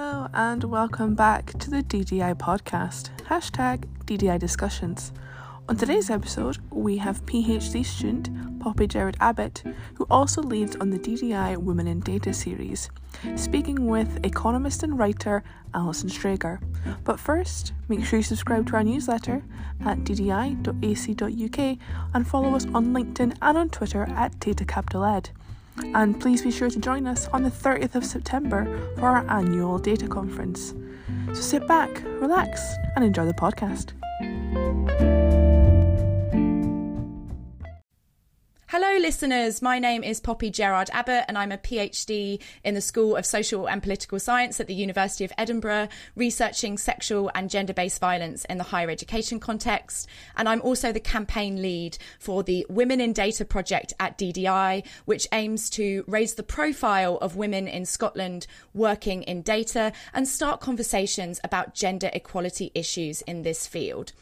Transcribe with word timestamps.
Hello 0.00 0.28
and 0.32 0.64
welcome 0.64 1.14
back 1.14 1.52
to 1.58 1.68
the 1.68 1.82
DDI 1.82 2.34
podcast, 2.36 3.10
hashtag 3.24 3.84
DDI 4.06 4.38
discussions. 4.38 5.12
On 5.68 5.76
today's 5.76 6.08
episode, 6.08 6.56
we 6.70 6.96
have 6.96 7.26
PhD 7.26 7.84
student 7.84 8.60
Poppy 8.60 8.86
Jared 8.86 9.18
Abbott, 9.20 9.62
who 9.96 10.06
also 10.10 10.40
leads 10.40 10.74
on 10.76 10.88
the 10.88 10.98
DDI 10.98 11.58
Women 11.58 11.86
in 11.86 12.00
Data 12.00 12.32
series, 12.32 12.88
speaking 13.36 13.88
with 13.88 14.24
economist 14.24 14.82
and 14.82 14.98
writer 14.98 15.42
Allison 15.74 16.08
Schrager. 16.08 16.62
But 17.04 17.20
first, 17.20 17.74
make 17.90 18.02
sure 18.02 18.20
you 18.20 18.22
subscribe 18.22 18.68
to 18.68 18.76
our 18.76 18.82
newsletter 18.82 19.44
at 19.84 19.98
ddi.ac.uk 19.98 21.78
and 22.14 22.26
follow 22.26 22.54
us 22.54 22.64
on 22.72 22.94
LinkedIn 22.94 23.36
and 23.42 23.58
on 23.58 23.68
Twitter 23.68 24.04
at 24.16 24.40
Data 24.40 24.64
Capital 24.64 25.04
Ed. 25.04 25.28
And 25.94 26.20
please 26.20 26.42
be 26.42 26.50
sure 26.50 26.70
to 26.70 26.78
join 26.78 27.06
us 27.06 27.28
on 27.28 27.42
the 27.42 27.50
30th 27.50 27.94
of 27.94 28.04
September 28.04 28.64
for 28.96 29.06
our 29.06 29.28
annual 29.30 29.78
data 29.78 30.06
conference. 30.06 30.74
So 31.28 31.40
sit 31.40 31.66
back, 31.66 32.02
relax, 32.20 32.74
and 32.96 33.04
enjoy 33.04 33.26
the 33.26 33.34
podcast. 33.34 33.92
Hello, 38.72 38.98
listeners. 38.98 39.60
My 39.60 39.80
name 39.80 40.04
is 40.04 40.20
Poppy 40.20 40.48
Gerard 40.48 40.90
Abbott, 40.92 41.24
and 41.26 41.36
I'm 41.36 41.50
a 41.50 41.58
PhD 41.58 42.40
in 42.62 42.74
the 42.74 42.80
School 42.80 43.16
of 43.16 43.26
Social 43.26 43.68
and 43.68 43.82
Political 43.82 44.20
Science 44.20 44.60
at 44.60 44.68
the 44.68 44.74
University 44.74 45.24
of 45.24 45.32
Edinburgh, 45.36 45.88
researching 46.14 46.78
sexual 46.78 47.32
and 47.34 47.50
gender 47.50 47.72
based 47.72 47.98
violence 47.98 48.44
in 48.44 48.58
the 48.58 48.62
higher 48.62 48.88
education 48.88 49.40
context. 49.40 50.06
And 50.36 50.48
I'm 50.48 50.62
also 50.62 50.92
the 50.92 51.00
campaign 51.00 51.60
lead 51.60 51.98
for 52.20 52.44
the 52.44 52.64
Women 52.68 53.00
in 53.00 53.12
Data 53.12 53.44
project 53.44 53.92
at 53.98 54.16
DDI, 54.16 54.86
which 55.04 55.26
aims 55.32 55.68
to 55.70 56.04
raise 56.06 56.34
the 56.34 56.44
profile 56.44 57.16
of 57.16 57.34
women 57.34 57.66
in 57.66 57.84
Scotland 57.84 58.46
working 58.72 59.24
in 59.24 59.42
data 59.42 59.92
and 60.14 60.28
start 60.28 60.60
conversations 60.60 61.40
about 61.42 61.74
gender 61.74 62.08
equality 62.12 62.70
issues 62.76 63.20
in 63.22 63.42
this 63.42 63.66
field. 63.66 64.12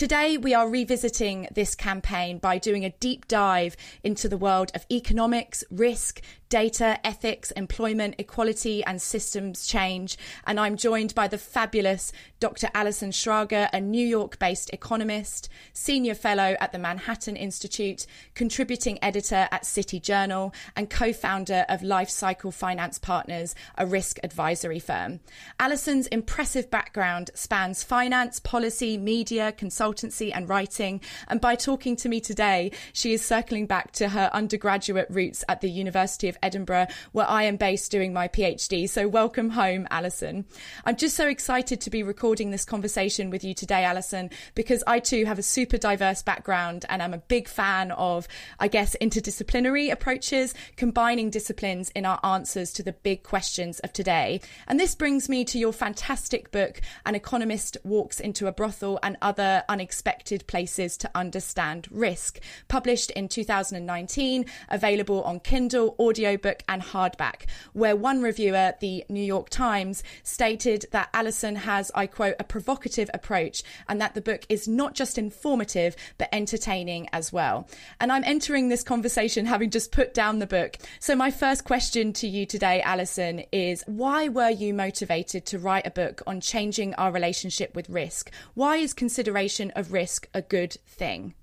Today, 0.00 0.38
we 0.38 0.54
are 0.54 0.66
revisiting 0.66 1.46
this 1.52 1.74
campaign 1.74 2.38
by 2.38 2.56
doing 2.56 2.86
a 2.86 2.90
deep 3.00 3.28
dive 3.28 3.76
into 4.02 4.30
the 4.30 4.38
world 4.38 4.72
of 4.74 4.86
economics, 4.90 5.62
risk, 5.70 6.22
data, 6.50 6.98
ethics, 7.06 7.52
employment, 7.52 8.16
equality, 8.18 8.82
and 8.84 9.00
systems 9.00 9.66
change. 9.66 10.18
And 10.46 10.58
I'm 10.58 10.76
joined 10.76 11.14
by 11.14 11.28
the 11.28 11.38
fabulous 11.38 12.12
Dr. 12.40 12.68
Allison 12.74 13.12
Schrager, 13.12 13.68
a 13.72 13.80
New 13.80 14.04
York 14.04 14.38
based 14.38 14.70
economist, 14.72 15.48
senior 15.72 16.14
fellow 16.14 16.56
at 16.60 16.72
the 16.72 16.78
Manhattan 16.78 17.36
Institute, 17.36 18.06
contributing 18.34 18.98
editor 19.00 19.48
at 19.52 19.64
City 19.64 20.00
Journal, 20.00 20.52
and 20.74 20.90
co 20.90 21.12
founder 21.12 21.64
of 21.68 21.82
Life 21.82 22.10
Cycle 22.10 22.50
Finance 22.50 22.98
Partners, 22.98 23.54
a 23.78 23.86
risk 23.86 24.18
advisory 24.24 24.80
firm. 24.80 25.20
Allison's 25.60 26.08
impressive 26.08 26.68
background 26.68 27.30
spans 27.34 27.84
finance, 27.84 28.40
policy, 28.40 28.98
media, 28.98 29.52
consultancy, 29.90 30.30
and 30.34 30.48
writing. 30.48 31.00
And 31.28 31.40
by 31.40 31.54
talking 31.54 31.96
to 31.96 32.08
me 32.08 32.20
today, 32.20 32.72
she 32.92 33.12
is 33.12 33.24
circling 33.24 33.66
back 33.66 33.92
to 33.92 34.08
her 34.08 34.30
undergraduate 34.32 35.08
roots 35.10 35.44
at 35.48 35.60
the 35.60 35.70
University 35.70 36.28
of 36.28 36.38
Edinburgh, 36.42 36.88
where 37.12 37.28
I 37.28 37.44
am 37.44 37.56
based 37.56 37.90
doing 37.90 38.12
my 38.12 38.28
PhD. 38.28 38.88
So 38.88 39.08
welcome 39.08 39.50
home, 39.50 39.86
Allison. 39.90 40.44
I'm 40.84 40.96
just 40.96 41.16
so 41.16 41.28
excited 41.28 41.80
to 41.80 41.90
be 41.90 42.02
recording 42.02 42.50
this 42.50 42.64
conversation 42.64 43.30
with 43.30 43.44
you 43.44 43.54
today, 43.54 43.84
Allison, 43.84 44.30
because 44.54 44.82
I 44.86 45.00
too 45.00 45.24
have 45.24 45.38
a 45.38 45.42
super 45.42 45.78
diverse 45.78 46.22
background 46.22 46.84
and 46.88 47.02
I'm 47.02 47.14
a 47.14 47.18
big 47.18 47.48
fan 47.48 47.92
of, 47.92 48.28
I 48.58 48.68
guess, 48.68 48.96
interdisciplinary 49.00 49.90
approaches, 49.90 50.54
combining 50.76 51.30
disciplines 51.30 51.90
in 51.90 52.06
our 52.06 52.20
answers 52.24 52.72
to 52.74 52.82
the 52.82 52.92
big 52.92 53.22
questions 53.22 53.80
of 53.80 53.92
today. 53.92 54.40
And 54.66 54.78
this 54.78 54.94
brings 54.94 55.28
me 55.28 55.44
to 55.46 55.58
your 55.58 55.72
fantastic 55.72 56.50
book, 56.50 56.80
An 57.06 57.14
Economist 57.14 57.76
Walks 57.84 58.20
into 58.20 58.46
a 58.46 58.52
Brothel 58.52 58.98
and 59.02 59.16
Other 59.22 59.64
Unexpected 59.70 60.46
Places 60.46 60.98
to 60.98 61.10
Understand 61.14 61.88
Risk, 61.90 62.40
published 62.68 63.10
in 63.12 63.28
2019, 63.28 64.44
available 64.68 65.22
on 65.22 65.40
Kindle, 65.40 65.96
audio 65.98 66.30
audiobook 66.30 66.62
and 66.68 66.82
hardback, 66.82 67.46
where 67.72 67.96
one 67.96 68.22
reviewer, 68.22 68.74
the 68.80 69.04
New 69.08 69.22
York 69.22 69.50
Times, 69.50 70.02
stated 70.22 70.86
that 70.92 71.08
Allison 71.12 71.56
has, 71.56 71.90
I 71.94 72.06
quote, 72.06 72.36
a 72.38 72.44
provocative 72.44 73.10
approach 73.12 73.62
and 73.88 74.00
that 74.00 74.14
the 74.14 74.20
book 74.20 74.44
is 74.48 74.68
not 74.68 74.94
just 74.94 75.18
informative, 75.18 75.96
but 76.18 76.28
entertaining 76.32 77.08
as 77.12 77.32
well. 77.32 77.66
And 78.00 78.12
I'm 78.12 78.24
entering 78.24 78.68
this 78.68 78.82
conversation 78.82 79.46
having 79.46 79.70
just 79.70 79.92
put 79.92 80.14
down 80.14 80.38
the 80.38 80.46
book. 80.46 80.76
So, 80.98 81.16
my 81.16 81.30
first 81.30 81.64
question 81.64 82.12
to 82.14 82.28
you 82.28 82.46
today, 82.46 82.80
Allison, 82.82 83.42
is 83.50 83.82
why 83.86 84.28
were 84.28 84.50
you 84.50 84.72
motivated 84.74 85.46
to 85.46 85.58
write 85.58 85.86
a 85.86 85.90
book 85.90 86.22
on 86.26 86.40
changing 86.40 86.94
our 86.94 87.10
relationship 87.10 87.74
with 87.74 87.88
risk? 87.88 88.30
Why 88.54 88.76
is 88.76 88.94
consideration 88.94 89.59
of 89.76 89.92
risk 89.92 90.28
a 90.32 90.42
good 90.42 90.76
thing? 90.86 91.34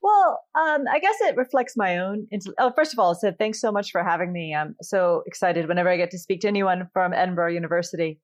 Well, 0.00 0.40
um, 0.54 0.84
I 0.90 1.00
guess 1.00 1.16
it 1.22 1.36
reflects 1.36 1.76
my 1.76 1.98
own. 1.98 2.28
Oh, 2.58 2.72
first 2.74 2.92
of 2.92 2.98
all, 2.98 3.14
so 3.14 3.32
thanks 3.32 3.60
so 3.60 3.72
much 3.72 3.90
for 3.90 4.02
having 4.02 4.32
me. 4.32 4.54
I'm 4.54 4.76
so 4.80 5.22
excited 5.26 5.66
whenever 5.66 5.88
I 5.88 5.96
get 5.96 6.10
to 6.12 6.18
speak 6.18 6.40
to 6.42 6.48
anyone 6.48 6.88
from 6.92 7.12
Edinburgh 7.12 7.52
University. 7.54 8.20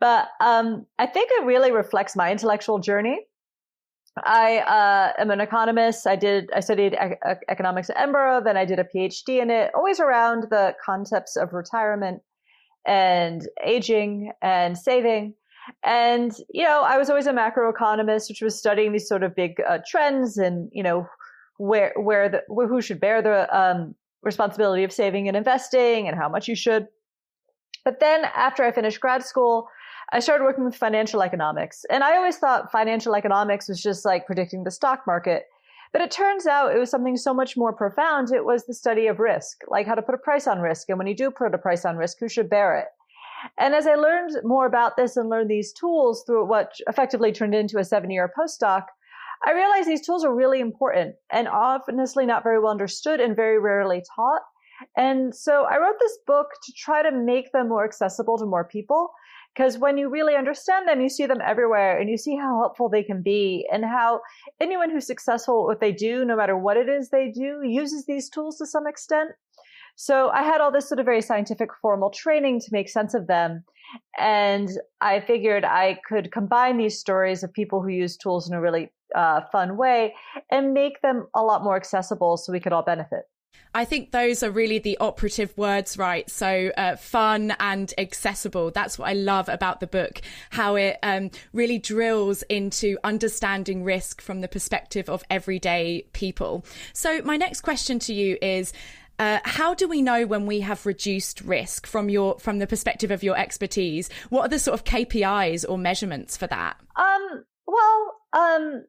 But 0.00 0.28
um, 0.40 0.86
I 0.98 1.06
think 1.06 1.30
it 1.32 1.44
really 1.44 1.70
reflects 1.70 2.16
my 2.16 2.30
intellectual 2.32 2.78
journey. 2.78 3.26
I 4.18 4.58
uh, 4.58 5.20
am 5.20 5.30
an 5.30 5.40
economist. 5.40 6.06
I 6.06 6.16
did 6.16 6.50
I 6.54 6.60
studied 6.60 6.96
economics 7.48 7.90
at 7.90 7.98
Edinburgh. 7.98 8.42
Then 8.44 8.56
I 8.56 8.64
did 8.64 8.78
a 8.78 8.84
PhD 8.84 9.40
in 9.40 9.50
it, 9.50 9.70
always 9.74 10.00
around 10.00 10.46
the 10.50 10.74
concepts 10.84 11.36
of 11.36 11.52
retirement 11.52 12.22
and 12.86 13.48
aging 13.64 14.30
and 14.42 14.76
saving. 14.78 15.34
And, 15.82 16.32
you 16.52 16.64
know, 16.64 16.82
I 16.82 16.98
was 16.98 17.10
always 17.10 17.26
a 17.26 17.32
macroeconomist, 17.32 18.28
which 18.28 18.42
was 18.42 18.58
studying 18.58 18.92
these 18.92 19.08
sort 19.08 19.22
of 19.22 19.34
big 19.34 19.60
uh, 19.66 19.78
trends 19.86 20.36
and, 20.36 20.70
you 20.72 20.82
know, 20.82 21.06
where, 21.56 21.92
where 21.96 22.28
the, 22.28 22.42
who 22.48 22.80
should 22.80 23.00
bear 23.00 23.22
the 23.22 23.56
um, 23.56 23.94
responsibility 24.22 24.84
of 24.84 24.92
saving 24.92 25.28
and 25.28 25.36
investing 25.36 26.08
and 26.08 26.16
how 26.16 26.28
much 26.28 26.48
you 26.48 26.54
should. 26.54 26.88
But 27.84 28.00
then 28.00 28.24
after 28.24 28.64
I 28.64 28.72
finished 28.72 29.00
grad 29.00 29.24
school, 29.24 29.68
I 30.12 30.20
started 30.20 30.44
working 30.44 30.64
with 30.64 30.74
financial 30.74 31.22
economics. 31.22 31.84
And 31.90 32.02
I 32.02 32.16
always 32.16 32.38
thought 32.38 32.72
financial 32.72 33.14
economics 33.14 33.68
was 33.68 33.82
just 33.82 34.04
like 34.04 34.26
predicting 34.26 34.64
the 34.64 34.70
stock 34.70 35.02
market. 35.06 35.44
But 35.92 36.02
it 36.02 36.10
turns 36.10 36.46
out 36.46 36.74
it 36.74 36.78
was 36.78 36.90
something 36.90 37.16
so 37.16 37.32
much 37.32 37.56
more 37.56 37.72
profound. 37.72 38.32
It 38.32 38.44
was 38.44 38.66
the 38.66 38.74
study 38.74 39.06
of 39.06 39.20
risk, 39.20 39.58
like 39.68 39.86
how 39.86 39.94
to 39.94 40.02
put 40.02 40.14
a 40.14 40.18
price 40.18 40.46
on 40.46 40.58
risk. 40.58 40.88
And 40.88 40.98
when 40.98 41.06
you 41.06 41.14
do 41.14 41.30
put 41.30 41.54
a 41.54 41.58
price 41.58 41.84
on 41.84 41.96
risk, 41.96 42.16
who 42.18 42.28
should 42.28 42.50
bear 42.50 42.76
it? 42.78 42.86
And 43.58 43.74
as 43.74 43.86
I 43.86 43.94
learned 43.94 44.32
more 44.42 44.66
about 44.66 44.96
this 44.96 45.16
and 45.16 45.28
learned 45.28 45.50
these 45.50 45.72
tools 45.72 46.24
through 46.26 46.46
what 46.46 46.72
effectively 46.88 47.32
turned 47.32 47.54
into 47.54 47.78
a 47.78 47.84
seven 47.84 48.10
year 48.10 48.32
postdoc, 48.38 48.84
I 49.46 49.52
realized 49.52 49.88
these 49.88 50.06
tools 50.06 50.24
are 50.24 50.34
really 50.34 50.60
important 50.60 51.16
and 51.30 51.48
honestly 51.48 52.24
not 52.24 52.42
very 52.42 52.58
well 52.58 52.70
understood 52.70 53.20
and 53.20 53.36
very 53.36 53.58
rarely 53.58 54.02
taught. 54.14 54.42
And 54.96 55.34
so 55.34 55.64
I 55.64 55.78
wrote 55.78 55.96
this 56.00 56.18
book 56.26 56.48
to 56.64 56.72
try 56.72 57.02
to 57.02 57.12
make 57.12 57.52
them 57.52 57.68
more 57.68 57.84
accessible 57.84 58.38
to 58.38 58.46
more 58.46 58.64
people. 58.64 59.10
Because 59.54 59.78
when 59.78 59.96
you 59.98 60.08
really 60.08 60.34
understand 60.34 60.88
them, 60.88 61.00
you 61.00 61.08
see 61.08 61.26
them 61.26 61.40
everywhere 61.40 61.96
and 61.96 62.10
you 62.10 62.16
see 62.16 62.36
how 62.36 62.58
helpful 62.58 62.88
they 62.88 63.04
can 63.04 63.22
be 63.22 63.68
and 63.72 63.84
how 63.84 64.20
anyone 64.60 64.90
who's 64.90 65.06
successful 65.06 65.60
at 65.60 65.66
what 65.66 65.80
they 65.80 65.92
do, 65.92 66.24
no 66.24 66.36
matter 66.36 66.58
what 66.58 66.76
it 66.76 66.88
is 66.88 67.10
they 67.10 67.30
do, 67.30 67.60
uses 67.62 68.04
these 68.04 68.28
tools 68.28 68.58
to 68.58 68.66
some 68.66 68.88
extent. 68.88 69.30
So 69.96 70.30
I 70.30 70.42
had 70.42 70.60
all 70.60 70.72
this 70.72 70.88
sort 70.88 70.98
of 70.98 71.06
very 71.06 71.22
scientific 71.22 71.70
formal 71.80 72.10
training 72.10 72.60
to 72.60 72.68
make 72.72 72.88
sense 72.88 73.14
of 73.14 73.26
them. 73.26 73.64
And 74.18 74.68
I 75.00 75.20
figured 75.20 75.64
I 75.64 75.98
could 76.08 76.32
combine 76.32 76.78
these 76.78 76.98
stories 76.98 77.42
of 77.42 77.52
people 77.52 77.80
who 77.80 77.88
use 77.88 78.16
tools 78.16 78.48
in 78.48 78.54
a 78.54 78.60
really 78.60 78.90
uh, 79.14 79.42
fun 79.52 79.76
way 79.76 80.14
and 80.50 80.74
make 80.74 81.00
them 81.02 81.28
a 81.34 81.42
lot 81.42 81.62
more 81.62 81.76
accessible 81.76 82.36
so 82.36 82.52
we 82.52 82.60
could 82.60 82.72
all 82.72 82.82
benefit. 82.82 83.22
I 83.76 83.84
think 83.84 84.12
those 84.12 84.42
are 84.42 84.50
really 84.50 84.78
the 84.78 84.96
operative 84.98 85.56
words, 85.56 85.98
right? 85.98 86.28
So 86.30 86.70
uh, 86.76 86.96
fun 86.96 87.54
and 87.58 87.92
accessible. 87.98 88.70
That's 88.70 88.98
what 88.98 89.08
I 89.08 89.14
love 89.14 89.48
about 89.48 89.80
the 89.80 89.86
book, 89.88 90.20
how 90.50 90.76
it 90.76 90.96
um, 91.02 91.30
really 91.52 91.78
drills 91.78 92.42
into 92.44 92.98
understanding 93.02 93.82
risk 93.82 94.20
from 94.20 94.40
the 94.40 94.48
perspective 94.48 95.08
of 95.08 95.24
everyday 95.28 96.06
people. 96.12 96.64
So 96.92 97.20
my 97.22 97.36
next 97.36 97.62
question 97.62 97.98
to 98.00 98.14
you 98.14 98.38
is, 98.40 98.72
uh, 99.18 99.40
how 99.44 99.74
do 99.74 99.86
we 99.86 100.02
know 100.02 100.26
when 100.26 100.46
we 100.46 100.60
have 100.60 100.86
reduced 100.86 101.40
risk 101.42 101.86
from 101.86 102.08
your 102.08 102.38
from 102.38 102.58
the 102.58 102.66
perspective 102.66 103.10
of 103.10 103.22
your 103.22 103.36
expertise? 103.36 104.10
What 104.30 104.42
are 104.42 104.48
the 104.48 104.58
sort 104.58 104.78
of 104.78 104.84
KPIs 104.84 105.64
or 105.68 105.78
measurements 105.78 106.36
for 106.36 106.46
that? 106.48 106.76
Um, 106.96 107.44
well, 107.66 108.14
um, 108.32 108.84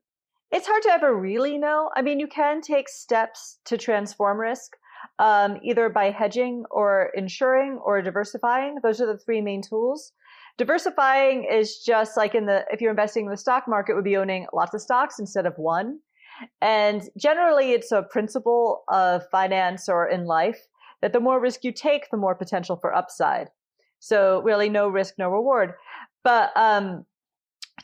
it's 0.51 0.67
hard 0.67 0.83
to 0.83 0.91
ever 0.91 1.15
really 1.15 1.57
know. 1.57 1.91
I 1.95 2.01
mean, 2.01 2.19
you 2.19 2.27
can 2.27 2.61
take 2.61 2.89
steps 2.89 3.59
to 3.65 3.77
transform 3.77 4.39
risk, 4.39 4.71
um, 5.19 5.59
either 5.63 5.89
by 5.89 6.11
hedging 6.11 6.63
or 6.71 7.11
insuring 7.15 7.79
or 7.83 8.01
diversifying. 8.01 8.77
Those 8.81 9.01
are 9.01 9.07
the 9.07 9.19
three 9.19 9.41
main 9.41 9.61
tools. 9.61 10.11
Diversifying 10.57 11.43
is 11.51 11.79
just 11.79 12.15
like 12.17 12.33
in 12.33 12.45
the 12.45 12.65
if 12.71 12.81
you're 12.81 12.91
investing 12.91 13.25
in 13.25 13.31
the 13.31 13.37
stock 13.37 13.65
market, 13.67 13.95
would 13.95 14.03
be 14.03 14.17
owning 14.17 14.47
lots 14.53 14.73
of 14.73 14.81
stocks 14.81 15.19
instead 15.19 15.45
of 15.45 15.53
one. 15.57 15.99
And 16.61 17.09
generally, 17.17 17.71
it's 17.71 17.91
a 17.91 18.03
principle 18.03 18.83
of 18.89 19.27
finance 19.29 19.89
or 19.89 20.07
in 20.07 20.25
life 20.25 20.67
that 21.01 21.13
the 21.13 21.19
more 21.19 21.39
risk 21.39 21.63
you 21.63 21.71
take, 21.71 22.09
the 22.09 22.17
more 22.17 22.35
potential 22.35 22.75
for 22.75 22.95
upside. 22.95 23.49
So 23.99 24.41
really 24.41 24.69
no 24.69 24.87
risk, 24.87 25.15
no 25.17 25.29
reward. 25.29 25.73
But 26.23 26.51
um, 26.55 27.05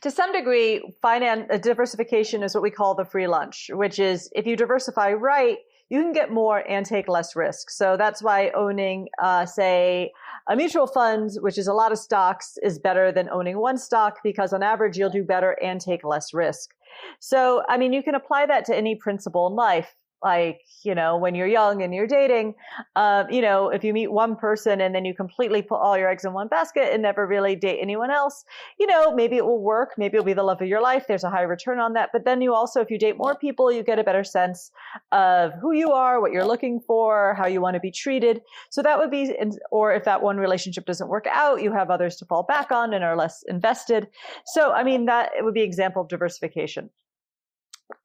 to 0.01 0.09
some 0.11 0.31
degree, 0.33 0.81
finance 1.01 1.47
uh, 1.51 1.57
diversification 1.57 2.43
is 2.43 2.53
what 2.53 2.63
we 2.63 2.71
call 2.71 2.95
the 2.95 3.05
free 3.05 3.27
lunch, 3.27 3.69
which 3.73 3.99
is 3.99 4.29
if 4.35 4.45
you 4.47 4.55
diversify 4.55 5.13
right, 5.13 5.57
you 5.89 6.01
can 6.01 6.13
get 6.13 6.31
more 6.31 6.63
and 6.69 6.85
take 6.85 7.09
less 7.09 7.35
risk. 7.35 7.69
So 7.69 7.97
that's 7.97 8.23
why 8.23 8.49
owning, 8.55 9.09
uh, 9.21 9.45
say, 9.45 10.11
a 10.49 10.55
mutual 10.55 10.87
fund, 10.87 11.31
which 11.41 11.57
is 11.57 11.67
a 11.67 11.73
lot 11.73 11.91
of 11.91 11.97
stocks, 11.97 12.57
is 12.63 12.79
better 12.79 13.11
than 13.11 13.29
owning 13.29 13.59
one 13.59 13.77
stock 13.77 14.19
because 14.23 14.53
on 14.53 14.63
average 14.63 14.97
you'll 14.97 15.09
do 15.09 15.23
better 15.23 15.57
and 15.61 15.81
take 15.81 16.05
less 16.05 16.33
risk. 16.33 16.73
So, 17.19 17.63
I 17.69 17.77
mean, 17.77 17.93
you 17.93 18.03
can 18.03 18.15
apply 18.15 18.45
that 18.47 18.65
to 18.65 18.75
any 18.75 18.95
principle 18.95 19.47
in 19.47 19.53
life 19.53 19.95
like 20.23 20.61
you 20.83 20.95
know 20.95 21.17
when 21.17 21.35
you're 21.35 21.47
young 21.47 21.81
and 21.81 21.93
you're 21.93 22.07
dating 22.07 22.53
uh, 22.95 23.23
you 23.29 23.41
know 23.41 23.69
if 23.69 23.83
you 23.83 23.93
meet 23.93 24.11
one 24.11 24.35
person 24.35 24.81
and 24.81 24.93
then 24.93 25.05
you 25.05 25.13
completely 25.13 25.61
put 25.61 25.75
all 25.75 25.97
your 25.97 26.09
eggs 26.09 26.25
in 26.25 26.33
one 26.33 26.47
basket 26.47 26.89
and 26.91 27.01
never 27.01 27.25
really 27.27 27.55
date 27.55 27.79
anyone 27.81 28.11
else 28.11 28.43
you 28.79 28.87
know 28.87 29.13
maybe 29.13 29.37
it 29.37 29.45
will 29.45 29.61
work. 29.61 29.91
Maybe 29.97 30.17
it'll 30.17 30.25
be 30.25 30.33
the 30.33 30.43
love 30.43 30.61
of 30.61 30.67
your 30.67 30.81
life. 30.81 31.05
There's 31.07 31.23
a 31.23 31.29
high 31.29 31.43
return 31.43 31.79
on 31.79 31.93
that. 31.93 32.09
But 32.11 32.25
then 32.25 32.41
you 32.41 32.53
also 32.53 32.81
if 32.81 32.89
you 32.89 32.97
date 32.97 33.17
more 33.17 33.35
people 33.35 33.71
you 33.71 33.83
get 33.83 33.99
a 33.99 34.03
better 34.03 34.23
sense 34.23 34.71
of 35.11 35.53
who 35.61 35.73
you 35.73 35.91
are 35.91 36.19
what 36.21 36.31
you're 36.31 36.45
looking 36.45 36.79
for 36.79 37.35
how 37.37 37.47
you 37.47 37.61
want 37.61 37.75
to 37.75 37.79
be 37.79 37.91
treated. 37.91 38.41
So 38.69 38.81
that 38.81 38.97
would 38.97 39.11
be 39.11 39.33
or 39.71 39.93
if 39.93 40.03
that 40.05 40.21
one 40.21 40.37
relationship 40.37 40.85
doesn't 40.85 41.07
work 41.07 41.27
out 41.31 41.61
you 41.61 41.71
have 41.71 41.89
others 41.89 42.15
to 42.17 42.25
fall 42.25 42.43
back 42.43 42.71
on 42.71 42.93
and 42.93 43.03
are 43.03 43.15
less 43.15 43.43
invested. 43.47 44.07
So 44.45 44.71
i 44.71 44.83
mean 44.83 45.05
that 45.05 45.31
it 45.37 45.43
would 45.43 45.53
be 45.53 45.61
example 45.61 46.01
of 46.01 46.07
diversification 46.07 46.89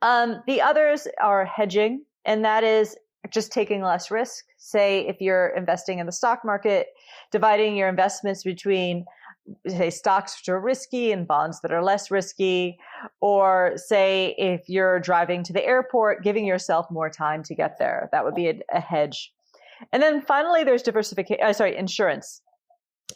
um, 0.02 0.42
the 0.46 0.60
others 0.60 1.06
are 1.20 1.44
hedging, 1.44 2.04
and 2.24 2.44
that 2.44 2.64
is 2.64 2.96
just 3.30 3.52
taking 3.52 3.82
less 3.82 4.10
risk. 4.10 4.44
Say 4.56 5.06
if 5.06 5.20
you're 5.20 5.48
investing 5.56 5.98
in 5.98 6.06
the 6.06 6.12
stock 6.12 6.44
market, 6.44 6.88
dividing 7.32 7.76
your 7.76 7.88
investments 7.88 8.44
between 8.44 9.04
say 9.68 9.90
stocks 9.90 10.40
which 10.40 10.48
are 10.48 10.60
risky 10.60 11.12
and 11.12 11.26
bonds 11.26 11.60
that 11.60 11.72
are 11.72 11.82
less 11.82 12.10
risky 12.10 12.78
or 13.20 13.74
say 13.76 14.34
if 14.38 14.68
you're 14.68 14.98
driving 14.98 15.42
to 15.44 15.52
the 15.52 15.64
airport 15.64 16.24
giving 16.24 16.44
yourself 16.44 16.86
more 16.90 17.08
time 17.08 17.42
to 17.44 17.54
get 17.54 17.78
there. 17.78 18.08
That 18.12 18.24
would 18.24 18.34
be 18.34 18.48
a, 18.48 18.60
a 18.72 18.80
hedge. 18.80 19.32
And 19.92 20.02
then 20.02 20.22
finally 20.22 20.64
there's 20.64 20.82
diversification 20.82 21.44
uh, 21.44 21.52
sorry 21.52 21.76
insurance. 21.76 22.42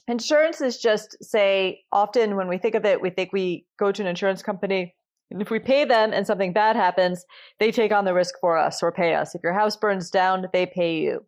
Insurance 0.06 0.60
is 0.60 0.78
just 0.78 1.16
say 1.22 1.82
often 1.90 2.36
when 2.36 2.46
we 2.46 2.58
think 2.58 2.74
of 2.76 2.84
it 2.84 3.00
we 3.00 3.10
think 3.10 3.32
we 3.32 3.66
go 3.78 3.90
to 3.90 4.02
an 4.02 4.08
insurance 4.08 4.42
company 4.42 4.94
and 5.30 5.40
if 5.40 5.50
we 5.50 5.58
pay 5.58 5.84
them 5.84 6.12
and 6.12 6.26
something 6.26 6.52
bad 6.52 6.76
happens, 6.76 7.24
they 7.58 7.70
take 7.70 7.92
on 7.92 8.04
the 8.04 8.14
risk 8.14 8.34
for 8.40 8.56
us 8.56 8.82
or 8.82 8.90
pay 8.92 9.14
us. 9.14 9.34
If 9.34 9.42
your 9.42 9.52
house 9.52 9.76
burns 9.76 10.10
down, 10.10 10.46
they 10.52 10.66
pay 10.66 10.98
you. 10.98 11.24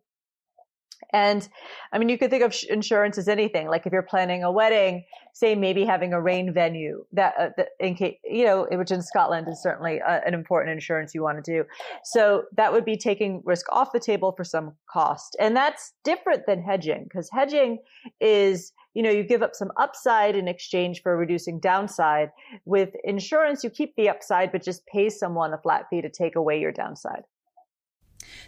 And 1.11 1.47
I 1.91 1.99
mean, 1.99 2.09
you 2.09 2.17
could 2.17 2.31
think 2.31 2.43
of 2.43 2.55
insurance 2.69 3.17
as 3.17 3.27
anything. 3.27 3.67
Like 3.67 3.85
if 3.85 3.93
you're 3.93 4.01
planning 4.01 4.43
a 4.43 4.51
wedding, 4.51 5.05
say 5.33 5.53
maybe 5.53 5.85
having 5.85 6.11
a 6.11 6.19
rain 6.19 6.53
venue 6.53 7.05
that, 7.11 7.33
uh, 7.37 7.49
that 7.57 7.69
in 7.79 7.95
case, 7.95 8.15
you 8.23 8.45
know, 8.45 8.67
which 8.71 8.89
in 8.89 9.01
Scotland 9.01 9.47
is 9.47 9.61
certainly 9.61 10.01
uh, 10.01 10.21
an 10.25 10.33
important 10.33 10.71
insurance 10.71 11.13
you 11.13 11.21
want 11.21 11.43
to 11.43 11.51
do. 11.51 11.65
So 12.03 12.43
that 12.55 12.71
would 12.71 12.85
be 12.85 12.97
taking 12.97 13.41
risk 13.45 13.65
off 13.71 13.91
the 13.91 13.99
table 13.99 14.33
for 14.35 14.43
some 14.43 14.73
cost. 14.89 15.35
And 15.39 15.55
that's 15.55 15.93
different 16.03 16.45
than 16.47 16.63
hedging 16.63 17.03
because 17.03 17.29
hedging 17.31 17.79
is 18.19 18.71
you 18.93 19.01
know, 19.01 19.09
you 19.09 19.23
give 19.23 19.41
up 19.41 19.55
some 19.55 19.71
upside 19.77 20.35
in 20.35 20.47
exchange 20.47 21.01
for 21.01 21.17
reducing 21.17 21.59
downside. 21.59 22.29
With 22.65 22.91
insurance, 23.03 23.63
you 23.63 23.69
keep 23.69 23.95
the 23.95 24.09
upside, 24.09 24.51
but 24.51 24.63
just 24.63 24.85
pay 24.85 25.09
someone 25.09 25.53
a 25.53 25.57
flat 25.57 25.85
fee 25.89 26.01
to 26.01 26.09
take 26.09 26.35
away 26.35 26.59
your 26.59 26.71
downside. 26.71 27.23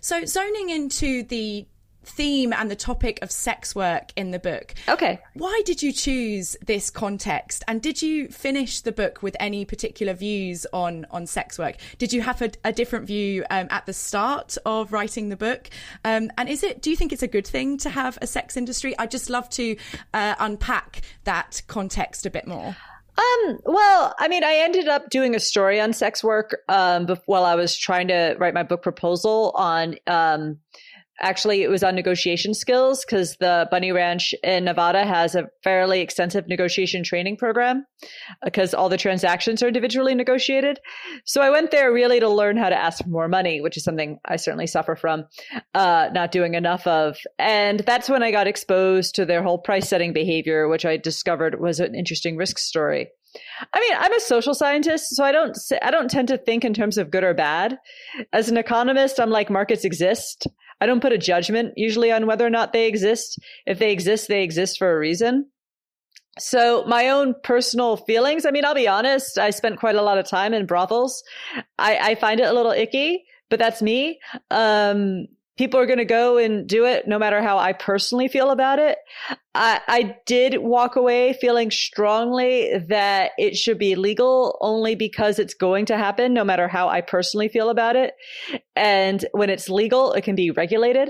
So, 0.01 0.25
zoning 0.25 0.69
into 0.69 1.23
the 1.23 1.67
theme 2.05 2.53
and 2.53 2.69
the 2.69 2.75
topic 2.75 3.19
of 3.21 3.31
sex 3.31 3.75
work 3.75 4.11
in 4.15 4.31
the 4.31 4.39
book. 4.39 4.73
Okay. 4.87 5.19
Why 5.33 5.61
did 5.65 5.81
you 5.83 5.91
choose 5.91 6.55
this 6.65 6.89
context? 6.89 7.63
And 7.67 7.81
did 7.81 8.01
you 8.01 8.27
finish 8.29 8.81
the 8.81 8.91
book 8.91 9.21
with 9.21 9.35
any 9.39 9.65
particular 9.65 10.13
views 10.13 10.65
on 10.73 11.05
on 11.11 11.27
sex 11.27 11.57
work? 11.59 11.75
Did 11.97 12.13
you 12.13 12.21
have 12.21 12.41
a, 12.41 12.51
a 12.63 12.71
different 12.71 13.05
view 13.07 13.43
um, 13.49 13.67
at 13.69 13.85
the 13.85 13.93
start 13.93 14.57
of 14.65 14.93
writing 14.93 15.29
the 15.29 15.37
book? 15.37 15.69
Um, 16.03 16.31
and 16.37 16.49
is 16.49 16.63
it? 16.63 16.81
Do 16.81 16.89
you 16.89 16.95
think 16.95 17.11
it's 17.11 17.23
a 17.23 17.27
good 17.27 17.47
thing 17.47 17.77
to 17.79 17.89
have 17.89 18.17
a 18.21 18.27
sex 18.27 18.57
industry? 18.57 18.97
I'd 18.97 19.11
just 19.11 19.29
love 19.29 19.49
to 19.51 19.75
uh, 20.13 20.35
unpack 20.39 21.01
that 21.23 21.61
context 21.67 22.25
a 22.25 22.29
bit 22.29 22.47
more. 22.47 22.75
Um, 23.17 23.59
well, 23.65 24.13
I 24.19 24.27
mean, 24.27 24.43
I 24.43 24.55
ended 24.55 24.87
up 24.87 25.09
doing 25.09 25.35
a 25.35 25.39
story 25.39 25.79
on 25.79 25.93
sex 25.93 26.23
work 26.23 26.61
um, 26.67 27.07
while 27.25 27.45
I 27.45 27.55
was 27.55 27.77
trying 27.77 28.09
to 28.09 28.35
write 28.39 28.53
my 28.53 28.63
book 28.63 28.81
proposal 28.81 29.51
on 29.55 29.95
um, 30.07 30.59
Actually, 31.21 31.63
it 31.63 31.69
was 31.69 31.83
on 31.83 31.95
negotiation 31.95 32.53
skills 32.53 33.05
because 33.05 33.37
the 33.37 33.67
Bunny 33.71 33.91
Ranch 33.91 34.33
in 34.43 34.65
Nevada 34.65 35.05
has 35.05 35.33
a 35.33 35.47
fairly 35.63 36.01
extensive 36.01 36.47
negotiation 36.47 37.03
training 37.03 37.37
program 37.37 37.85
because 38.43 38.73
all 38.73 38.89
the 38.89 38.97
transactions 38.97 39.63
are 39.63 39.67
individually 39.67 40.13
negotiated. 40.13 40.79
So 41.25 41.41
I 41.41 41.49
went 41.49 41.71
there 41.71 41.91
really 41.93 42.19
to 42.19 42.27
learn 42.27 42.57
how 42.57 42.69
to 42.69 42.75
ask 42.75 43.01
for 43.01 43.09
more 43.09 43.29
money, 43.29 43.61
which 43.61 43.77
is 43.77 43.83
something 43.83 44.19
I 44.25 44.35
certainly 44.35 44.67
suffer 44.67 44.95
from 44.95 45.25
uh, 45.73 46.09
not 46.13 46.31
doing 46.31 46.53
enough 46.53 46.85
of. 46.85 47.17
And 47.39 47.79
that's 47.79 48.09
when 48.09 48.21
I 48.21 48.31
got 48.31 48.47
exposed 48.47 49.15
to 49.15 49.25
their 49.25 49.41
whole 49.41 49.57
price 49.57 49.87
setting 49.87 50.11
behavior, 50.11 50.67
which 50.67 50.85
I 50.85 50.97
discovered 50.97 51.61
was 51.61 51.79
an 51.79 51.95
interesting 51.95 52.35
risk 52.35 52.57
story. 52.57 53.09
I 53.73 53.79
mean, 53.79 53.93
I'm 53.97 54.13
a 54.13 54.19
social 54.19 54.53
scientist, 54.53 55.15
so 55.15 55.23
I 55.23 55.31
don't 55.31 55.57
I 55.81 55.91
don't 55.91 56.09
tend 56.09 56.29
to 56.29 56.37
think 56.37 56.63
in 56.63 56.73
terms 56.73 56.97
of 56.97 57.11
good 57.11 57.23
or 57.23 57.33
bad. 57.33 57.77
As 58.31 58.49
an 58.49 58.57
economist, 58.57 59.19
I'm 59.19 59.29
like 59.29 59.49
markets 59.49 59.85
exist. 59.85 60.47
I 60.81 60.85
don't 60.85 61.01
put 61.01 61.13
a 61.13 61.17
judgment 61.17 61.73
usually 61.77 62.11
on 62.11 62.27
whether 62.27 62.45
or 62.45 62.49
not 62.49 62.73
they 62.73 62.87
exist. 62.87 63.39
If 63.65 63.79
they 63.79 63.91
exist, 63.91 64.27
they 64.27 64.43
exist 64.43 64.77
for 64.77 64.91
a 64.91 64.99
reason. 64.99 65.49
So 66.37 66.83
my 66.85 67.09
own 67.09 67.33
personal 67.43 67.95
feelings, 67.95 68.45
I 68.45 68.51
mean, 68.51 68.65
I'll 68.65 68.75
be 68.75 68.87
honest, 68.87 69.37
I 69.37 69.51
spent 69.51 69.79
quite 69.79 69.95
a 69.95 70.01
lot 70.01 70.17
of 70.17 70.27
time 70.27 70.53
in 70.53 70.65
brothels. 70.65 71.23
I, 71.79 71.97
I 71.97 72.15
find 72.15 72.41
it 72.41 72.47
a 72.47 72.53
little 72.53 72.73
icky, 72.73 73.23
but 73.49 73.57
that's 73.57 73.81
me. 73.81 74.19
Um, 74.51 75.27
people 75.57 75.79
are 75.79 75.85
going 75.85 75.99
to 75.99 76.05
go 76.05 76.37
and 76.37 76.67
do 76.67 76.85
it 76.85 77.07
no 77.07 77.17
matter 77.17 77.41
how 77.41 77.57
I 77.57 77.73
personally 77.73 78.27
feel 78.27 78.51
about 78.51 78.79
it. 78.79 78.97
I, 79.53 79.81
I 79.87 80.17
did 80.25 80.57
walk 80.57 80.95
away 80.95 81.33
feeling 81.39 81.71
strongly 81.71 82.77
that 82.89 83.31
it 83.37 83.55
should 83.55 83.79
be 83.79 83.95
legal 83.95 84.57
only 84.61 84.95
because 84.95 85.39
it's 85.39 85.53
going 85.53 85.85
to 85.85 85.97
happen 85.97 86.33
no 86.33 86.43
matter 86.43 86.67
how 86.67 86.89
I 86.89 87.01
personally 87.01 87.47
feel 87.47 87.69
about 87.69 87.95
it. 87.95 88.13
And 88.75 89.25
when 89.31 89.49
it's 89.49 89.69
legal, 89.69 90.13
it 90.13 90.23
can 90.23 90.35
be 90.35 90.51
regulated 90.51 91.09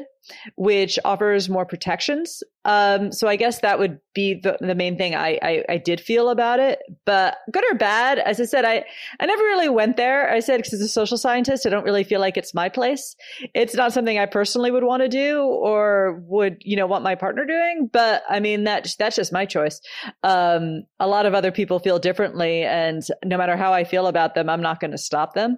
which 0.55 0.97
offers 1.05 1.49
more 1.49 1.65
protections. 1.65 2.43
Um, 2.65 3.11
so 3.11 3.27
I 3.27 3.35
guess 3.35 3.59
that 3.59 3.77
would 3.77 3.99
be 4.13 4.39
the, 4.41 4.57
the 4.59 4.73
main 4.73 4.97
thing 4.97 5.13
I, 5.13 5.37
I, 5.41 5.63
I, 5.69 5.77
did 5.77 6.01
feel 6.01 6.29
about 6.29 6.59
it. 6.59 6.79
But 7.05 7.37
good 7.51 7.63
or 7.69 7.75
bad, 7.75 8.17
as 8.17 8.41
I 8.41 8.45
said, 8.45 8.65
I, 8.65 8.83
I 9.19 9.27
never 9.27 9.43
really 9.43 9.69
went 9.69 9.97
there. 9.97 10.31
I 10.31 10.39
said, 10.39 10.57
because 10.57 10.73
as 10.73 10.81
a 10.81 10.87
social 10.87 11.17
scientist, 11.17 11.67
I 11.67 11.69
don't 11.69 11.83
really 11.83 12.03
feel 12.03 12.19
like 12.19 12.37
it's 12.37 12.55
my 12.55 12.69
place. 12.69 13.15
It's 13.53 13.75
not 13.75 13.93
something 13.93 14.17
I 14.17 14.25
personally 14.25 14.71
would 14.71 14.83
want 14.83 15.03
to 15.03 15.09
do 15.09 15.41
or 15.41 16.23
would, 16.25 16.57
you 16.61 16.75
know, 16.75 16.87
want 16.87 17.03
my 17.03 17.13
partner 17.13 17.45
doing. 17.45 17.87
But 17.93 18.23
I 18.27 18.39
mean, 18.39 18.63
that, 18.63 18.87
that's 18.97 19.15
just 19.15 19.31
my 19.31 19.45
choice. 19.45 19.79
Um, 20.23 20.85
a 20.99 21.07
lot 21.07 21.27
of 21.27 21.35
other 21.35 21.51
people 21.51 21.77
feel 21.77 21.99
differently. 21.99 22.63
And 22.63 23.03
no 23.23 23.37
matter 23.37 23.55
how 23.55 23.73
I 23.73 23.83
feel 23.83 24.07
about 24.07 24.33
them, 24.33 24.49
I'm 24.49 24.61
not 24.61 24.79
going 24.79 24.91
to 24.91 24.97
stop 24.97 25.35
them. 25.35 25.57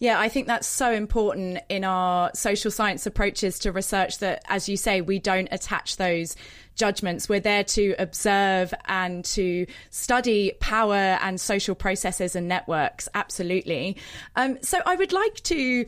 Yeah, 0.00 0.18
I 0.18 0.30
think 0.30 0.46
that's 0.46 0.66
so 0.66 0.90
important 0.90 1.58
in 1.68 1.84
our 1.84 2.30
social 2.34 2.70
science 2.70 3.04
approaches 3.04 3.58
to 3.60 3.70
research 3.70 4.18
that, 4.20 4.42
as 4.48 4.66
you 4.66 4.78
say, 4.78 5.02
we 5.02 5.18
don't 5.18 5.48
attach 5.52 5.98
those 5.98 6.36
judgments. 6.74 7.28
We're 7.28 7.40
there 7.40 7.64
to 7.64 7.94
observe 7.98 8.72
and 8.86 9.22
to 9.26 9.66
study 9.90 10.52
power 10.58 10.94
and 10.94 11.38
social 11.38 11.74
processes 11.74 12.34
and 12.34 12.48
networks. 12.48 13.10
Absolutely. 13.12 13.98
Um, 14.36 14.56
so 14.62 14.78
I 14.86 14.96
would 14.96 15.12
like 15.12 15.34
to 15.42 15.84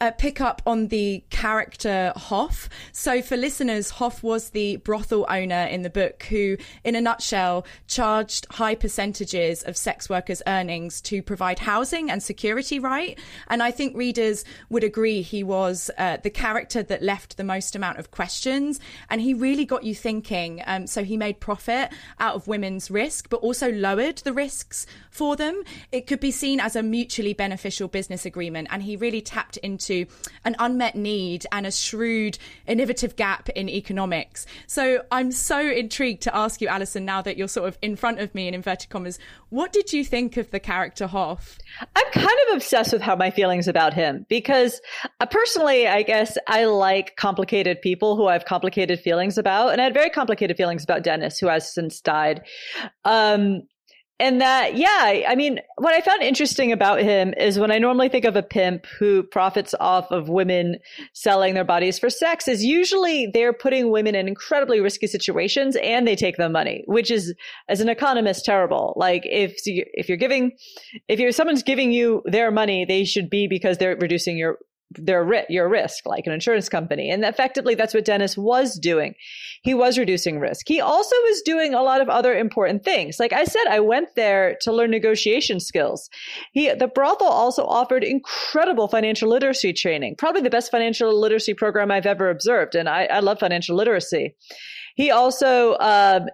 uh, 0.00 0.10
pick 0.12 0.40
up 0.40 0.62
on 0.66 0.88
the 0.88 1.22
character 1.30 2.12
Hof. 2.16 2.68
So, 2.92 3.20
for 3.20 3.36
listeners, 3.36 3.90
Hof 3.90 4.22
was 4.22 4.50
the 4.50 4.76
brothel 4.76 5.26
owner 5.28 5.64
in 5.64 5.82
the 5.82 5.90
book 5.90 6.22
who, 6.24 6.56
in 6.84 6.94
a 6.94 7.00
nutshell, 7.00 7.66
charged 7.86 8.46
high 8.50 8.74
percentages 8.74 9.62
of 9.62 9.76
sex 9.76 10.08
workers' 10.08 10.42
earnings 10.46 11.00
to 11.02 11.22
provide 11.22 11.58
housing 11.58 12.10
and 12.10 12.22
security, 12.22 12.78
right? 12.78 13.18
And 13.48 13.62
I 13.62 13.70
think 13.70 13.96
readers 13.96 14.44
would 14.70 14.84
agree 14.84 15.20
he 15.20 15.42
was 15.44 15.90
uh, 15.98 16.16
the 16.22 16.30
character 16.30 16.82
that 16.82 17.02
left 17.02 17.36
the 17.36 17.44
most 17.44 17.76
amount 17.76 17.98
of 17.98 18.10
questions 18.10 18.80
and 19.10 19.20
he 19.20 19.34
really 19.34 19.64
got 19.64 19.84
you 19.84 19.94
thinking. 19.94 20.62
Um, 20.66 20.86
so, 20.86 21.04
he 21.04 21.16
made 21.16 21.40
profit 21.40 21.92
out 22.18 22.36
of 22.36 22.48
women's 22.48 22.90
risk, 22.90 23.28
but 23.28 23.38
also 23.38 23.70
lowered 23.70 24.18
the 24.18 24.32
risks 24.32 24.86
for 25.10 25.36
them. 25.36 25.62
It 25.92 26.06
could 26.06 26.20
be 26.20 26.30
seen 26.30 26.58
as 26.58 26.74
a 26.74 26.82
mutually 26.82 27.34
beneficial 27.34 27.88
business 27.88 28.24
agreement, 28.24 28.68
and 28.70 28.82
he 28.82 28.96
really 28.96 29.20
tapped 29.20 29.58
into 29.58 29.89
to 29.90 30.06
an 30.44 30.54
unmet 30.58 30.94
need 30.94 31.46
and 31.50 31.66
a 31.66 31.72
shrewd, 31.72 32.38
innovative 32.66 33.16
gap 33.16 33.48
in 33.50 33.68
economics. 33.68 34.46
So 34.66 35.02
I'm 35.10 35.32
so 35.32 35.60
intrigued 35.60 36.22
to 36.22 36.36
ask 36.36 36.60
you, 36.60 36.68
Allison, 36.68 37.04
now 37.04 37.22
that 37.22 37.36
you're 37.36 37.48
sort 37.48 37.68
of 37.68 37.76
in 37.82 37.96
front 37.96 38.20
of 38.20 38.34
me 38.34 38.46
in 38.46 38.54
inverted 38.54 38.88
commas, 38.88 39.18
what 39.48 39.72
did 39.72 39.92
you 39.92 40.04
think 40.04 40.36
of 40.36 40.50
the 40.52 40.60
character 40.60 41.06
Hof? 41.08 41.58
I'm 41.96 42.12
kind 42.12 42.38
of 42.48 42.56
obsessed 42.56 42.92
with 42.92 43.02
how 43.02 43.16
my 43.16 43.30
feelings 43.30 43.66
about 43.66 43.92
him 43.92 44.26
because 44.28 44.80
uh, 45.18 45.26
personally, 45.26 45.88
I 45.88 46.02
guess 46.02 46.38
I 46.46 46.66
like 46.66 47.16
complicated 47.16 47.80
people 47.82 48.16
who 48.16 48.26
I 48.28 48.34
have 48.34 48.44
complicated 48.44 49.00
feelings 49.00 49.36
about. 49.38 49.72
And 49.72 49.80
I 49.80 49.84
had 49.84 49.94
very 49.94 50.10
complicated 50.10 50.56
feelings 50.56 50.84
about 50.84 51.02
Dennis, 51.02 51.38
who 51.38 51.48
has 51.48 51.72
since 51.72 52.00
died. 52.00 52.42
Um, 53.04 53.62
and 54.20 54.40
that, 54.42 54.76
yeah, 54.76 55.24
I 55.26 55.34
mean, 55.34 55.60
what 55.78 55.94
I 55.94 56.02
found 56.02 56.22
interesting 56.22 56.72
about 56.72 57.00
him 57.00 57.32
is 57.38 57.58
when 57.58 57.72
I 57.72 57.78
normally 57.78 58.10
think 58.10 58.26
of 58.26 58.36
a 58.36 58.42
pimp 58.42 58.84
who 58.98 59.22
profits 59.22 59.74
off 59.80 60.10
of 60.10 60.28
women 60.28 60.76
selling 61.14 61.54
their 61.54 61.64
bodies 61.64 61.98
for 61.98 62.10
sex, 62.10 62.46
is 62.46 62.62
usually 62.62 63.30
they're 63.32 63.54
putting 63.54 63.90
women 63.90 64.14
in 64.14 64.28
incredibly 64.28 64.80
risky 64.80 65.06
situations 65.06 65.74
and 65.82 66.06
they 66.06 66.16
take 66.16 66.36
the 66.36 66.50
money, 66.50 66.84
which 66.86 67.10
is, 67.10 67.34
as 67.68 67.80
an 67.80 67.88
economist, 67.88 68.44
terrible. 68.44 68.92
Like 68.96 69.22
if 69.24 69.54
if 69.64 70.08
you're 70.08 70.18
giving, 70.18 70.52
if 71.08 71.18
you're 71.18 71.32
someone's 71.32 71.62
giving 71.62 71.90
you 71.90 72.22
their 72.26 72.50
money, 72.50 72.84
they 72.84 73.04
should 73.04 73.30
be 73.30 73.48
because 73.48 73.78
they're 73.78 73.96
reducing 73.96 74.36
your 74.36 74.58
their 74.92 75.22
ri- 75.24 75.46
your 75.48 75.68
risk, 75.68 76.04
like 76.06 76.26
an 76.26 76.32
insurance 76.32 76.68
company. 76.68 77.10
And 77.10 77.24
effectively, 77.24 77.74
that's 77.74 77.94
what 77.94 78.04
Dennis 78.04 78.36
was 78.36 78.78
doing. 78.78 79.14
He 79.62 79.72
was 79.72 79.98
reducing 79.98 80.40
risk. 80.40 80.66
He 80.66 80.80
also 80.80 81.14
was 81.14 81.42
doing 81.42 81.74
a 81.74 81.82
lot 81.82 82.00
of 82.00 82.08
other 82.08 82.34
important 82.34 82.84
things. 82.84 83.20
Like 83.20 83.32
I 83.32 83.44
said, 83.44 83.66
I 83.68 83.80
went 83.80 84.08
there 84.16 84.56
to 84.62 84.72
learn 84.72 84.90
negotiation 84.90 85.60
skills. 85.60 86.08
He, 86.52 86.72
the 86.74 86.88
brothel 86.88 87.28
also 87.28 87.64
offered 87.64 88.02
incredible 88.02 88.88
financial 88.88 89.28
literacy 89.28 89.72
training, 89.72 90.16
probably 90.16 90.42
the 90.42 90.50
best 90.50 90.70
financial 90.70 91.18
literacy 91.18 91.54
program 91.54 91.90
I've 91.90 92.06
ever 92.06 92.28
observed. 92.28 92.74
And 92.74 92.88
I, 92.88 93.04
I 93.04 93.20
love 93.20 93.38
financial 93.38 93.76
literacy. 93.76 94.34
He 94.96 95.10
also, 95.10 95.72
uh, 95.74 96.26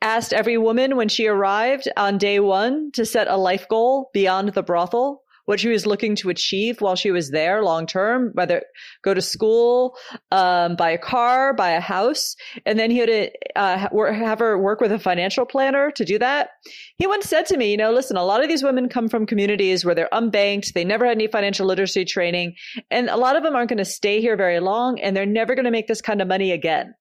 asked 0.00 0.34
every 0.34 0.58
woman 0.58 0.96
when 0.96 1.08
she 1.08 1.26
arrived 1.26 1.88
on 1.96 2.18
day 2.18 2.38
one 2.38 2.92
to 2.92 3.06
set 3.06 3.26
a 3.26 3.38
life 3.38 3.66
goal 3.68 4.10
beyond 4.12 4.50
the 4.50 4.62
brothel 4.62 5.23
what 5.46 5.60
she 5.60 5.68
was 5.68 5.86
looking 5.86 6.16
to 6.16 6.30
achieve 6.30 6.80
while 6.80 6.96
she 6.96 7.10
was 7.10 7.30
there 7.30 7.62
long 7.62 7.86
term, 7.86 8.30
whether 8.34 8.62
go 9.02 9.14
to 9.14 9.22
school, 9.22 9.96
um, 10.30 10.76
buy 10.76 10.90
a 10.90 10.98
car, 10.98 11.52
buy 11.52 11.70
a 11.70 11.80
house. 11.80 12.36
And 12.64 12.78
then 12.78 12.90
he 12.90 12.98
had 12.98 13.08
to 13.08 13.30
uh, 13.56 13.78
have 14.12 14.38
her 14.38 14.58
work 14.58 14.80
with 14.80 14.92
a 14.92 14.98
financial 14.98 15.44
planner 15.46 15.90
to 15.92 16.04
do 16.04 16.18
that. 16.18 16.50
He 16.96 17.06
once 17.06 17.26
said 17.26 17.46
to 17.46 17.56
me, 17.56 17.70
you 17.70 17.76
know, 17.76 17.92
listen, 17.92 18.16
a 18.16 18.24
lot 18.24 18.42
of 18.42 18.48
these 18.48 18.62
women 18.62 18.88
come 18.88 19.08
from 19.08 19.26
communities 19.26 19.84
where 19.84 19.94
they're 19.94 20.08
unbanked, 20.12 20.72
they 20.72 20.84
never 20.84 21.04
had 21.06 21.16
any 21.16 21.26
financial 21.26 21.66
literacy 21.66 22.04
training, 22.04 22.54
and 22.90 23.08
a 23.08 23.16
lot 23.16 23.36
of 23.36 23.42
them 23.42 23.54
aren't 23.54 23.68
going 23.68 23.78
to 23.78 23.84
stay 23.84 24.20
here 24.20 24.36
very 24.36 24.60
long, 24.60 25.00
and 25.00 25.16
they're 25.16 25.26
never 25.26 25.54
going 25.54 25.64
to 25.64 25.70
make 25.70 25.86
this 25.86 26.00
kind 26.00 26.22
of 26.22 26.28
money 26.28 26.52
again. 26.52 26.94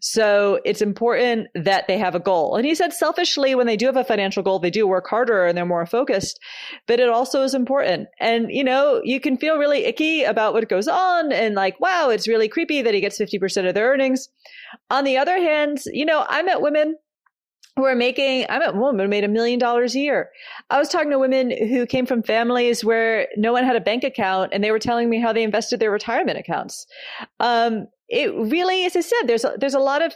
So 0.00 0.60
it's 0.64 0.82
important 0.82 1.48
that 1.54 1.86
they 1.88 1.98
have 1.98 2.14
a 2.14 2.20
goal. 2.20 2.56
And 2.56 2.66
he 2.66 2.74
said 2.74 2.92
selfishly, 2.92 3.54
when 3.54 3.66
they 3.66 3.76
do 3.76 3.86
have 3.86 3.96
a 3.96 4.04
financial 4.04 4.42
goal, 4.42 4.58
they 4.58 4.70
do 4.70 4.86
work 4.86 5.06
harder 5.08 5.46
and 5.46 5.56
they're 5.56 5.64
more 5.64 5.86
focused, 5.86 6.38
but 6.86 7.00
it 7.00 7.08
also 7.08 7.42
is 7.42 7.54
important. 7.54 8.08
And, 8.20 8.50
you 8.50 8.64
know, 8.64 9.00
you 9.04 9.20
can 9.20 9.36
feel 9.36 9.58
really 9.58 9.84
icky 9.84 10.24
about 10.24 10.52
what 10.52 10.68
goes 10.68 10.88
on 10.88 11.32
and 11.32 11.54
like, 11.54 11.78
wow, 11.80 12.10
it's 12.10 12.28
really 12.28 12.48
creepy 12.48 12.82
that 12.82 12.94
he 12.94 13.00
gets 13.00 13.18
50% 13.18 13.68
of 13.68 13.74
their 13.74 13.90
earnings. 13.90 14.28
On 14.90 15.04
the 15.04 15.16
other 15.16 15.36
hand, 15.38 15.78
you 15.86 16.04
know, 16.04 16.26
I 16.28 16.42
met 16.42 16.60
women 16.60 16.96
who 17.76 17.84
are 17.84 17.94
making, 17.94 18.46
i'm 18.48 18.62
a 18.62 18.72
woman 18.72 19.04
who 19.04 19.08
made 19.08 19.24
a 19.24 19.28
million 19.28 19.58
dollars 19.58 19.94
a 19.94 19.98
year. 19.98 20.30
I 20.70 20.78
was 20.78 20.88
talking 20.88 21.10
to 21.10 21.18
women 21.18 21.50
who 21.50 21.86
came 21.86 22.06
from 22.06 22.22
families 22.22 22.84
where 22.84 23.28
no 23.36 23.52
one 23.52 23.64
had 23.64 23.76
a 23.76 23.80
bank 23.80 24.04
account 24.04 24.50
and 24.52 24.62
they 24.62 24.70
were 24.70 24.78
telling 24.78 25.10
me 25.10 25.20
how 25.20 25.32
they 25.32 25.42
invested 25.42 25.80
their 25.80 25.90
retirement 25.90 26.38
accounts. 26.38 26.86
Um, 27.40 27.86
it 28.08 28.32
really, 28.34 28.84
as 28.84 28.94
I 28.94 29.00
said, 29.00 29.22
there's 29.26 29.44
a, 29.44 29.54
there's 29.58 29.74
a 29.74 29.80
lot 29.80 30.02
of 30.02 30.14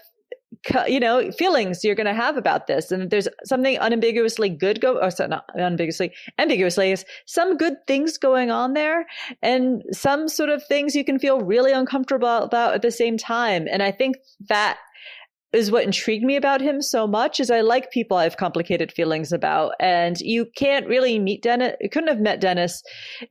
you 0.87 0.99
know 0.99 1.31
feelings 1.33 1.85
you're 1.85 1.95
going 1.95 2.07
to 2.07 2.15
have 2.15 2.37
about 2.37 2.67
this 2.67 2.91
and 2.91 3.11
there's 3.11 3.29
something 3.45 3.77
unambiguously 3.79 4.49
good 4.49 4.81
go 4.81 4.99
or 4.99 5.11
sorry, 5.11 5.29
not 5.29 5.45
unambiguously 5.55 6.11
ambiguously 6.39 6.91
is 6.91 7.05
some 7.27 7.57
good 7.57 7.75
things 7.87 8.17
going 8.17 8.51
on 8.51 8.73
there 8.73 9.07
and 9.43 9.83
some 9.93 10.27
sort 10.27 10.49
of 10.49 10.65
things 10.67 10.95
you 10.95 11.05
can 11.05 11.19
feel 11.19 11.41
really 11.41 11.71
uncomfortable 11.71 12.39
about 12.39 12.75
at 12.75 12.83
the 12.83 12.91
same 12.91 13.19
time 13.19 13.67
and 13.71 13.83
i 13.83 13.91
think 13.91 14.17
that 14.49 14.79
is 15.53 15.71
what 15.71 15.85
intrigued 15.85 16.25
me 16.25 16.37
about 16.37 16.61
him 16.61 16.83
so 16.83 17.07
much 17.07 17.41
is 17.41 17.51
I 17.51 17.63
like 17.63 17.91
people 17.91 18.17
I 18.17 18.25
have 18.25 18.37
complicated 18.37 18.93
feelings 18.93 19.33
about. 19.33 19.73
And 19.81 20.21
you 20.21 20.47
can't 20.57 20.87
really 20.87 21.19
meet 21.19 21.43
Dennis, 21.43 21.75
you 21.81 21.89
couldn't 21.89 22.09
have 22.09 22.21
met 22.21 22.41
Dennis 22.41 22.83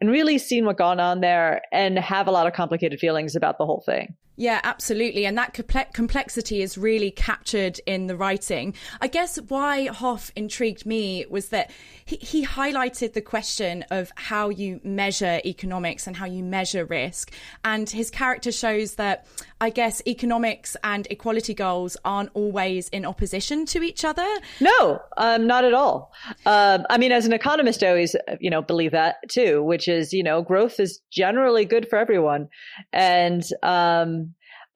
and 0.01 0.09
really 0.09 0.37
seen 0.37 0.65
what 0.65 0.77
gone 0.77 0.99
on 0.99 1.21
there 1.21 1.61
and 1.71 1.99
have 1.99 2.27
a 2.27 2.31
lot 2.31 2.47
of 2.47 2.53
complicated 2.53 2.99
feelings 2.99 3.35
about 3.35 3.57
the 3.57 3.65
whole 3.65 3.83
thing. 3.85 4.15
Yeah, 4.39 4.61
absolutely. 4.63 5.25
And 5.25 5.35
that 5.35 5.53
complexity 5.93 6.61
is 6.61 6.77
really 6.77 7.09
captured 7.09 7.79
in 7.87 8.05
the 8.05 8.15
writing. 8.15 8.75
I 9.01 9.07
guess 9.07 9.37
why 9.47 9.87
Hof 9.87 10.31
intrigued 10.35 10.85
me 10.85 11.25
was 11.27 11.49
that 11.49 11.71
he, 12.05 12.17
he, 12.17 12.45
highlighted 12.45 13.13
the 13.13 13.21
question 13.21 13.83
of 13.89 14.11
how 14.15 14.49
you 14.49 14.79
measure 14.83 15.41
economics 15.43 16.05
and 16.05 16.15
how 16.15 16.27
you 16.27 16.43
measure 16.43 16.85
risk. 16.85 17.33
And 17.65 17.89
his 17.89 18.11
character 18.11 18.51
shows 18.51 18.95
that 18.95 19.25
I 19.59 19.71
guess 19.71 20.03
economics 20.05 20.77
and 20.83 21.07
equality 21.09 21.55
goals 21.55 21.97
aren't 22.05 22.29
always 22.35 22.89
in 22.89 23.05
opposition 23.05 23.65
to 23.67 23.81
each 23.81 24.05
other. 24.05 24.27
No, 24.61 24.99
um, 25.17 25.47
not 25.47 25.65
at 25.65 25.73
all. 25.73 26.13
Um, 26.45 26.85
I 26.91 26.99
mean, 26.99 27.11
as 27.11 27.25
an 27.25 27.33
economist, 27.33 27.81
I 27.81 27.89
always, 27.89 28.15
you 28.39 28.51
know, 28.51 28.61
believe 28.61 28.91
that 28.91 29.15
too, 29.29 29.63
which 29.63 29.87
is, 29.87 30.13
you 30.13 30.21
know, 30.21 30.43
growth 30.43 30.79
is 30.79 31.01
generally 31.11 31.65
good 31.65 31.89
for 31.89 31.97
everyone. 31.97 32.49
And, 32.93 33.43
um, 33.63 34.26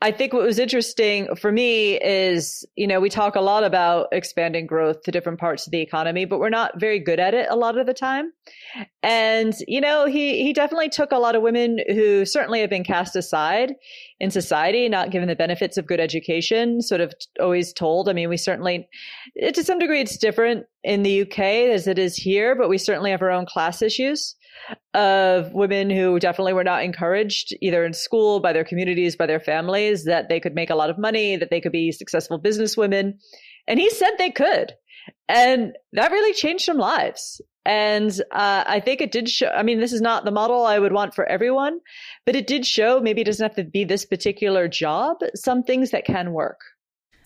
I 0.03 0.11
think 0.11 0.33
what 0.33 0.41
was 0.41 0.57
interesting 0.57 1.35
for 1.35 1.51
me 1.51 1.99
is, 2.01 2.65
you 2.75 2.87
know, 2.87 2.99
we 2.99 3.09
talk 3.09 3.35
a 3.35 3.41
lot 3.41 3.63
about 3.63 4.07
expanding 4.11 4.65
growth 4.65 5.03
to 5.03 5.11
different 5.11 5.39
parts 5.39 5.67
of 5.67 5.71
the 5.71 5.79
economy, 5.79 6.25
but 6.25 6.39
we're 6.39 6.49
not 6.49 6.79
very 6.79 6.97
good 6.97 7.19
at 7.19 7.35
it 7.35 7.47
a 7.51 7.55
lot 7.55 7.77
of 7.77 7.85
the 7.85 7.93
time. 7.93 8.33
And, 9.03 9.53
you 9.67 9.79
know, 9.79 10.07
he, 10.07 10.43
he 10.43 10.53
definitely 10.53 10.89
took 10.89 11.11
a 11.11 11.19
lot 11.19 11.35
of 11.35 11.43
women 11.43 11.77
who 11.87 12.25
certainly 12.25 12.61
have 12.61 12.69
been 12.71 12.83
cast 12.83 13.15
aside 13.15 13.75
in 14.19 14.31
society, 14.31 14.89
not 14.89 15.11
given 15.11 15.27
the 15.27 15.35
benefits 15.35 15.77
of 15.77 15.85
good 15.85 15.99
education, 15.99 16.81
sort 16.81 17.01
of 17.01 17.13
always 17.39 17.71
told. 17.71 18.09
I 18.09 18.13
mean, 18.13 18.27
we 18.27 18.37
certainly, 18.37 18.89
to 19.53 19.63
some 19.63 19.77
degree, 19.77 20.01
it's 20.01 20.17
different 20.17 20.65
in 20.83 21.03
the 21.03 21.21
UK 21.21 21.39
as 21.39 21.85
it 21.85 21.99
is 21.99 22.15
here, 22.15 22.55
but 22.55 22.69
we 22.69 22.79
certainly 22.79 23.11
have 23.11 23.21
our 23.21 23.29
own 23.29 23.45
class 23.45 23.83
issues 23.83 24.35
of 24.93 25.53
women 25.53 25.89
who 25.89 26.19
definitely 26.19 26.53
were 26.53 26.63
not 26.63 26.83
encouraged 26.83 27.55
either 27.61 27.85
in 27.85 27.93
school 27.93 28.39
by 28.39 28.53
their 28.53 28.63
communities 28.63 29.15
by 29.15 29.25
their 29.25 29.39
families 29.39 30.05
that 30.05 30.29
they 30.29 30.39
could 30.39 30.55
make 30.55 30.69
a 30.69 30.75
lot 30.75 30.89
of 30.89 30.97
money 30.97 31.35
that 31.35 31.49
they 31.49 31.61
could 31.61 31.71
be 31.71 31.91
successful 31.91 32.41
businesswomen 32.41 33.13
and 33.67 33.79
he 33.79 33.89
said 33.89 34.11
they 34.17 34.31
could. 34.31 34.73
And 35.27 35.73
that 35.93 36.11
really 36.11 36.33
changed 36.33 36.65
some 36.65 36.77
lives. 36.77 37.41
And 37.63 38.11
uh, 38.31 38.63
i 38.65 38.79
think 38.79 39.01
it 39.01 39.11
did 39.11 39.29
show 39.29 39.49
i 39.49 39.61
mean 39.61 39.79
this 39.79 39.93
is 39.93 40.01
not 40.01 40.25
the 40.25 40.31
model 40.31 40.65
i 40.65 40.79
would 40.79 40.93
want 40.93 41.13
for 41.13 41.27
everyone 41.27 41.79
but 42.25 42.35
it 42.35 42.47
did 42.47 42.65
show 42.65 42.99
maybe 42.99 43.21
it 43.21 43.25
doesn't 43.25 43.43
have 43.43 43.55
to 43.55 43.63
be 43.63 43.83
this 43.83 44.03
particular 44.03 44.67
job 44.67 45.17
some 45.35 45.61
things 45.61 45.91
that 45.91 46.03
can 46.03 46.31
work. 46.33 46.59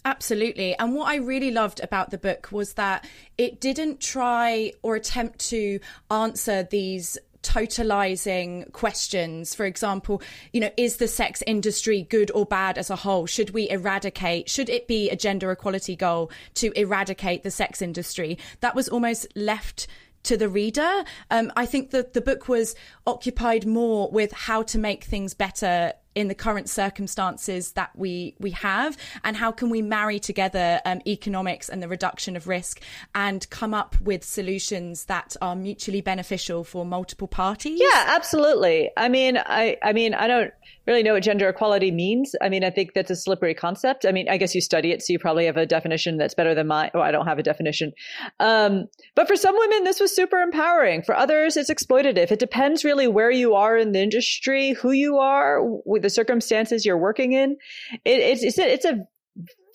Absolutely. 0.06 0.76
And 0.78 0.94
what 0.94 1.08
I 1.08 1.16
really 1.16 1.50
loved 1.50 1.82
about 1.82 2.12
the 2.12 2.20
book 2.20 2.50
was 2.52 2.74
that 2.74 3.08
it 3.40 3.60
didn't 3.60 4.00
try 4.00 4.72
or 4.84 4.96
attempt 4.96 5.40
to 5.50 5.80
answer 6.12 6.68
these 6.70 7.18
totalizing 7.46 8.72
questions. 8.74 9.54
For 9.54 9.66
example, 9.66 10.22
you 10.52 10.60
know, 10.60 10.72
is 10.78 10.98
the 10.98 11.08
sex 11.08 11.44
industry 11.46 12.02
good 12.10 12.32
or 12.34 12.46
bad 12.46 12.78
as 12.78 12.90
a 12.90 12.96
whole? 12.96 13.28
Should 13.28 13.52
we 13.52 13.70
eradicate, 13.70 14.50
should 14.50 14.70
it 14.70 14.88
be 14.88 15.10
a 15.10 15.16
gender 15.16 15.52
equality 15.52 15.96
goal 15.96 16.32
to 16.56 16.72
eradicate 16.78 17.44
the 17.44 17.52
sex 17.52 17.82
industry? 17.82 18.38
That 18.62 18.76
was 18.76 18.90
almost 18.90 19.28
left 19.36 19.88
to 20.24 20.38
the 20.38 20.50
reader. 20.50 21.04
Um, 21.30 21.52
I 21.56 21.68
think 21.68 21.92
that 21.92 22.14
the 22.14 22.22
book 22.22 22.48
was 22.48 22.76
occupied 23.06 23.66
more 23.66 24.10
with 24.10 24.32
how 24.32 24.64
to 24.64 24.80
make 24.80 25.04
things 25.04 25.36
better 25.36 25.94
in 26.16 26.30
the 26.30 26.36
current 26.36 26.70
circumstances 26.70 27.74
that 27.74 27.92
we 27.96 28.36
we 28.40 28.52
have 28.52 28.98
and 29.24 29.36
how 29.36 29.52
can 29.52 29.70
we 29.70 29.82
marry 29.82 30.18
together 30.18 30.82
um, 30.86 31.02
economics 31.06 31.70
and 31.70 31.84
the 31.84 31.88
reduction 31.88 32.36
of 32.36 32.48
risk 32.48 32.82
and 33.14 33.48
come 33.50 33.74
up 33.74 34.00
with 34.02 34.24
solutions 34.24 35.06
that 35.06 35.36
are 35.42 35.56
mutually 35.56 36.02
beneficial 36.02 36.64
for 36.64 36.86
multiple 36.86 37.28
parties? 37.28 37.80
Yeah 37.80 38.06
absolutely. 38.08 38.90
I 38.98 39.10
mean 39.10 39.38
i 39.38 39.78
i 39.84 39.94
mean 39.94 40.14
i 40.14 40.28
don't 40.28 40.54
really 40.88 41.04
know 41.04 41.14
what 41.14 41.24
gender 41.24 41.50
equality 41.50 41.92
means. 41.92 42.36
I 42.42 42.50
mean, 42.50 42.64
I 42.64 42.70
think 42.70 42.94
that's 42.94 43.12
a 43.12 43.16
slippery 43.16 43.54
concept. 43.54 44.06
I 44.06 44.12
mean, 44.12 44.30
I 44.30 44.38
guess 44.38 44.54
you 44.54 44.62
study 44.62 44.92
it, 44.92 45.02
so 45.02 45.14
you 45.14 45.20
probably 45.20 45.46
have 45.46 45.58
a 45.58 45.66
definition 45.66 46.18
that's 46.18 46.34
better 46.34 46.54
than 46.54 46.68
mine. 46.68 46.92
Oh, 46.94 47.02
I 47.02 47.12
don't 47.12 47.28
have 47.28 47.40
a 47.40 47.44
definition. 47.44 47.94
Um, 48.40 48.86
but 49.16 49.28
for 49.28 49.36
some 49.36 49.58
women, 49.58 49.84
this 49.84 50.00
was 50.00 50.16
super 50.16 50.38
empowering. 50.38 51.02
For 51.02 51.16
others, 51.16 51.58
it's 51.58 51.70
exploitative. 51.70 52.32
It 52.32 52.40
depends 52.40 52.84
really 52.84 53.08
where 53.08 53.32
you 53.32 53.56
are 53.56 53.78
in 53.78 53.92
the 53.92 54.02
industry, 54.02 54.74
who 54.74 54.92
you 54.92 55.18
are, 55.18 55.60
with 55.86 56.02
the 56.02 56.10
circumstances 56.10 56.86
you're 56.86 56.98
working 56.98 57.34
in. 57.34 57.58
It, 58.04 58.20
it's, 58.20 58.44
it's, 58.44 58.58
a, 58.58 58.74
it's 58.74 58.86
a 58.86 59.08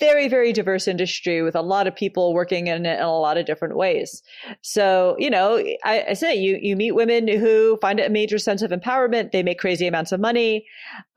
very, 0.00 0.26
very 0.28 0.52
diverse 0.52 0.88
industry 0.88 1.42
with 1.42 1.54
a 1.54 1.61
lot 1.61 1.87
of 1.87 1.95
people 1.95 2.35
working 2.35 2.66
in 2.66 2.87
it 2.87 2.99
in 2.99 3.04
a 3.04 3.19
lot 3.19 3.37
of 3.37 3.47
different 3.47 3.76
ways. 3.76 4.23
So, 4.62 5.14
you 5.19 5.30
know, 5.30 5.59
I, 5.85 6.04
I, 6.09 6.12
say 6.14 6.35
you, 6.35 6.59
you 6.61 6.75
meet 6.75 6.92
women 6.92 7.28
who 7.28 7.78
find 7.80 8.00
a 8.00 8.09
major 8.09 8.38
sense 8.38 8.62
of 8.62 8.71
empowerment. 8.71 9.30
They 9.30 9.42
make 9.42 9.59
crazy 9.59 9.87
amounts 9.87 10.12
of 10.12 10.21
money. 10.21 10.66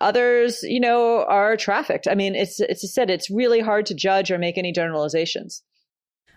Others, 0.01 0.63
you 0.63 0.81
know, 0.81 1.23
are 1.23 1.55
trafficked. 1.55 2.07
I 2.07 2.15
mean, 2.15 2.35
it's, 2.35 2.59
it's 2.59 2.93
said, 2.93 3.09
it's 3.09 3.31
really 3.31 3.61
hard 3.61 3.85
to 3.87 3.93
judge 3.93 4.29
or 4.29 4.37
make 4.37 4.57
any 4.57 4.73
generalizations. 4.73 5.63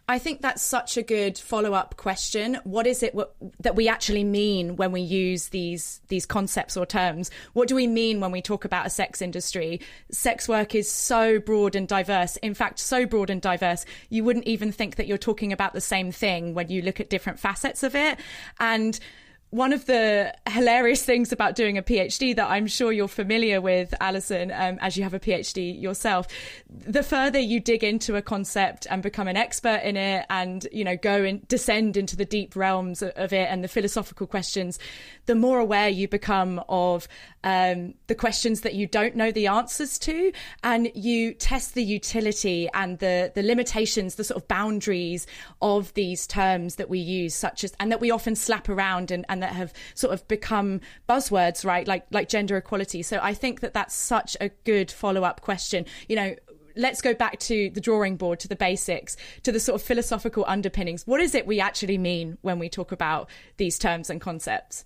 I 0.09 0.21
think 0.21 0.41
that's 0.41 0.63
such 0.63 0.97
a 0.97 1.03
good 1.03 1.37
follow-up 1.37 1.97
question. 1.97 2.61
What 2.63 2.87
is 2.87 3.03
it 3.03 3.13
w- 3.13 3.29
that 3.61 3.75
we 3.75 3.89
actually 3.89 4.23
mean 4.23 4.77
when 4.77 4.93
we 4.93 5.01
use 5.01 5.49
these 5.49 6.01
these 6.07 6.25
concepts 6.25 6.77
or 6.77 6.87
terms? 6.87 7.31
What 7.55 7.67
do 7.67 7.75
we 7.75 7.89
mean 7.89 8.21
when 8.21 8.31
we 8.31 8.41
talk 8.41 8.65
about 8.65 8.87
a 8.87 8.91
sex 8.91 9.21
industry? 9.21 9.81
Sex 10.13 10.49
work 10.49 10.77
is 10.77 10.89
so 10.89 11.41
broad 11.41 11.75
and 11.75 11.89
diverse. 11.89 12.37
In 12.37 12.55
fact, 12.55 12.79
so 12.79 13.05
broad 13.05 13.31
and 13.31 13.43
diverse, 13.43 13.85
you 14.09 14.23
wouldn't 14.23 14.47
even 14.47 14.71
think 14.71 14.95
that 14.95 15.09
you're 15.09 15.19
talking 15.19 15.53
about 15.53 15.73
the 15.73 15.81
same 15.81 16.13
thing 16.13 16.55
when 16.55 16.69
you 16.69 16.83
look 16.83 17.01
at 17.01 17.11
different 17.11 17.41
facets 17.41 17.83
of 17.83 17.97
it. 17.97 18.21
And 18.61 19.01
one 19.51 19.73
of 19.73 19.87
the 19.87 20.35
hilarious 20.49 21.05
things 21.05 21.31
about 21.31 21.55
doing 21.55 21.79
a 21.79 21.83
PhD 21.83 22.35
that 22.35 22.51
I'm 22.51 22.67
sure 22.67 22.91
you're 22.91 23.07
familiar 23.07 23.61
with, 23.61 23.95
Allison, 24.01 24.51
um, 24.51 24.79
as 24.81 24.97
you 24.97 25.05
have 25.05 25.15
a 25.15 25.21
PhD 25.21 25.81
yourself, 25.81 26.27
the 26.69 27.03
further 27.03 27.39
you 27.39 27.61
dig 27.61 27.85
into 27.85 28.17
a 28.17 28.23
concept 28.23 28.87
and 28.91 29.03
become 29.03 29.29
an 29.29 29.37
expert 29.37 29.83
in 29.85 29.97
it 29.97 30.27
and, 30.31 30.67
you 30.73 30.83
know, 30.85 30.97
go 30.97 31.23
and 31.23 31.47
descend 31.47 31.97
into 31.97 32.17
the 32.17 32.25
deep 32.25 32.57
realms 32.57 33.03
of 33.03 33.33
it 33.33 33.49
and 33.49 33.63
the 33.63 33.69
philosophical 33.69 34.27
questions, 34.27 34.81
the 35.27 35.35
more 35.37 35.61
aware 35.61 35.89
you 35.89 36.09
become 36.09 36.61
of 36.69 37.07
um, 37.47 37.95
the 38.09 38.15
questions 38.17 38.63
that 38.63 38.75
you 38.75 38.89
don't 38.89 39.15
know 39.15 39.31
the 39.31 39.47
answers 39.47 39.99
to. 40.01 40.33
And 40.65 40.91
you 40.95 41.33
test 41.33 41.75
the 41.75 41.83
utility 41.83 42.69
and 42.75 42.99
the, 42.99 43.31
the 43.35 43.43
limitations, 43.43 44.17
the 44.17 44.25
sort 44.25 44.43
of 44.43 44.49
boundaries 44.49 45.29
of 45.63 45.95
these 45.95 46.27
terms 46.27 46.75
that 46.75 46.91
we 46.91 46.99
use, 46.99 47.35
such 47.35 47.63
as, 47.63 47.73
and 47.79 47.93
that 47.93 48.01
we 48.01 48.11
often 48.11 48.35
slap 48.35 48.69
around 48.69 49.13
and, 49.13 49.25
and 49.29 49.43
that 49.43 49.53
have 49.53 49.73
sort 49.95 50.13
of 50.13 50.27
become 50.27 50.81
buzzwords, 51.09 51.65
right? 51.65 51.87
Like 51.87 52.05
like 52.11 52.29
gender 52.29 52.57
equality. 52.57 53.03
So 53.03 53.21
I 53.23 53.33
think 53.33 53.61
that 53.61 53.73
that's 53.73 53.95
such 53.95 54.37
a 54.41 54.49
good 54.65 54.91
follow 54.91 55.23
up 55.23 55.41
question. 55.41 55.87
You 56.09 56.17
know, 56.17 56.35
let's 56.75 57.01
go 57.01 57.15
back 57.15 57.39
to 57.41 57.71
the 57.71 57.81
drawing 57.81 58.17
board, 58.17 58.41
to 58.41 58.49
the 58.49 58.57
basics, 58.57 59.17
to 59.45 59.53
the 59.53 59.61
sort 59.61 59.81
of 59.81 59.87
philosophical 59.87 60.45
underpinnings. 60.49 61.07
What 61.07 61.21
is 61.21 61.35
it 61.35 61.47
we 61.47 61.61
actually 61.61 61.99
mean 61.99 62.39
when 62.43 62.59
we 62.59 62.69
talk 62.69 62.91
about 62.91 63.31
these 63.57 63.79
terms 63.79 64.11
and 64.11 64.21
concepts? 64.21 64.85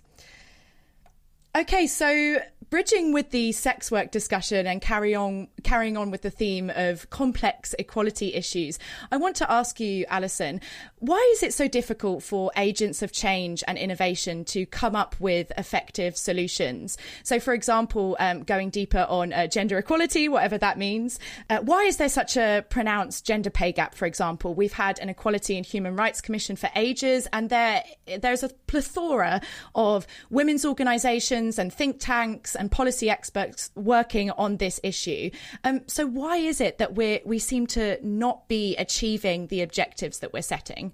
Okay, 1.55 1.87
so 1.87 2.37
bridging 2.71 3.11
with 3.11 3.29
the 3.31 3.51
sex 3.51 3.91
work 3.91 4.11
discussion 4.11 4.65
and 4.65 4.81
carry 4.81 5.13
on 5.13 5.49
carrying 5.61 5.97
on 5.97 6.09
with 6.09 6.21
the 6.21 6.29
theme 6.29 6.71
of 6.73 7.07
complex 7.09 7.75
equality 7.77 8.33
issues, 8.33 8.79
I 9.11 9.17
want 9.17 9.35
to 9.35 9.51
ask 9.51 9.79
you, 9.79 10.05
Allison, 10.07 10.61
why 10.99 11.29
is 11.33 11.43
it 11.43 11.53
so 11.53 11.67
difficult 11.67 12.23
for 12.23 12.49
agents 12.55 13.01
of 13.01 13.11
change 13.11 13.61
and 13.67 13.77
innovation 13.77 14.45
to 14.45 14.65
come 14.65 14.95
up 14.95 15.15
with 15.19 15.51
effective 15.57 16.15
solutions? 16.15 16.97
So, 17.23 17.41
for 17.41 17.53
example, 17.53 18.15
um, 18.19 18.43
going 18.43 18.69
deeper 18.69 19.05
on 19.09 19.33
uh, 19.33 19.47
gender 19.47 19.77
equality, 19.77 20.29
whatever 20.29 20.57
that 20.57 20.77
means, 20.77 21.19
uh, 21.49 21.59
why 21.59 21.83
is 21.83 21.97
there 21.97 22.09
such 22.09 22.37
a 22.37 22.65
pronounced 22.69 23.25
gender 23.25 23.49
pay 23.49 23.73
gap? 23.73 23.95
For 23.95 24.05
example, 24.05 24.53
we've 24.53 24.73
had 24.73 24.97
an 24.99 25.09
Equality 25.09 25.57
and 25.57 25.65
Human 25.65 25.97
Rights 25.97 26.21
Commission 26.21 26.55
for 26.55 26.69
ages, 26.75 27.27
and 27.33 27.49
there 27.49 27.83
there's 28.19 28.43
a 28.43 28.49
plethora 28.67 29.41
of 29.75 30.07
women's 30.29 30.63
organisations 30.63 31.59
and 31.59 31.73
think 31.73 31.97
tanks 31.99 32.55
and 32.61 32.71
policy 32.71 33.09
experts 33.09 33.71
working 33.75 34.29
on 34.29 34.57
this 34.57 34.79
issue. 34.83 35.31
Um, 35.63 35.81
so 35.87 36.05
why 36.05 36.37
is 36.37 36.61
it 36.61 36.77
that 36.77 36.95
we 36.95 37.19
we 37.25 37.39
seem 37.39 37.65
to 37.67 37.97
not 38.05 38.47
be 38.47 38.75
achieving 38.77 39.47
the 39.47 39.63
objectives 39.63 40.19
that 40.19 40.31
we're 40.31 40.43
setting? 40.43 40.93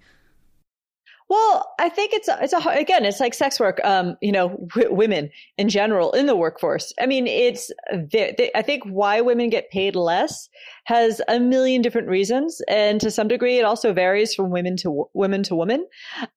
Well, 1.30 1.74
I 1.78 1.90
think 1.90 2.14
it's 2.14 2.30
a, 2.30 2.38
it's 2.42 2.54
a 2.54 2.60
again, 2.70 3.04
it's 3.04 3.20
like 3.20 3.34
sex 3.34 3.60
work. 3.60 3.82
Um, 3.84 4.16
you 4.22 4.32
know, 4.32 4.50
w- 4.74 4.94
women 4.94 5.30
in 5.58 5.68
general 5.68 6.12
in 6.14 6.26
the 6.26 6.38
workforce. 6.38 6.94
I 7.02 7.06
mean, 7.06 7.28
it's 7.28 7.70
they, 7.92 8.34
they, 8.38 8.50
I 8.56 8.62
think 8.62 8.84
why 8.86 9.20
women 9.20 9.50
get 9.50 9.70
paid 9.70 9.96
less 9.96 10.48
has 10.86 11.20
a 11.28 11.38
million 11.38 11.82
different 11.82 12.08
reasons, 12.08 12.62
and 12.70 13.02
to 13.02 13.12
some 13.12 13.28
degree, 13.28 13.60
it 13.60 13.64
also 13.64 13.92
varies 13.92 14.34
from 14.34 14.52
women 14.52 14.78
to 14.78 14.84
w- 14.84 15.10
women 15.14 15.44
to 15.44 15.56
women. 15.56 15.86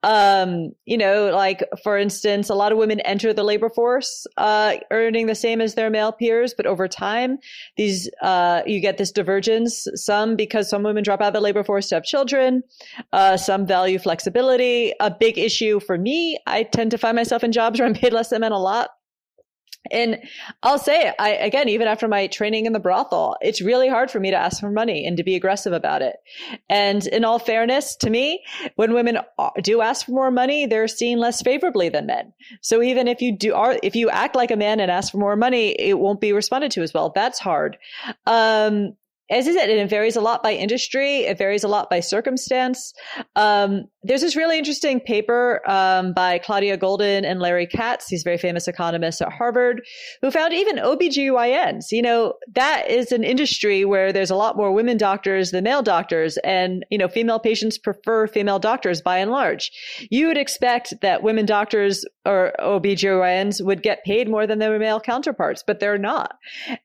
Um, 0.02 0.72
you 0.86 0.98
know, 0.98 1.30
like 1.32 1.62
for 1.84 1.96
instance, 1.96 2.50
a 2.50 2.56
lot 2.56 2.72
of 2.72 2.78
women 2.78 2.98
enter 3.00 3.32
the 3.32 3.44
labor 3.44 3.70
force 3.70 4.26
uh, 4.38 4.74
earning 4.90 5.26
the 5.26 5.36
same 5.36 5.60
as 5.60 5.76
their 5.76 5.90
male 5.90 6.10
peers, 6.10 6.52
but 6.56 6.66
over 6.66 6.88
time, 6.88 7.38
these 7.76 8.10
uh, 8.22 8.62
you 8.66 8.80
get 8.80 8.98
this 8.98 9.12
divergence. 9.12 9.86
Some 9.94 10.34
because 10.34 10.68
some 10.68 10.82
women 10.82 11.04
drop 11.04 11.20
out 11.20 11.28
of 11.28 11.34
the 11.34 11.40
labor 11.40 11.62
force 11.62 11.88
to 11.90 11.94
have 11.94 12.04
children. 12.04 12.64
Uh, 13.12 13.36
some 13.36 13.68
value 13.68 14.00
flexibility 14.00 14.79
a 15.00 15.10
big 15.10 15.38
issue 15.38 15.80
for 15.80 15.96
me. 15.98 16.38
I 16.46 16.62
tend 16.62 16.90
to 16.92 16.98
find 16.98 17.16
myself 17.16 17.44
in 17.44 17.52
jobs 17.52 17.78
where 17.78 17.88
I'm 17.88 17.94
paid 17.94 18.12
less 18.12 18.30
than 18.30 18.40
men 18.40 18.52
a 18.52 18.58
lot. 18.58 18.90
And 19.90 20.18
I'll 20.62 20.78
say 20.78 21.12
I, 21.18 21.30
again, 21.30 21.68
even 21.70 21.88
after 21.88 22.06
my 22.06 22.26
training 22.26 22.66
in 22.66 22.74
the 22.74 22.78
brothel, 22.78 23.36
it's 23.40 23.62
really 23.62 23.88
hard 23.88 24.10
for 24.10 24.20
me 24.20 24.30
to 24.30 24.36
ask 24.36 24.60
for 24.60 24.70
money 24.70 25.06
and 25.06 25.16
to 25.16 25.24
be 25.24 25.34
aggressive 25.34 25.72
about 25.72 26.02
it. 26.02 26.16
And 26.68 27.06
in 27.06 27.24
all 27.24 27.38
fairness 27.38 27.96
to 27.96 28.10
me, 28.10 28.44
when 28.76 28.92
women 28.92 29.18
do 29.62 29.80
ask 29.80 30.04
for 30.04 30.12
more 30.12 30.30
money, 30.30 30.66
they're 30.66 30.86
seen 30.86 31.18
less 31.18 31.40
favorably 31.40 31.88
than 31.88 32.06
men. 32.06 32.34
So 32.60 32.82
even 32.82 33.08
if 33.08 33.22
you 33.22 33.36
do, 33.36 33.54
are, 33.54 33.78
if 33.82 33.96
you 33.96 34.10
act 34.10 34.36
like 34.36 34.50
a 34.50 34.56
man 34.56 34.80
and 34.80 34.90
ask 34.90 35.12
for 35.12 35.18
more 35.18 35.36
money, 35.36 35.74
it 35.78 35.98
won't 35.98 36.20
be 36.20 36.34
responded 36.34 36.70
to 36.72 36.82
as 36.82 36.92
well. 36.92 37.10
That's 37.14 37.38
hard. 37.38 37.78
Um, 38.26 38.96
as 39.30 39.46
I 39.46 39.52
said, 39.52 39.70
it 39.70 39.88
varies 39.88 40.16
a 40.16 40.20
lot 40.20 40.42
by 40.42 40.52
industry. 40.52 41.20
It 41.20 41.38
varies 41.38 41.64
a 41.64 41.68
lot 41.68 41.88
by 41.88 42.00
circumstance. 42.00 42.92
Um, 43.36 43.84
there's 44.02 44.22
this 44.22 44.34
really 44.34 44.58
interesting 44.58 44.98
paper 44.98 45.60
um, 45.70 46.12
by 46.12 46.38
Claudia 46.38 46.76
Goldin 46.76 47.24
and 47.24 47.40
Larry 47.40 47.66
Katz, 47.66 48.08
these 48.08 48.22
very 48.22 48.38
famous 48.38 48.66
economists 48.66 49.20
at 49.20 49.30
Harvard, 49.32 49.82
who 50.20 50.30
found 50.30 50.52
even 50.52 50.76
OBGYNs, 50.76 51.92
you 51.92 52.02
know, 52.02 52.34
that 52.54 52.90
is 52.90 53.12
an 53.12 53.22
industry 53.22 53.84
where 53.84 54.12
there's 54.12 54.30
a 54.30 54.36
lot 54.36 54.56
more 54.56 54.72
women 54.72 54.96
doctors 54.96 55.50
than 55.50 55.64
male 55.64 55.82
doctors. 55.82 56.36
And, 56.38 56.84
you 56.90 56.98
know, 56.98 57.08
female 57.08 57.38
patients 57.38 57.78
prefer 57.78 58.26
female 58.26 58.58
doctors 58.58 59.00
by 59.00 59.18
and 59.18 59.30
large. 59.30 59.70
You 60.10 60.28
would 60.28 60.38
expect 60.38 60.94
that 61.02 61.22
women 61.22 61.46
doctors 61.46 62.04
or 62.26 62.52
OBGYNs 62.60 63.64
would 63.64 63.82
get 63.82 64.04
paid 64.04 64.28
more 64.28 64.46
than 64.46 64.58
their 64.58 64.78
male 64.78 65.00
counterparts, 65.00 65.64
but 65.66 65.80
they're 65.80 65.98
not. 65.98 66.38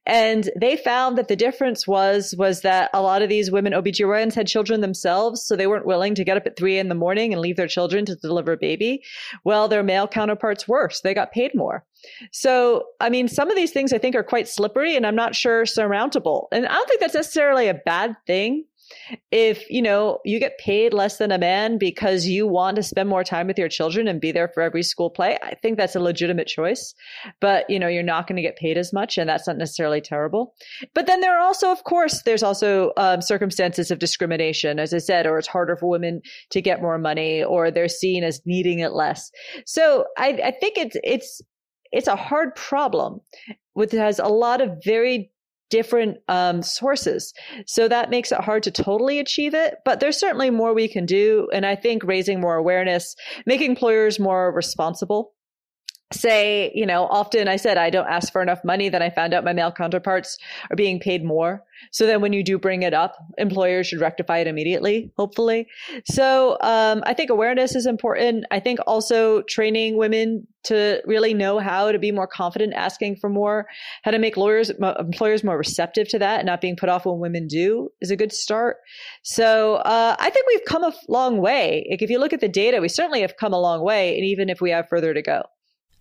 And 0.06 0.50
they 0.58 0.76
found 0.76 1.18
that 1.18 1.28
the 1.28 1.36
difference 1.36 1.86
was 1.86 2.34
was 2.38 2.62
that 2.62 2.90
a 2.94 3.02
lot 3.02 3.22
of 3.22 3.28
these 3.28 3.50
women 3.50 3.72
OBGYNs 3.72 4.34
had 4.34 4.46
children 4.46 4.80
themselves, 4.80 5.44
so 5.44 5.54
they 5.54 5.66
weren't 5.66 5.86
willing 5.86 6.14
to 6.14 6.24
get 6.24 6.36
up 6.36 6.46
at 6.46 6.56
three 6.56 6.78
in 6.78 6.88
the 6.88 6.94
morning 6.94 7.32
and 7.32 7.42
leave 7.42 7.56
their 7.56 7.68
children 7.68 8.04
to 8.06 8.16
deliver 8.16 8.52
a 8.52 8.56
baby. 8.56 9.02
Well, 9.44 9.68
their 9.68 9.82
male 9.82 10.08
counterparts 10.08 10.66
were, 10.66 10.88
so 10.90 11.00
they 11.04 11.14
got 11.14 11.32
paid 11.32 11.54
more. 11.54 11.84
So, 12.32 12.84
I 13.00 13.10
mean, 13.10 13.28
some 13.28 13.50
of 13.50 13.56
these 13.56 13.72
things 13.72 13.92
I 13.92 13.98
think 13.98 14.14
are 14.14 14.22
quite 14.22 14.48
slippery 14.48 14.96
and 14.96 15.06
I'm 15.06 15.16
not 15.16 15.34
sure 15.34 15.66
surmountable. 15.66 16.48
And 16.52 16.66
I 16.66 16.72
don't 16.72 16.88
think 16.88 17.00
that's 17.00 17.14
necessarily 17.14 17.68
a 17.68 17.74
bad 17.74 18.16
thing 18.26 18.64
if 19.30 19.68
you 19.70 19.82
know 19.82 20.18
you 20.24 20.38
get 20.38 20.58
paid 20.58 20.92
less 20.92 21.18
than 21.18 21.32
a 21.32 21.38
man 21.38 21.78
because 21.78 22.26
you 22.26 22.46
want 22.46 22.76
to 22.76 22.82
spend 22.82 23.08
more 23.08 23.24
time 23.24 23.46
with 23.46 23.58
your 23.58 23.68
children 23.68 24.08
and 24.08 24.20
be 24.20 24.32
there 24.32 24.48
for 24.48 24.62
every 24.62 24.82
school 24.82 25.10
play 25.10 25.38
i 25.42 25.54
think 25.54 25.76
that's 25.76 25.94
a 25.94 26.00
legitimate 26.00 26.46
choice. 26.46 26.94
But 27.40 27.68
you 27.68 27.78
know 27.78 27.88
you're 27.88 28.02
not 28.02 28.26
going 28.26 28.36
to 28.36 28.42
get 28.42 28.56
paid 28.56 28.78
as 28.78 28.92
much 28.92 29.18
and 29.18 29.28
that's 29.28 29.46
not 29.46 29.58
necessarily 29.58 30.00
terrible. 30.00 30.54
But 30.94 31.06
then 31.06 31.20
there 31.20 31.36
are 31.36 31.42
also 31.42 31.70
of 31.70 31.84
course 31.84 32.22
there's 32.22 32.42
also 32.42 32.92
um, 32.96 33.20
circumstances 33.20 33.90
of 33.90 33.98
discrimination 33.98 34.78
as 34.78 34.94
i 34.94 34.98
said 34.98 35.26
or 35.26 35.38
it's 35.38 35.48
harder 35.48 35.76
for 35.76 35.88
women 35.88 36.22
to 36.50 36.60
get 36.60 36.80
more 36.80 36.98
money 36.98 37.42
or 37.42 37.70
they're 37.70 37.88
seen 37.88 38.24
as 38.24 38.40
needing 38.46 38.78
it 38.80 38.92
less. 38.92 39.30
So 39.66 40.06
i, 40.16 40.28
I 40.44 40.50
think 40.52 40.78
it's 40.78 40.96
it's 41.04 41.42
it's 41.92 42.08
a 42.08 42.16
hard 42.16 42.54
problem 42.54 43.20
with 43.74 43.92
has 43.92 44.18
a 44.18 44.26
lot 44.26 44.60
of 44.60 44.70
very 44.84 45.30
different 45.70 46.18
um, 46.28 46.62
sources. 46.62 47.32
So 47.66 47.88
that 47.88 48.10
makes 48.10 48.32
it 48.32 48.40
hard 48.40 48.62
to 48.64 48.70
totally 48.70 49.18
achieve 49.18 49.54
it, 49.54 49.76
but 49.84 50.00
there's 50.00 50.18
certainly 50.18 50.50
more 50.50 50.74
we 50.74 50.88
can 50.88 51.06
do. 51.06 51.48
And 51.52 51.66
I 51.66 51.76
think 51.76 52.04
raising 52.04 52.40
more 52.40 52.56
awareness, 52.56 53.14
making 53.46 53.70
employers 53.70 54.18
more 54.18 54.52
responsible 54.52 55.32
say, 56.12 56.70
you 56.74 56.86
know, 56.86 57.06
often 57.06 57.48
I 57.48 57.56
said 57.56 57.78
I 57.78 57.90
don't 57.90 58.06
ask 58.06 58.32
for 58.32 58.40
enough 58.40 58.60
money, 58.64 58.88
then 58.88 59.02
I 59.02 59.10
found 59.10 59.34
out 59.34 59.44
my 59.44 59.52
male 59.52 59.72
counterparts 59.72 60.38
are 60.70 60.76
being 60.76 61.00
paid 61.00 61.24
more. 61.24 61.64
So 61.90 62.06
then 62.06 62.20
when 62.20 62.32
you 62.32 62.44
do 62.44 62.58
bring 62.58 62.82
it 62.82 62.94
up, 62.94 63.16
employers 63.38 63.88
should 63.88 64.00
rectify 64.00 64.38
it 64.38 64.46
immediately, 64.46 65.10
hopefully. 65.16 65.66
So 66.04 66.58
um, 66.60 67.02
I 67.06 67.12
think 67.12 67.30
awareness 67.30 67.74
is 67.74 67.86
important. 67.86 68.44
I 68.52 68.60
think 68.60 68.78
also 68.86 69.42
training 69.42 69.98
women 69.98 70.46
to 70.64 71.02
really 71.06 71.34
know 71.34 71.58
how 71.58 71.90
to 71.90 71.98
be 71.98 72.12
more 72.12 72.26
confident 72.26 72.74
asking 72.74 73.16
for 73.16 73.28
more, 73.28 73.66
how 74.02 74.12
to 74.12 74.18
make 74.18 74.36
lawyers, 74.36 74.70
employers 74.70 75.42
more 75.42 75.58
receptive 75.58 76.08
to 76.08 76.18
that 76.20 76.38
and 76.38 76.46
not 76.46 76.60
being 76.60 76.76
put 76.76 76.88
off 76.88 77.04
when 77.04 77.18
women 77.18 77.48
do 77.48 77.88
is 78.00 78.10
a 78.10 78.16
good 78.16 78.32
start. 78.32 78.78
So 79.22 79.76
uh, 79.76 80.14
I 80.18 80.30
think 80.30 80.46
we've 80.46 80.64
come 80.66 80.84
a 80.84 80.92
long 81.08 81.38
way. 81.38 81.86
Like 81.90 82.02
if 82.02 82.10
you 82.10 82.18
look 82.18 82.32
at 82.32 82.40
the 82.40 82.48
data, 82.48 82.80
we 82.80 82.88
certainly 82.88 83.22
have 83.22 83.36
come 83.36 83.52
a 83.52 83.60
long 83.60 83.82
way, 83.82 84.16
and 84.16 84.24
even 84.24 84.48
if 84.48 84.60
we 84.60 84.70
have 84.70 84.88
further 84.88 85.12
to 85.12 85.22
go. 85.22 85.42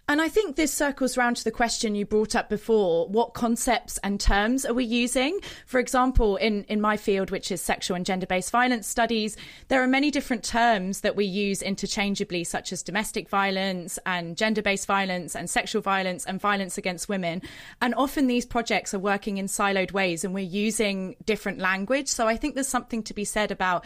And 0.08 0.22
I 0.22 0.30
think 0.30 0.56
this 0.56 0.72
circles 0.72 1.18
round 1.18 1.38
to 1.38 1.44
the 1.44 1.50
question 1.50 1.96
you 1.96 2.06
brought 2.06 2.36
up 2.36 2.48
before. 2.48 3.08
What 3.08 3.34
concepts 3.34 3.98
and 4.04 4.20
terms 4.20 4.64
are 4.64 4.74
we 4.74 4.86
using? 4.86 5.40
For 5.66 5.80
example, 5.80 6.36
in, 6.36 6.64
in 6.66 6.80
my 6.80 6.96
field, 6.96 7.32
which 7.32 7.52
is 7.52 7.60
sexual 7.60 7.96
and 7.96 8.06
gender 8.06 8.28
based 8.28 8.52
violence 8.52 8.88
studies, 8.88 9.36
there 9.68 9.82
are 9.82 9.88
many 9.88 10.12
different 10.12 10.44
terms 10.44 11.02
that 11.02 11.16
we 11.16 11.26
use 11.26 11.64
interchangeably, 11.64 12.44
such 12.44 12.72
as 12.72 12.84
domestic 12.84 13.30
violence 13.30 13.98
and 14.06 14.38
gender 14.38 14.62
based 14.62 14.86
violence 14.86 15.36
and 15.36 15.50
sexual 15.50 15.82
violence 15.82 16.24
and 16.24 16.40
violence 16.40 16.78
against 16.78 17.10
women. 17.10 17.42
And 17.82 17.96
often 17.96 18.28
these 18.28 18.46
projects 18.46 18.94
are 18.94 19.00
working 19.00 19.38
in 19.40 19.48
siloed 19.48 19.92
ways 19.92 20.24
and 20.24 20.36
we're 20.36 20.46
using 20.46 21.16
different 21.26 21.58
language. 21.58 22.10
So 22.10 22.28
I 22.28 22.38
think 22.38 22.54
there's 22.54 22.68
something 22.68 23.02
to 23.04 23.14
be 23.16 23.26
said 23.26 23.50
about 23.50 23.84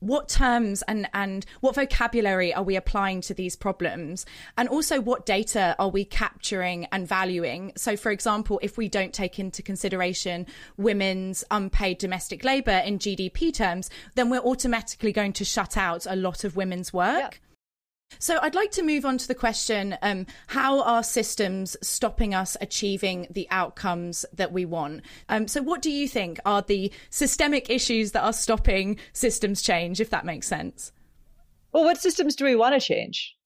what 0.00 0.28
terms 0.28 0.82
and, 0.88 1.08
and 1.14 1.44
what 1.60 1.74
vocabulary 1.74 2.52
are 2.54 2.62
we 2.62 2.76
applying 2.76 3.20
to 3.22 3.34
these 3.34 3.56
problems? 3.56 4.26
And 4.56 4.68
also, 4.68 5.00
what 5.00 5.26
data 5.26 5.74
are 5.78 5.88
we 5.88 6.04
capturing 6.04 6.86
and 6.86 7.06
valuing? 7.06 7.72
So, 7.76 7.96
for 7.96 8.10
example, 8.10 8.60
if 8.62 8.76
we 8.76 8.88
don't 8.88 9.12
take 9.12 9.38
into 9.38 9.62
consideration 9.62 10.46
women's 10.76 11.44
unpaid 11.50 11.98
domestic 11.98 12.44
labour 12.44 12.82
in 12.84 12.98
GDP 12.98 13.52
terms, 13.52 13.90
then 14.14 14.30
we're 14.30 14.40
automatically 14.40 15.12
going 15.12 15.32
to 15.34 15.44
shut 15.44 15.76
out 15.76 16.06
a 16.06 16.16
lot 16.16 16.44
of 16.44 16.56
women's 16.56 16.92
work. 16.92 17.40
So 18.18 18.38
I'd 18.42 18.54
like 18.54 18.72
to 18.72 18.82
move 18.82 19.04
on 19.04 19.18
to 19.18 19.28
the 19.28 19.34
question 19.34 19.96
um, 20.02 20.26
how 20.48 20.82
are 20.82 21.02
systems 21.02 21.76
stopping 21.82 22.34
us 22.34 22.56
achieving 22.60 23.26
the 23.30 23.46
outcomes 23.50 24.24
that 24.32 24.52
we 24.52 24.64
want? 24.64 25.02
Um, 25.28 25.46
so, 25.46 25.62
what 25.62 25.82
do 25.82 25.90
you 25.90 26.08
think 26.08 26.40
are 26.44 26.62
the 26.62 26.92
systemic 27.10 27.70
issues 27.70 28.12
that 28.12 28.24
are 28.24 28.32
stopping 28.32 28.98
systems 29.12 29.62
change, 29.62 30.00
if 30.00 30.10
that 30.10 30.24
makes 30.24 30.48
sense? 30.48 30.92
Well, 31.72 31.84
what 31.84 31.98
systems 31.98 32.34
do 32.34 32.44
we 32.44 32.56
want 32.56 32.74
to 32.74 32.80
change? 32.80 33.37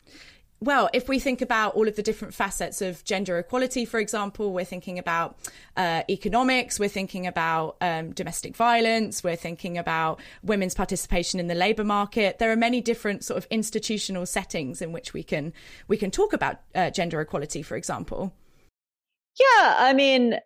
Well, 0.63 0.89
if 0.93 1.09
we 1.09 1.19
think 1.19 1.43
about 1.43 1.75
all 1.75 1.89
of 1.89 1.97
the 1.97 2.05
different 2.05 2.35
facets 2.35 2.81
of 2.81 3.03
gender 3.05 3.37
equality, 3.37 3.85
for 3.85 3.99
example, 3.99 4.53
we're 4.53 4.65
thinking 4.65 4.97
about 4.97 5.37
uh, 5.77 6.05
economics, 6.09 6.79
we're 6.79 6.89
thinking 6.89 7.27
about 7.27 7.77
um, 7.81 8.13
domestic 8.13 8.55
violence, 8.55 9.25
we're 9.25 9.35
thinking 9.35 9.77
about 9.77 10.21
women's 10.45 10.75
participation 10.75 11.41
in 11.41 11.49
the 11.49 11.57
labour 11.57 11.83
market. 11.83 12.39
There 12.39 12.53
are 12.53 12.57
many 12.57 12.81
different 12.81 13.25
sort 13.25 13.39
of 13.39 13.47
institutional 13.51 14.25
settings 14.25 14.81
in 14.81 14.93
which 14.93 15.13
we 15.13 15.25
can 15.25 15.53
we 15.89 15.97
can 15.97 16.13
talk 16.13 16.33
about 16.33 16.61
uh, 16.77 16.91
gender 16.91 17.21
equality, 17.21 17.63
for 17.63 17.77
example. 17.77 18.33
Yeah, 19.41 19.77
I 19.79 19.93
mean, 19.95 20.37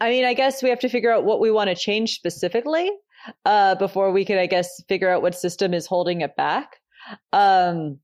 I 0.00 0.08
mean, 0.08 0.24
I 0.24 0.34
guess 0.34 0.60
we 0.60 0.70
have 0.70 0.80
to 0.80 0.88
figure 0.88 1.12
out 1.12 1.24
what 1.24 1.38
we 1.38 1.52
want 1.52 1.70
to 1.70 1.76
change 1.76 2.14
specifically 2.14 2.90
uh, 3.44 3.76
before 3.76 4.10
we 4.10 4.24
can, 4.24 4.38
I 4.38 4.46
guess, 4.46 4.82
figure 4.88 5.08
out 5.08 5.22
what 5.22 5.36
system 5.36 5.72
is 5.72 5.86
holding 5.86 6.22
it 6.22 6.34
back. 6.34 6.80
Um, 7.32 8.00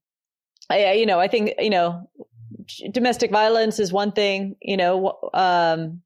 I, 0.71 0.93
you 0.93 1.07
know, 1.07 1.19
I 1.19 1.29
think, 1.29 1.55
you 1.59 1.71
know, 1.71 2.09
domestic 2.91 3.31
violence 3.31 3.79
is 3.79 3.93
one 3.93 4.13
thing, 4.13 4.57
you 4.61 4.77
know, 4.77 5.19
um, 5.35 6.03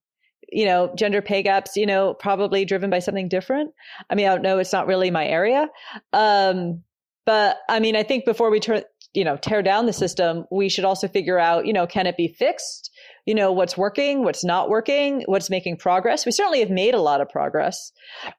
you 0.51 0.67
know, 0.67 0.93
gender 0.95 1.23
pay 1.23 1.43
gaps, 1.43 1.77
you 1.77 1.87
know, 1.87 2.15
probably 2.15 2.65
driven 2.65 2.91
by 2.91 2.99
something 2.99 3.29
different. 3.29 3.73
I 4.11 4.15
mean, 4.15 4.27
I 4.27 4.35
don't 4.35 4.43
know. 4.43 4.59
It's 4.59 4.73
not 4.73 4.87
really 4.87 5.11
my 5.11 5.27
area. 5.27 5.69
Um, 6.13 6.83
but 7.25 7.59
I 7.69 7.81
mean, 7.81 7.97
I 7.97 8.03
think 8.03 8.25
before 8.25 8.51
we 8.51 8.61
turn, 8.61 8.83
you 9.15 9.25
know, 9.25 9.37
tear 9.37 9.63
down 9.63 9.87
the 9.87 9.93
system, 9.93 10.45
we 10.51 10.69
should 10.69 10.85
also 10.85 11.09
figure 11.09 11.39
out, 11.39 11.67
you 11.67 11.73
know, 11.73 11.87
can 11.87 12.07
it 12.07 12.17
be 12.17 12.29
fixed? 12.29 12.91
You 13.27 13.35
know 13.35 13.53
what's 13.53 13.77
working 13.77 14.25
what's 14.25 14.45
not 14.45 14.69
working 14.69 15.23
what's 15.27 15.51
making 15.51 15.77
progress. 15.77 16.27
We 16.27 16.33
certainly 16.33 16.61
have 16.61 16.71
made 16.71 16.95
a 16.95 17.01
lot 17.01 17.21
of 17.21 17.29
progress 17.29 17.93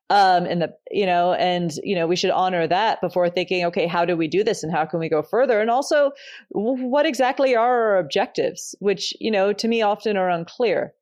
um 0.10 0.46
in 0.46 0.60
the 0.60 0.74
you 0.92 1.06
know 1.06 1.34
and 1.34 1.72
you 1.84 1.96
know 1.96 2.08
we 2.08 2.16
should 2.16 2.32
honor 2.32 2.68
that 2.68 3.02
before 3.02 3.30
thinking 3.30 3.66
okay 3.66 3.88
how 3.88 4.06
do 4.06 4.18
we 4.18 4.28
do 4.28 4.44
this 4.44 4.64
and 4.64 4.72
how 4.72 4.86
can 4.86 5.00
we 5.00 5.10
go 5.10 5.22
further? 5.22 5.60
And 5.60 5.70
also 5.70 6.12
what 6.50 7.06
exactly 7.06 7.56
are 7.56 7.94
our 7.94 7.98
objectives? 7.98 8.76
Which 8.80 9.14
you 9.20 9.32
know 9.32 9.54
to 9.54 9.68
me 9.68 9.82
often 9.82 10.18
are 10.18 10.30
unclear 10.30 10.94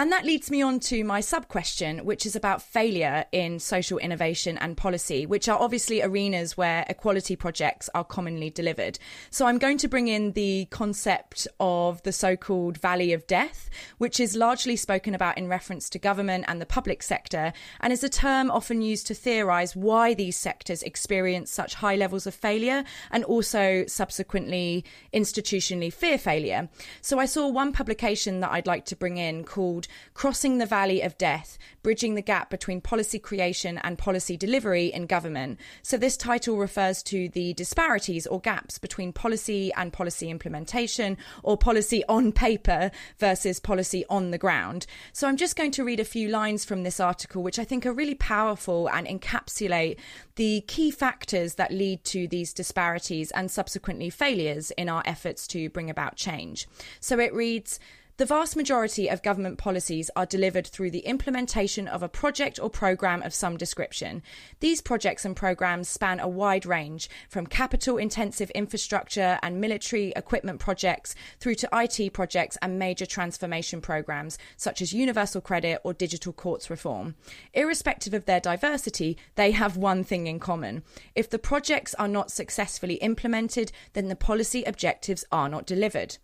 and 0.00 0.10
that 0.12 0.24
leads 0.24 0.50
me 0.50 0.62
on 0.62 0.80
to 0.80 1.04
my 1.04 1.20
sub 1.20 1.48
question, 1.48 2.06
which 2.06 2.24
is 2.24 2.34
about 2.34 2.62
failure 2.62 3.26
in 3.32 3.58
social 3.58 3.98
innovation 3.98 4.56
and 4.56 4.74
policy, 4.74 5.26
which 5.26 5.46
are 5.46 5.60
obviously 5.60 6.00
arenas 6.00 6.56
where 6.56 6.86
equality 6.88 7.36
projects 7.36 7.90
are 7.94 8.02
commonly 8.02 8.48
delivered. 8.48 8.98
So 9.28 9.44
I'm 9.44 9.58
going 9.58 9.76
to 9.76 9.88
bring 9.88 10.08
in 10.08 10.32
the 10.32 10.64
concept 10.70 11.46
of 11.60 12.02
the 12.02 12.12
so 12.12 12.34
called 12.34 12.78
valley 12.78 13.12
of 13.12 13.26
death, 13.26 13.68
which 13.98 14.20
is 14.20 14.34
largely 14.34 14.74
spoken 14.74 15.14
about 15.14 15.36
in 15.36 15.48
reference 15.48 15.90
to 15.90 15.98
government 15.98 16.46
and 16.48 16.62
the 16.62 16.66
public 16.66 17.02
sector, 17.02 17.52
and 17.80 17.92
is 17.92 18.02
a 18.02 18.08
term 18.08 18.50
often 18.50 18.80
used 18.80 19.06
to 19.08 19.14
theorize 19.14 19.76
why 19.76 20.14
these 20.14 20.38
sectors 20.38 20.82
experience 20.82 21.50
such 21.50 21.74
high 21.74 21.96
levels 21.96 22.26
of 22.26 22.32
failure 22.34 22.84
and 23.10 23.22
also 23.24 23.84
subsequently 23.86 24.82
institutionally 25.12 25.92
fear 25.92 26.16
failure. 26.16 26.70
So 27.02 27.18
I 27.18 27.26
saw 27.26 27.48
one 27.48 27.74
publication 27.74 28.40
that 28.40 28.52
I'd 28.52 28.66
like 28.66 28.86
to 28.86 28.96
bring 28.96 29.18
in 29.18 29.44
called 29.44 29.88
Crossing 30.14 30.58
the 30.58 30.66
Valley 30.66 31.00
of 31.00 31.18
Death, 31.18 31.58
Bridging 31.82 32.14
the 32.14 32.22
Gap 32.22 32.50
Between 32.50 32.80
Policy 32.80 33.18
Creation 33.18 33.78
and 33.78 33.96
Policy 33.98 34.36
Delivery 34.36 34.86
in 34.86 35.06
Government. 35.06 35.58
So, 35.82 35.96
this 35.96 36.16
title 36.16 36.56
refers 36.56 37.02
to 37.04 37.28
the 37.28 37.54
disparities 37.54 38.26
or 38.26 38.40
gaps 38.40 38.78
between 38.78 39.12
policy 39.12 39.72
and 39.74 39.92
policy 39.92 40.30
implementation, 40.30 41.16
or 41.42 41.56
policy 41.56 42.04
on 42.08 42.32
paper 42.32 42.90
versus 43.18 43.60
policy 43.60 44.04
on 44.10 44.30
the 44.30 44.38
ground. 44.38 44.86
So, 45.12 45.26
I'm 45.26 45.36
just 45.36 45.56
going 45.56 45.70
to 45.72 45.84
read 45.84 46.00
a 46.00 46.04
few 46.04 46.28
lines 46.28 46.64
from 46.64 46.82
this 46.82 47.00
article, 47.00 47.42
which 47.42 47.58
I 47.58 47.64
think 47.64 47.86
are 47.86 47.92
really 47.92 48.14
powerful 48.14 48.88
and 48.88 49.06
encapsulate 49.06 49.98
the 50.36 50.62
key 50.62 50.90
factors 50.90 51.54
that 51.54 51.72
lead 51.72 52.04
to 52.04 52.28
these 52.28 52.52
disparities 52.52 53.30
and 53.30 53.50
subsequently 53.50 54.10
failures 54.10 54.70
in 54.72 54.88
our 54.88 55.02
efforts 55.06 55.46
to 55.48 55.68
bring 55.70 55.90
about 55.90 56.16
change. 56.16 56.68
So, 57.00 57.18
it 57.18 57.32
reads, 57.32 57.80
the 58.20 58.26
vast 58.26 58.54
majority 58.54 59.08
of 59.08 59.22
government 59.22 59.56
policies 59.56 60.10
are 60.14 60.26
delivered 60.26 60.66
through 60.66 60.90
the 60.90 61.06
implementation 61.06 61.88
of 61.88 62.02
a 62.02 62.08
project 62.08 62.60
or 62.62 62.68
programme 62.68 63.22
of 63.22 63.32
some 63.32 63.56
description. 63.56 64.22
These 64.58 64.82
projects 64.82 65.24
and 65.24 65.34
programmes 65.34 65.88
span 65.88 66.20
a 66.20 66.28
wide 66.28 66.66
range, 66.66 67.08
from 67.30 67.46
capital 67.46 67.96
intensive 67.96 68.50
infrastructure 68.50 69.38
and 69.42 69.58
military 69.58 70.12
equipment 70.16 70.60
projects 70.60 71.14
through 71.38 71.54
to 71.54 71.68
IT 71.72 72.12
projects 72.12 72.58
and 72.60 72.78
major 72.78 73.06
transformation 73.06 73.80
programmes, 73.80 74.36
such 74.58 74.82
as 74.82 74.92
universal 74.92 75.40
credit 75.40 75.80
or 75.82 75.94
digital 75.94 76.34
courts 76.34 76.68
reform. 76.68 77.14
Irrespective 77.54 78.12
of 78.12 78.26
their 78.26 78.38
diversity, 78.38 79.16
they 79.36 79.52
have 79.52 79.78
one 79.78 80.04
thing 80.04 80.26
in 80.26 80.38
common. 80.38 80.82
If 81.14 81.30
the 81.30 81.38
projects 81.38 81.94
are 81.94 82.06
not 82.06 82.30
successfully 82.30 82.96
implemented, 82.96 83.72
then 83.94 84.08
the 84.08 84.14
policy 84.14 84.62
objectives 84.64 85.24
are 85.32 85.48
not 85.48 85.64
delivered. 85.64 86.18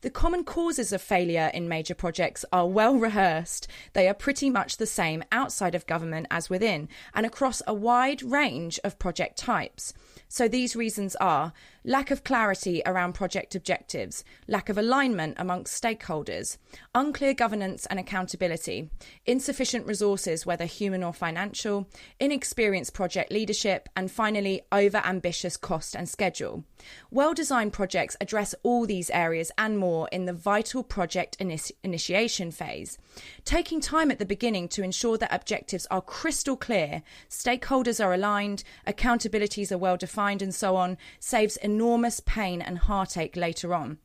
The 0.00 0.10
common 0.10 0.44
causes 0.44 0.92
of 0.92 1.02
failure 1.02 1.50
in 1.52 1.68
major 1.68 1.94
projects 1.94 2.44
are 2.52 2.66
well 2.66 2.96
rehearsed. 2.96 3.68
They 3.92 4.08
are 4.08 4.14
pretty 4.14 4.50
much 4.50 4.76
the 4.76 4.86
same 4.86 5.24
outside 5.32 5.74
of 5.74 5.86
government 5.86 6.26
as 6.30 6.50
within, 6.50 6.88
and 7.14 7.26
across 7.26 7.62
a 7.66 7.74
wide 7.74 8.22
range 8.22 8.78
of 8.84 8.98
project 8.98 9.38
types. 9.38 9.94
So 10.28 10.46
these 10.46 10.76
reasons 10.76 11.16
are 11.16 11.52
lack 11.88 12.10
of 12.10 12.22
clarity 12.22 12.82
around 12.84 13.14
project 13.14 13.54
objectives, 13.54 14.22
lack 14.46 14.68
of 14.68 14.76
alignment 14.76 15.34
amongst 15.38 15.82
stakeholders, 15.82 16.58
unclear 16.94 17.32
governance 17.32 17.86
and 17.86 17.98
accountability, 17.98 18.90
insufficient 19.24 19.86
resources, 19.86 20.44
whether 20.44 20.66
human 20.66 21.02
or 21.02 21.14
financial, 21.14 21.88
inexperienced 22.20 22.92
project 22.92 23.32
leadership, 23.32 23.88
and 23.96 24.10
finally, 24.10 24.60
over 24.70 24.98
ambitious 24.98 25.56
cost 25.56 25.96
and 25.96 26.06
schedule. 26.06 26.62
Well 27.10 27.32
designed 27.32 27.72
projects 27.72 28.18
address 28.20 28.54
all 28.62 28.84
these 28.84 29.08
areas 29.08 29.50
and 29.56 29.78
more 29.78 30.10
in 30.12 30.26
the 30.26 30.34
vital 30.34 30.82
project 30.82 31.38
initi- 31.38 31.72
initiation 31.82 32.50
phase. 32.50 32.98
Taking 33.46 33.80
time 33.80 34.10
at 34.10 34.18
the 34.18 34.26
beginning 34.26 34.68
to 34.68 34.82
ensure 34.82 35.16
that 35.16 35.34
objectives 35.34 35.86
are 35.90 36.02
crystal 36.02 36.56
clear, 36.56 37.02
stakeholders 37.30 38.04
are 38.04 38.12
aligned, 38.12 38.62
accountabilities 38.86 39.72
are 39.72 39.78
well 39.78 39.96
defined, 39.96 40.42
and 40.42 40.54
so 40.54 40.76
on 40.76 40.98
saves 41.18 41.56
enormous 41.56 41.77
pain 42.26 42.62
and 42.62 42.78
heartache 42.78 43.36
later 43.36 43.74
on. 43.74 43.98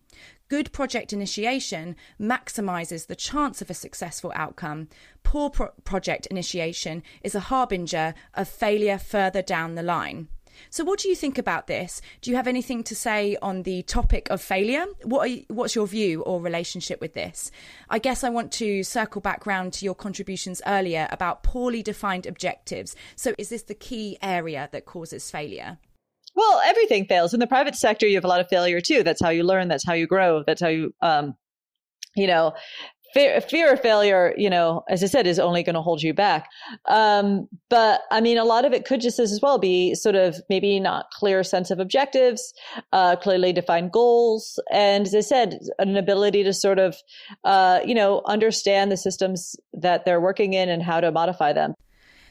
Good 0.50 0.72
project 0.72 1.14
initiation 1.14 1.96
maximizes 2.20 3.08
the 3.08 3.16
chance 3.16 3.62
of 3.62 3.70
a 3.70 3.74
successful 3.74 4.32
outcome. 4.36 4.90
Poor 5.24 5.50
pro- 5.50 5.72
project 5.84 6.28
initiation 6.28 7.02
is 7.24 7.34
a 7.34 7.40
harbinger 7.40 8.14
of 8.36 8.48
failure 8.48 9.00
further 9.00 9.42
down 9.42 9.76
the 9.76 9.82
line. 9.82 10.28
So, 10.70 10.84
what 10.84 11.00
do 11.00 11.10
you 11.10 11.16
think 11.16 11.38
about 11.38 11.68
this? 11.68 12.02
Do 12.22 12.30
you 12.30 12.38
have 12.38 12.48
anything 12.48 12.84
to 12.84 12.96
say 12.96 13.38
on 13.42 13.64
the 13.64 13.82
topic 13.84 14.30
of 14.30 14.42
failure? 14.42 14.86
What 15.04 15.30
you, 15.32 15.46
what's 15.48 15.76
your 15.76 15.88
view 15.88 16.22
or 16.22 16.42
relationship 16.42 17.02
with 17.02 17.14
this? 17.14 17.52
I 17.90 18.00
guess 18.00 18.24
I 18.24 18.30
want 18.30 18.52
to 18.54 18.84
circle 18.84 19.22
back 19.22 19.46
round 19.46 19.74
to 19.74 19.86
your 19.86 19.96
contributions 19.96 20.62
earlier 20.66 21.08
about 21.12 21.44
poorly 21.44 21.82
defined 21.82 22.26
objectives. 22.26 22.96
So, 23.16 23.34
is 23.38 23.50
this 23.50 23.64
the 23.64 23.74
key 23.74 24.18
area 24.22 24.70
that 24.72 24.86
causes 24.86 25.32
failure? 25.32 25.80
Well, 26.36 26.62
everything 26.66 27.06
fails. 27.06 27.34
In 27.34 27.40
the 27.40 27.48
private 27.48 27.76
sector, 27.76 28.08
you 28.08 28.16
have 28.16 28.26
a 28.26 28.30
lot 28.30 28.40
of 28.40 28.50
failure 28.50 28.82
too. 28.82 29.04
That's 29.04 29.22
how 29.22 29.30
you 29.30 29.44
learn. 29.44 29.68
That's 29.68 29.86
how 29.86 29.94
you 29.94 30.08
grow. 30.08 30.44
That's 30.46 30.62
how 30.62 30.70
you, 30.70 30.94
um, 31.02 31.36
you 32.16 32.28
know, 32.28 32.54
fear, 33.14 33.40
fear 33.42 33.74
of 33.74 33.82
failure, 33.82 34.34
you 34.38 34.50
know, 34.50 34.84
as 34.90 35.04
I 35.04 35.08
said, 35.08 35.28
is 35.28 35.40
only 35.40 35.64
going 35.64 35.76
to 35.76 35.82
hold 35.82 36.02
you 36.02 36.14
back. 36.14 36.50
Um, 36.88 37.48
but 37.70 38.02
I 38.12 38.22
mean, 38.22 38.38
a 38.38 38.44
lot 38.44 38.66
of 38.66 38.74
it 38.74 38.86
could 38.86 39.02
just 39.02 39.20
as 39.20 39.40
well 39.42 39.60
be 39.60 39.96
sort 39.96 40.16
of 40.16 40.38
maybe 40.50 40.80
not 40.80 41.12
clear 41.12 41.44
sense 41.44 41.72
of 41.72 41.80
objectives, 41.80 42.54
uh, 42.92 43.16
clearly 43.16 43.54
defined 43.54 43.92
goals. 43.92 44.60
And 44.72 45.06
as 45.06 45.16
I 45.16 45.22
said, 45.22 45.60
an 45.80 45.96
ability 45.96 46.44
to 46.44 46.54
sort 46.54 46.80
of, 46.80 46.96
uh, 47.44 47.80
you 47.86 47.96
know, 47.96 48.22
understand 48.26 48.92
the 48.92 48.98
systems 48.98 49.56
that 49.74 50.06
they're 50.06 50.22
working 50.22 50.54
in 50.54 50.70
and 50.70 50.82
how 50.82 51.00
to 51.00 51.12
modify 51.12 51.54
them. 51.54 51.76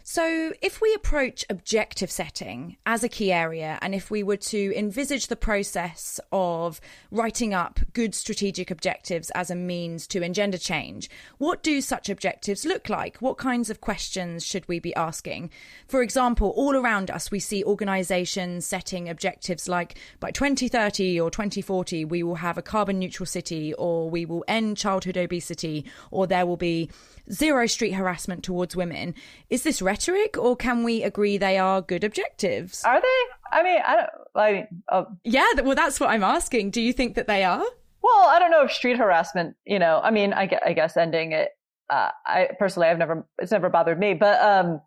So, 0.05 0.53
if 0.61 0.81
we 0.81 0.93
approach 0.95 1.45
objective 1.49 2.11
setting 2.11 2.77
as 2.85 3.05
a 3.05 3.09
key 3.09 3.31
area, 3.31 3.79
and 3.81 3.95
if 3.95 4.11
we 4.11 4.25
were 4.25 4.37
to 4.37 4.73
envisage 4.77 5.29
the 5.29 5.37
process 5.37 6.19
of 6.33 6.81
writing 7.13 7.55
up 7.55 7.79
good 7.93 8.13
strategic 8.13 8.69
objectives 8.73 9.31
as 9.31 9.49
a 9.49 9.55
means 9.55 10.09
to 10.09 10.23
engender 10.23 10.59
change, 10.59 11.09
what 11.39 11.63
do 11.63 11.81
such 11.81 12.09
objectives 12.09 12.65
look 12.65 12.89
like? 12.89 13.19
What 13.19 13.39
kinds 13.39 13.71
of 13.71 13.81
questions 13.81 14.45
should 14.45 14.67
we 14.69 14.81
be 14.81 14.93
asking? 14.97 15.51
For 15.87 16.03
example, 16.03 16.53
all 16.57 16.75
around 16.75 17.09
us, 17.09 17.31
we 17.31 17.39
see 17.39 17.63
organizations 17.63 18.67
setting 18.67 19.09
objectives 19.09 19.69
like 19.69 19.97
by 20.19 20.33
2030 20.33 21.21
or 21.21 21.31
2040, 21.31 22.07
we 22.07 22.25
will 22.25 22.35
have 22.35 22.59
a 22.59 22.63
carbon 22.63 22.99
neutral 22.99 23.27
city, 23.27 23.73
or 23.75 24.11
we 24.11 24.27
will 24.27 24.45
end 24.49 24.77
childhood 24.77 25.17
obesity, 25.17 25.85
or 26.11 26.27
there 26.27 26.45
will 26.45 26.57
be 26.57 26.91
zero 27.31 27.67
street 27.67 27.93
harassment 27.93 28.43
towards 28.43 28.75
women. 28.75 29.15
Is 29.49 29.63
this 29.63 29.81
rhetoric, 29.93 30.39
or 30.39 30.57
can 30.57 30.85
we 30.85 31.03
agree 31.03 31.37
they 31.37 31.59
are 31.59 31.83
good 31.83 32.03
objectives? 32.03 32.83
Are 32.85 33.01
they? 33.01 33.59
I 33.59 33.63
mean, 33.63 33.81
I 33.87 33.97
don't. 33.97 34.11
I 34.35 34.53
mean, 34.53 34.67
uh, 34.89 35.05
yeah. 35.25 35.53
Well, 35.63 35.75
that's 35.75 36.01
what 36.01 36.09
I'm 36.09 36.25
asking. 36.25 36.71
Do 36.71 36.81
you 36.81 36.95
think 36.95 37.15
that 37.17 37.27
they 37.27 37.45
are? 37.45 37.65
Well, 38.03 38.29
I 38.29 38.39
don't 38.39 38.51
know 38.51 38.65
if 38.65 38.73
street 38.73 38.97
harassment. 38.97 39.55
You 39.67 39.79
know, 39.79 40.01
I 40.03 40.11
mean, 40.11 40.33
I, 40.33 40.49
I 40.65 40.73
guess 40.73 40.97
ending 40.97 41.33
it. 41.33 41.51
Uh, 41.91 42.09
I 42.27 42.49
personally, 42.59 42.89
I've 42.89 42.99
never, 42.99 43.27
it's 43.39 43.53
never 43.53 43.69
bothered 43.69 43.99
me. 43.99 44.15
But 44.15 44.41
um, 44.41 44.81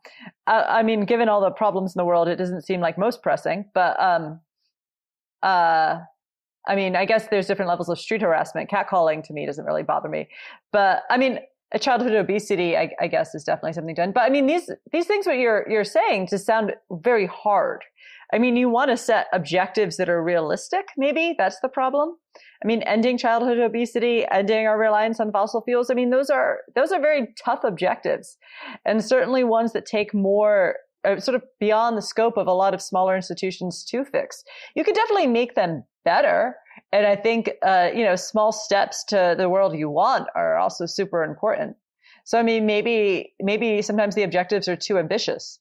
I, 0.47 0.79
I, 0.79 0.83
mean, 0.83 1.05
given 1.05 1.29
all 1.29 1.39
the 1.39 1.51
problems 1.51 1.93
in 1.93 1.99
the 1.99 2.05
world, 2.05 2.27
it 2.27 2.37
doesn't 2.37 2.63
seem 2.63 2.81
like 2.81 2.97
most 2.97 3.21
pressing. 3.21 3.65
But 3.75 4.01
um, 4.01 4.39
uh, 5.43 5.99
I 6.67 6.75
mean, 6.75 6.95
I 6.95 7.05
guess 7.05 7.27
there's 7.27 7.45
different 7.45 7.69
levels 7.69 7.89
of 7.89 7.99
street 7.99 8.23
harassment. 8.23 8.71
Catcalling 8.71 9.23
to 9.25 9.33
me 9.33 9.45
doesn't 9.45 9.65
really 9.65 9.83
bother 9.83 10.09
me. 10.09 10.27
But 10.71 11.03
I 11.11 11.17
mean, 11.17 11.39
a 11.73 11.79
childhood 11.79 12.13
obesity, 12.13 12.77
I, 12.77 12.91
I, 12.99 13.07
guess, 13.07 13.33
is 13.35 13.43
definitely 13.43 13.73
something 13.73 13.95
done. 13.95 14.11
But 14.11 14.23
I 14.23 14.29
mean, 14.29 14.47
these 14.47 14.69
these 14.91 15.07
things 15.07 15.25
what 15.25 15.37
you're 15.37 15.65
you're 15.69 15.83
saying 15.83 16.27
just 16.29 16.45
sound 16.45 16.73
very 16.91 17.27
hard. 17.27 17.83
I 18.33 18.37
mean, 18.37 18.55
you 18.55 18.69
want 18.69 18.89
to 18.89 18.97
set 18.97 19.27
objectives 19.33 19.97
that 19.97 20.09
are 20.09 20.23
realistic. 20.23 20.87
Maybe 20.97 21.35
that's 21.37 21.59
the 21.61 21.69
problem. 21.69 22.15
I 22.63 22.67
mean, 22.67 22.81
ending 22.83 23.17
childhood 23.17 23.59
obesity, 23.59 24.25
ending 24.31 24.65
our 24.67 24.79
reliance 24.79 25.19
on 25.19 25.31
fossil 25.31 25.61
fuels. 25.61 25.89
I 25.89 25.93
mean, 25.93 26.09
those 26.09 26.29
are 26.29 26.59
those 26.75 26.91
are 26.91 26.99
very 26.99 27.27
tough 27.43 27.63
objectives, 27.63 28.37
and 28.85 29.03
certainly 29.03 29.43
ones 29.43 29.73
that 29.73 29.85
take 29.85 30.13
more 30.13 30.75
uh, 31.05 31.19
sort 31.19 31.35
of 31.35 31.43
beyond 31.59 31.97
the 31.97 32.01
scope 32.01 32.37
of 32.37 32.47
a 32.47 32.53
lot 32.53 32.73
of 32.73 32.81
smaller 32.81 33.15
institutions 33.15 33.83
to 33.85 34.03
fix. 34.03 34.43
You 34.75 34.83
could 34.83 34.95
definitely 34.95 35.27
make 35.27 35.55
them 35.55 35.83
better. 36.03 36.55
And 36.95 37.05
I 37.05 37.17
think, 37.17 37.51
uh, 37.61 37.89
you 37.93 38.05
know, 38.05 38.15
small 38.15 38.53
steps 38.53 39.03
to 39.09 39.35
the 39.37 39.49
world 39.49 39.75
you 39.75 39.89
want 39.89 40.29
are 40.33 40.55
also 40.55 40.85
super 40.85 41.25
important. 41.25 41.75
So, 42.23 42.39
I 42.39 42.43
mean, 42.43 42.65
maybe, 42.65 43.33
maybe 43.41 43.81
sometimes 43.81 44.15
the 44.15 44.23
objectives 44.23 44.69
are 44.69 44.77
too 44.77 44.97
ambitious. 44.97 45.59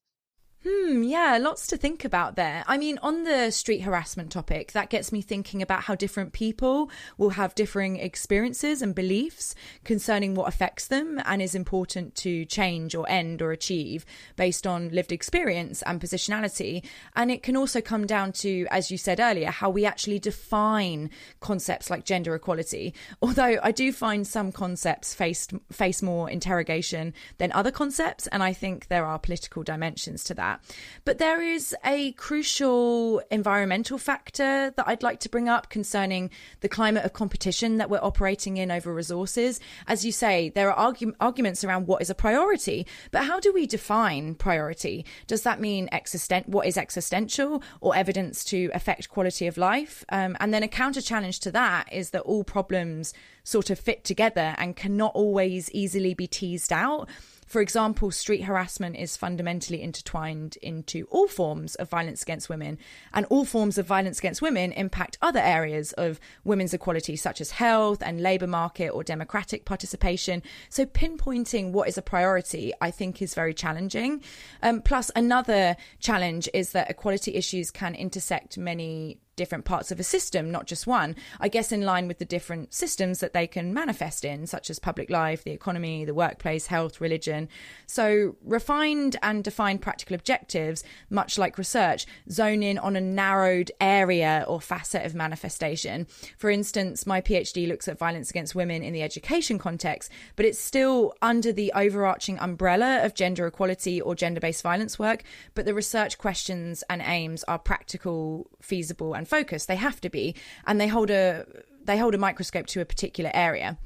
Hmm, 0.67 1.03
yeah, 1.03 1.37
lots 1.39 1.67
to 1.67 1.77
think 1.77 2.07
about 2.07 2.37
there. 2.37 2.65
I 2.67 2.79
mean, 2.79 2.99
on 3.03 3.25
the 3.25 3.51
street 3.51 3.81
harassment 3.81 4.33
topic, 4.33 4.73
that 4.73 4.89
gets 4.89 5.13
me 5.13 5.21
thinking 5.21 5.61
about 5.61 5.83
how 5.83 5.95
different 5.95 6.33
people 6.33 6.91
will 7.19 7.31
have 7.31 7.55
differing 7.55 7.97
experiences 7.97 8.81
and 8.81 8.95
beliefs 8.95 9.55
concerning 9.85 10.35
what 10.35 10.49
affects 10.49 10.87
them 10.87 11.21
and 11.27 11.43
is 11.43 11.55
important 11.55 12.15
to 12.17 12.47
change 12.47 12.95
or 12.95 13.07
end 13.11 13.43
or 13.43 13.53
achieve 13.53 14.07
based 14.37 14.67
on 14.67 14.89
lived 14.89 15.13
experience 15.13 15.83
and 15.83 16.01
positionality. 16.01 16.83
And 17.15 17.31
it 17.31 17.43
can 17.43 17.59
also 17.59 17.83
come 17.83 18.07
down 18.07 18.33
to, 18.33 18.67
as 18.71 18.91
you 18.91 18.97
said 18.97 19.21
earlier, 19.21 19.51
how 19.51 19.69
we 19.69 19.85
actually 19.85 20.19
define 20.19 21.11
concepts 21.41 21.91
like 21.91 22.07
gender 22.07 22.35
equality. 22.35 22.95
Although 23.21 23.59
I 23.63 23.71
do 23.71 23.93
find 23.93 24.27
some 24.27 24.51
concepts 24.51 25.13
faced, 25.13 25.53
face 25.71 26.01
more 26.01 26.31
interrogation 26.31 27.13
than 27.37 27.53
other 27.53 27.71
concepts, 27.71 28.27
and 28.29 28.43
I 28.43 28.55
think 28.55 28.89
there 28.89 29.05
are 29.05 29.19
political 29.19 29.63
dimensions 29.63 30.25
to 30.25 30.35
that 30.35 30.54
that. 30.55 30.77
But 31.05 31.19
there 31.19 31.43
is 31.43 31.75
a 31.85 32.13
crucial 32.13 33.21
environmental 33.31 33.99
factor 33.99 34.71
that 34.71 34.89
I'd 34.89 35.03
like 35.03 35.21
to 35.21 35.29
bring 35.29 35.49
up 35.49 35.69
concerning 35.71 36.31
the 36.61 36.69
climate 36.69 37.05
of 37.05 37.13
competition 37.13 37.79
that 37.79 37.91
we're 37.91 38.03
operating 38.03 38.57
in 38.57 38.71
over 38.71 38.93
resources. 38.93 39.61
As 39.87 40.05
you 40.05 40.13
say, 40.13 40.49
there 40.51 40.73
are 40.73 40.93
argu- 40.93 41.15
arguments 41.21 41.65
around 41.65 41.87
what 41.87 42.03
is 42.03 42.11
a 42.11 42.15
priority, 42.15 42.87
but 43.11 43.25
how 43.25 43.41
do 43.41 43.53
we 43.53 43.67
define 43.67 44.35
priority? 44.35 45.05
Does 45.27 45.43
that 45.43 45.61
mean 45.61 45.89
existent? 45.93 46.49
What 46.49 46.67
is 46.67 46.77
existential 46.77 47.63
or 47.81 47.95
evidence 47.95 48.45
to 48.47 48.71
affect 48.73 49.09
quality 49.09 49.47
of 49.47 49.57
life? 49.57 50.05
Um, 50.09 50.37
and 50.41 50.53
then 50.53 50.63
a 50.63 50.69
counter 50.69 51.01
challenge 51.01 51.41
to 51.41 51.51
that 51.53 51.93
is 51.93 52.11
that 52.11 52.23
all 52.23 52.45
problems 52.45 53.13
sort 53.45 53.69
of 53.69 53.79
fit 53.79 54.05
together 54.05 54.55
and 54.57 54.75
cannot 54.75 55.13
always 55.15 55.71
easily 55.73 56.15
be 56.15 56.27
teased 56.27 56.73
out. 56.73 57.09
For 57.47 57.61
example, 57.61 58.11
street 58.11 58.43
harassment 58.43 58.97
is 58.97 59.17
fundamentally 59.17 59.83
intertwined 59.83 60.57
into 60.63 61.07
all 61.11 61.29
forms 61.29 61.75
of 61.77 61.89
violence 61.89 62.23
against 62.23 62.49
women, 62.49 62.79
and 63.13 63.27
all 63.27 63.45
forms 63.45 63.79
of 63.79 63.87
violence 63.87 64.19
against 64.19 64.43
women 64.43 64.73
impact 64.73 65.19
other 65.23 65.41
areas 65.41 65.93
of 65.93 66.21
women's 66.45 66.75
equality, 66.75 67.17
such 67.17 67.41
as 67.41 67.51
health 67.51 68.03
and 68.03 68.21
labour 68.21 68.47
market 68.47 68.89
or 68.89 69.05
democratic 69.05 69.65
participation. 69.65 70.43
So, 70.69 70.87
pinpointing 70.87 71.73
what 71.73 71.89
is 71.89 71.99
a 71.99 72.03
priority, 72.03 72.73
I 72.81 72.91
think, 72.91 73.21
is 73.23 73.35
very 73.35 73.55
challenging. 73.55 74.23
Um, 74.63 74.81
plus, 74.81 75.11
another 75.15 75.77
challenge 76.01 76.49
is 76.55 76.73
that 76.73 76.91
equality 76.91 77.35
issues 77.35 77.71
can 77.71 77.95
intersect 77.95 78.59
many 78.59 79.19
different 79.37 79.65
parts 79.65 79.91
of 79.91 80.01
a 80.01 80.05
system, 80.05 80.51
not 80.51 80.67
just 80.67 80.87
one. 80.87 81.17
I 81.41 81.49
guess 81.49 81.73
in 81.73 81.83
line 81.83 82.09
with 82.09 82.19
the 82.19 82.25
different 82.25 82.73
systems 82.73 83.21
that 83.21 83.33
they 83.33 83.47
can 83.47 83.75
manifest 83.75 84.25
in, 84.25 84.47
such 84.47 84.71
as 84.71 84.79
public 84.79 85.11
life, 85.11 85.45
the 85.45 85.53
economy, 85.53 86.05
the 86.05 86.15
workplace, 86.15 86.67
health, 86.67 87.01
religion. 87.01 87.49
So, 87.87 88.37
refined 88.45 89.17
and 89.23 89.43
defined 89.43 89.83
practical 89.83 90.15
objectives, 90.15 90.85
much 91.11 91.39
like 91.39 91.59
research, 91.59 92.07
zone 92.31 92.63
in 92.63 92.79
on 92.79 92.97
a 92.97 93.01
narrowed 93.01 93.71
area 93.81 94.45
or 94.49 94.61
facet 94.61 95.05
of 95.05 95.15
manifestation. 95.15 96.07
For 96.39 96.51
instance, 96.51 97.07
my 97.07 97.21
PhD 97.21 97.69
looks 97.69 97.89
at 97.89 97.99
violence 97.99 98.31
against 98.31 98.55
women 98.55 98.83
in 98.83 98.93
the 98.93 99.03
education 99.03 99.59
context, 99.59 100.11
but 100.37 100.47
it's 100.47 100.59
still 100.59 101.15
under 101.23 101.53
the 101.53 101.73
overarching 101.75 102.39
umbrella 102.39 103.05
of 103.05 103.15
gender 103.15 103.47
equality 103.47 104.01
or 104.01 104.15
gender 104.15 104.41
based 104.41 104.63
violence 104.63 104.99
work. 104.99 105.23
But 105.55 105.65
the 105.65 105.75
research 105.75 106.19
questions 106.19 106.85
and 106.89 107.03
aims 107.03 107.45
are 107.45 107.59
practical, 107.59 108.51
feasible, 108.61 109.15
and 109.15 109.24
and 109.25 109.29
focus. 109.29 109.65
They 109.65 109.77
have 109.77 110.01
to 110.03 110.11
be, 110.11 110.35
and 110.67 110.81
they 110.81 110.89
hold 110.89 111.11
a 111.11 111.47
they 111.85 111.99
hold 111.99 112.15
a 112.15 112.19
microscope 112.19 112.67
to 112.67 112.81
a 112.81 112.85
particular 112.85 113.31
area. 113.35 113.77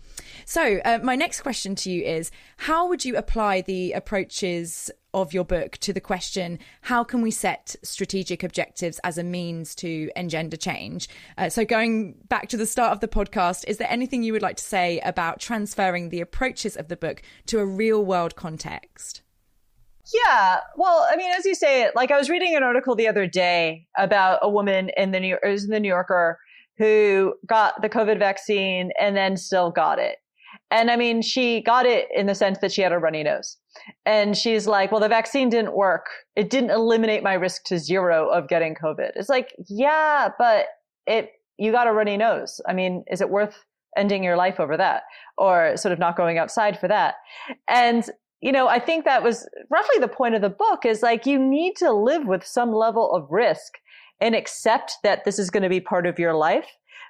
So, 0.45 0.81
uh, 0.85 0.99
my 1.03 1.17
next 1.17 1.43
question 1.43 1.75
to 1.77 1.91
you 1.91 2.05
is 2.05 2.31
how 2.57 2.89
would 2.89 3.05
you 3.05 3.17
apply 3.17 3.63
the 3.63 3.93
approaches 3.93 4.91
of 5.15 5.33
your 5.33 5.45
book 5.45 5.79
to 5.79 5.93
the 5.93 6.01
question 6.01 6.59
how 6.83 7.03
can 7.03 7.23
we 7.23 7.31
set 7.31 7.75
strategic 7.83 8.43
objectives 8.43 9.01
as 9.03 9.17
a 9.17 9.25
means 9.25 9.75
to 9.77 10.11
engender 10.17 10.57
change? 10.57 11.09
Uh, 11.37 11.49
so, 11.49 11.65
going 11.65 12.15
back 12.29 12.49
to 12.49 12.57
the 12.57 12.67
start 12.67 12.93
of 12.93 13.01
the 13.01 13.09
podcast, 13.09 13.65
is 13.69 13.79
there 13.79 13.91
anything 13.91 14.23
you 14.23 14.33
would 14.33 14.43
like 14.43 14.57
to 14.57 14.65
say 14.65 15.01
about 15.01 15.41
transferring 15.41 16.09
the 16.09 16.21
approaches 16.21 16.77
of 16.77 16.89
the 16.89 16.97
book 16.97 17.23
to 17.47 17.59
a 17.59 17.67
real 17.67 18.05
world 18.05 18.35
context? 18.37 19.23
Yeah. 20.13 20.61
Well, 20.77 21.07
I 21.11 21.17
mean, 21.17 21.31
as 21.31 21.45
you 21.45 21.55
say, 21.55 21.91
like 21.95 22.11
I 22.11 22.19
was 22.19 22.31
reading 22.31 22.57
an 22.57 22.63
article 22.63 22.95
the 22.95 23.09
other 23.09 23.27
day 23.27 23.87
about 23.97 24.39
a 24.43 24.49
woman 24.49 24.91
in 24.97 25.11
the 25.11 25.21
New, 25.21 25.37
it 25.43 25.49
was 25.49 25.65
in 25.65 25.71
the 25.71 25.81
New 25.81 25.89
Yorker 25.89 26.39
who 26.79 27.35
got 27.47 27.83
the 27.83 27.89
COVID 27.89 28.19
vaccine 28.19 28.91
and 29.01 29.17
then 29.17 29.37
still 29.37 29.71
got 29.71 29.99
it. 29.99 30.17
And 30.71 30.91
I 30.91 30.97
mean, 30.97 31.23
she 31.23 31.63
got 31.63 31.87
it 31.87 32.09
in 32.15 32.27
the 32.27 32.35
sense 32.35 32.59
that 32.59 32.73
she 32.73 32.83
had 32.83 32.93
a 32.93 32.99
runny 32.99 33.23
nose. 33.23 33.57
And 34.07 34.37
she's 34.37 34.67
like, 34.67 34.91
well, 34.93 35.01
the 35.01 35.09
vaccine 35.09 35.49
didn't 35.49 35.75
work. 35.75 36.07
It 36.37 36.51
didn't 36.51 36.71
eliminate 36.71 37.23
my 37.23 37.35
risk 37.35 37.65
to 37.65 37.79
zero 37.79 38.29
of 38.29 38.49
getting 38.49 38.75
COVID. 38.75 39.11
It's 39.17 39.29
like, 39.29 39.55
yeah, 39.69 40.29
but 40.39 40.67
it, 41.07 41.31
you 41.59 41.73
got 41.73 41.87
a 41.87 41.93
runny 41.93 42.17
nose. 42.17 42.61
I 42.67 42.73
mean, 42.73 43.05
is 43.11 43.21
it 43.21 43.31
worth 43.31 43.65
ending 43.97 44.23
your 44.23 44.37
life 44.37 44.61
over 44.61 44.77
that 44.77 45.03
or 45.37 45.77
sort 45.77 45.93
of 45.93 45.99
not 45.99 46.17
going 46.17 46.39
outside 46.39 46.79
for 46.79 46.89
that? 46.89 47.17
And 47.67 48.09
you 48.41 48.53
know, 48.53 48.69
I 48.69 48.79
think 48.79 49.05
that 49.05 49.23
was 49.23 49.49
roughly 49.71 49.99
the 49.99 50.09
point 50.09 50.35
of 50.35 50.43
the 50.43 50.51
book 50.51 50.87
is 50.87 51.03
like 51.03 51.27
you 51.27 51.39
need 51.39 51.77
to 51.77 51.93
live 51.93 52.27
with 52.27 52.47
some 52.47 52.73
level 52.73 53.13
of 53.13 53.31
risk 53.31 53.75
and 54.21 54.35
accept 54.35 54.93
that 55.03 55.25
this 55.25 55.39
is 55.39 55.51
going 55.51 55.63
to 55.63 55.69
be 55.69 55.81
part 55.81 56.07
of 56.07 56.19
your 56.19 56.35
life. 56.35 56.67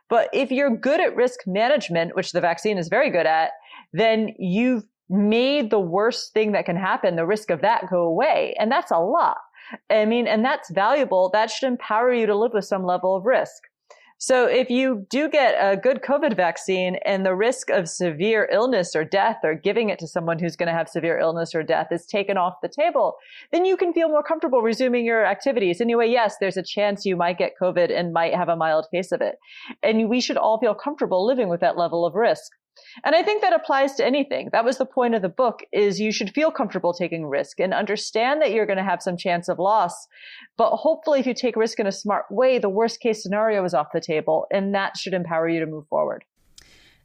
But 0.08 0.30
if 0.32 0.50
you're 0.50 0.74
good 0.74 1.00
at 1.00 1.16
risk 1.16 1.40
management, 1.46 2.16
which 2.16 2.32
the 2.32 2.40
vaccine 2.40 2.78
is 2.78 2.88
very 2.88 3.10
good 3.10 3.26
at, 3.26 3.50
then 3.92 4.34
you've 4.38 4.84
made 5.10 5.70
the 5.70 5.80
worst 5.80 6.32
thing 6.32 6.52
that 6.52 6.66
can 6.66 6.76
happen, 6.76 7.16
the 7.16 7.26
risk 7.26 7.50
of 7.50 7.60
that 7.60 7.88
go 7.90 8.02
away. 8.02 8.54
And 8.58 8.70
that's 8.70 8.90
a 8.90 8.98
lot. 8.98 9.38
I 9.90 10.06
mean, 10.06 10.26
and 10.26 10.44
that's 10.44 10.70
valuable. 10.70 11.30
That 11.30 11.50
should 11.50 11.66
empower 11.66 12.12
you 12.12 12.26
to 12.26 12.36
live 12.36 12.52
with 12.54 12.64
some 12.64 12.84
level 12.84 13.16
of 13.16 13.26
risk. 13.26 13.62
So 14.20 14.46
if 14.46 14.68
you 14.68 15.06
do 15.10 15.28
get 15.28 15.54
a 15.60 15.76
good 15.76 16.02
COVID 16.02 16.34
vaccine 16.34 16.96
and 17.04 17.24
the 17.24 17.36
risk 17.36 17.70
of 17.70 17.88
severe 17.88 18.48
illness 18.50 18.96
or 18.96 19.04
death 19.04 19.38
or 19.44 19.54
giving 19.54 19.90
it 19.90 19.98
to 20.00 20.08
someone 20.08 20.40
who's 20.40 20.56
going 20.56 20.66
to 20.66 20.72
have 20.72 20.88
severe 20.88 21.20
illness 21.20 21.54
or 21.54 21.62
death 21.62 21.92
is 21.92 22.04
taken 22.04 22.36
off 22.36 22.54
the 22.60 22.68
table, 22.68 23.14
then 23.52 23.64
you 23.64 23.76
can 23.76 23.92
feel 23.92 24.08
more 24.08 24.24
comfortable 24.24 24.60
resuming 24.60 25.06
your 25.06 25.24
activities. 25.24 25.80
Anyway, 25.80 26.10
yes, 26.10 26.34
there's 26.40 26.56
a 26.56 26.64
chance 26.64 27.06
you 27.06 27.14
might 27.14 27.38
get 27.38 27.52
COVID 27.62 27.96
and 27.96 28.12
might 28.12 28.34
have 28.34 28.48
a 28.48 28.56
mild 28.56 28.86
case 28.90 29.12
of 29.12 29.20
it. 29.20 29.36
And 29.84 30.08
we 30.08 30.20
should 30.20 30.36
all 30.36 30.58
feel 30.58 30.74
comfortable 30.74 31.24
living 31.24 31.48
with 31.48 31.60
that 31.60 31.78
level 31.78 32.04
of 32.04 32.16
risk. 32.16 32.50
And 33.04 33.14
I 33.14 33.22
think 33.22 33.42
that 33.42 33.52
applies 33.52 33.94
to 33.94 34.06
anything. 34.06 34.50
That 34.52 34.64
was 34.64 34.78
the 34.78 34.86
point 34.86 35.14
of 35.14 35.22
the 35.22 35.28
book 35.28 35.60
is 35.72 36.00
you 36.00 36.12
should 36.12 36.34
feel 36.34 36.50
comfortable 36.50 36.92
taking 36.92 37.26
risk 37.26 37.60
and 37.60 37.72
understand 37.72 38.42
that 38.42 38.52
you're 38.52 38.66
going 38.66 38.78
to 38.78 38.82
have 38.84 39.02
some 39.02 39.16
chance 39.16 39.48
of 39.48 39.58
loss. 39.58 40.06
But 40.56 40.76
hopefully 40.76 41.20
if 41.20 41.26
you 41.26 41.34
take 41.34 41.56
risk 41.56 41.78
in 41.80 41.86
a 41.86 41.92
smart 41.92 42.26
way, 42.30 42.58
the 42.58 42.68
worst 42.68 43.00
case 43.00 43.22
scenario 43.22 43.64
is 43.64 43.74
off 43.74 43.92
the 43.92 44.00
table 44.00 44.46
and 44.50 44.74
that 44.74 44.96
should 44.96 45.14
empower 45.14 45.48
you 45.48 45.60
to 45.60 45.66
move 45.66 45.86
forward. 45.88 46.24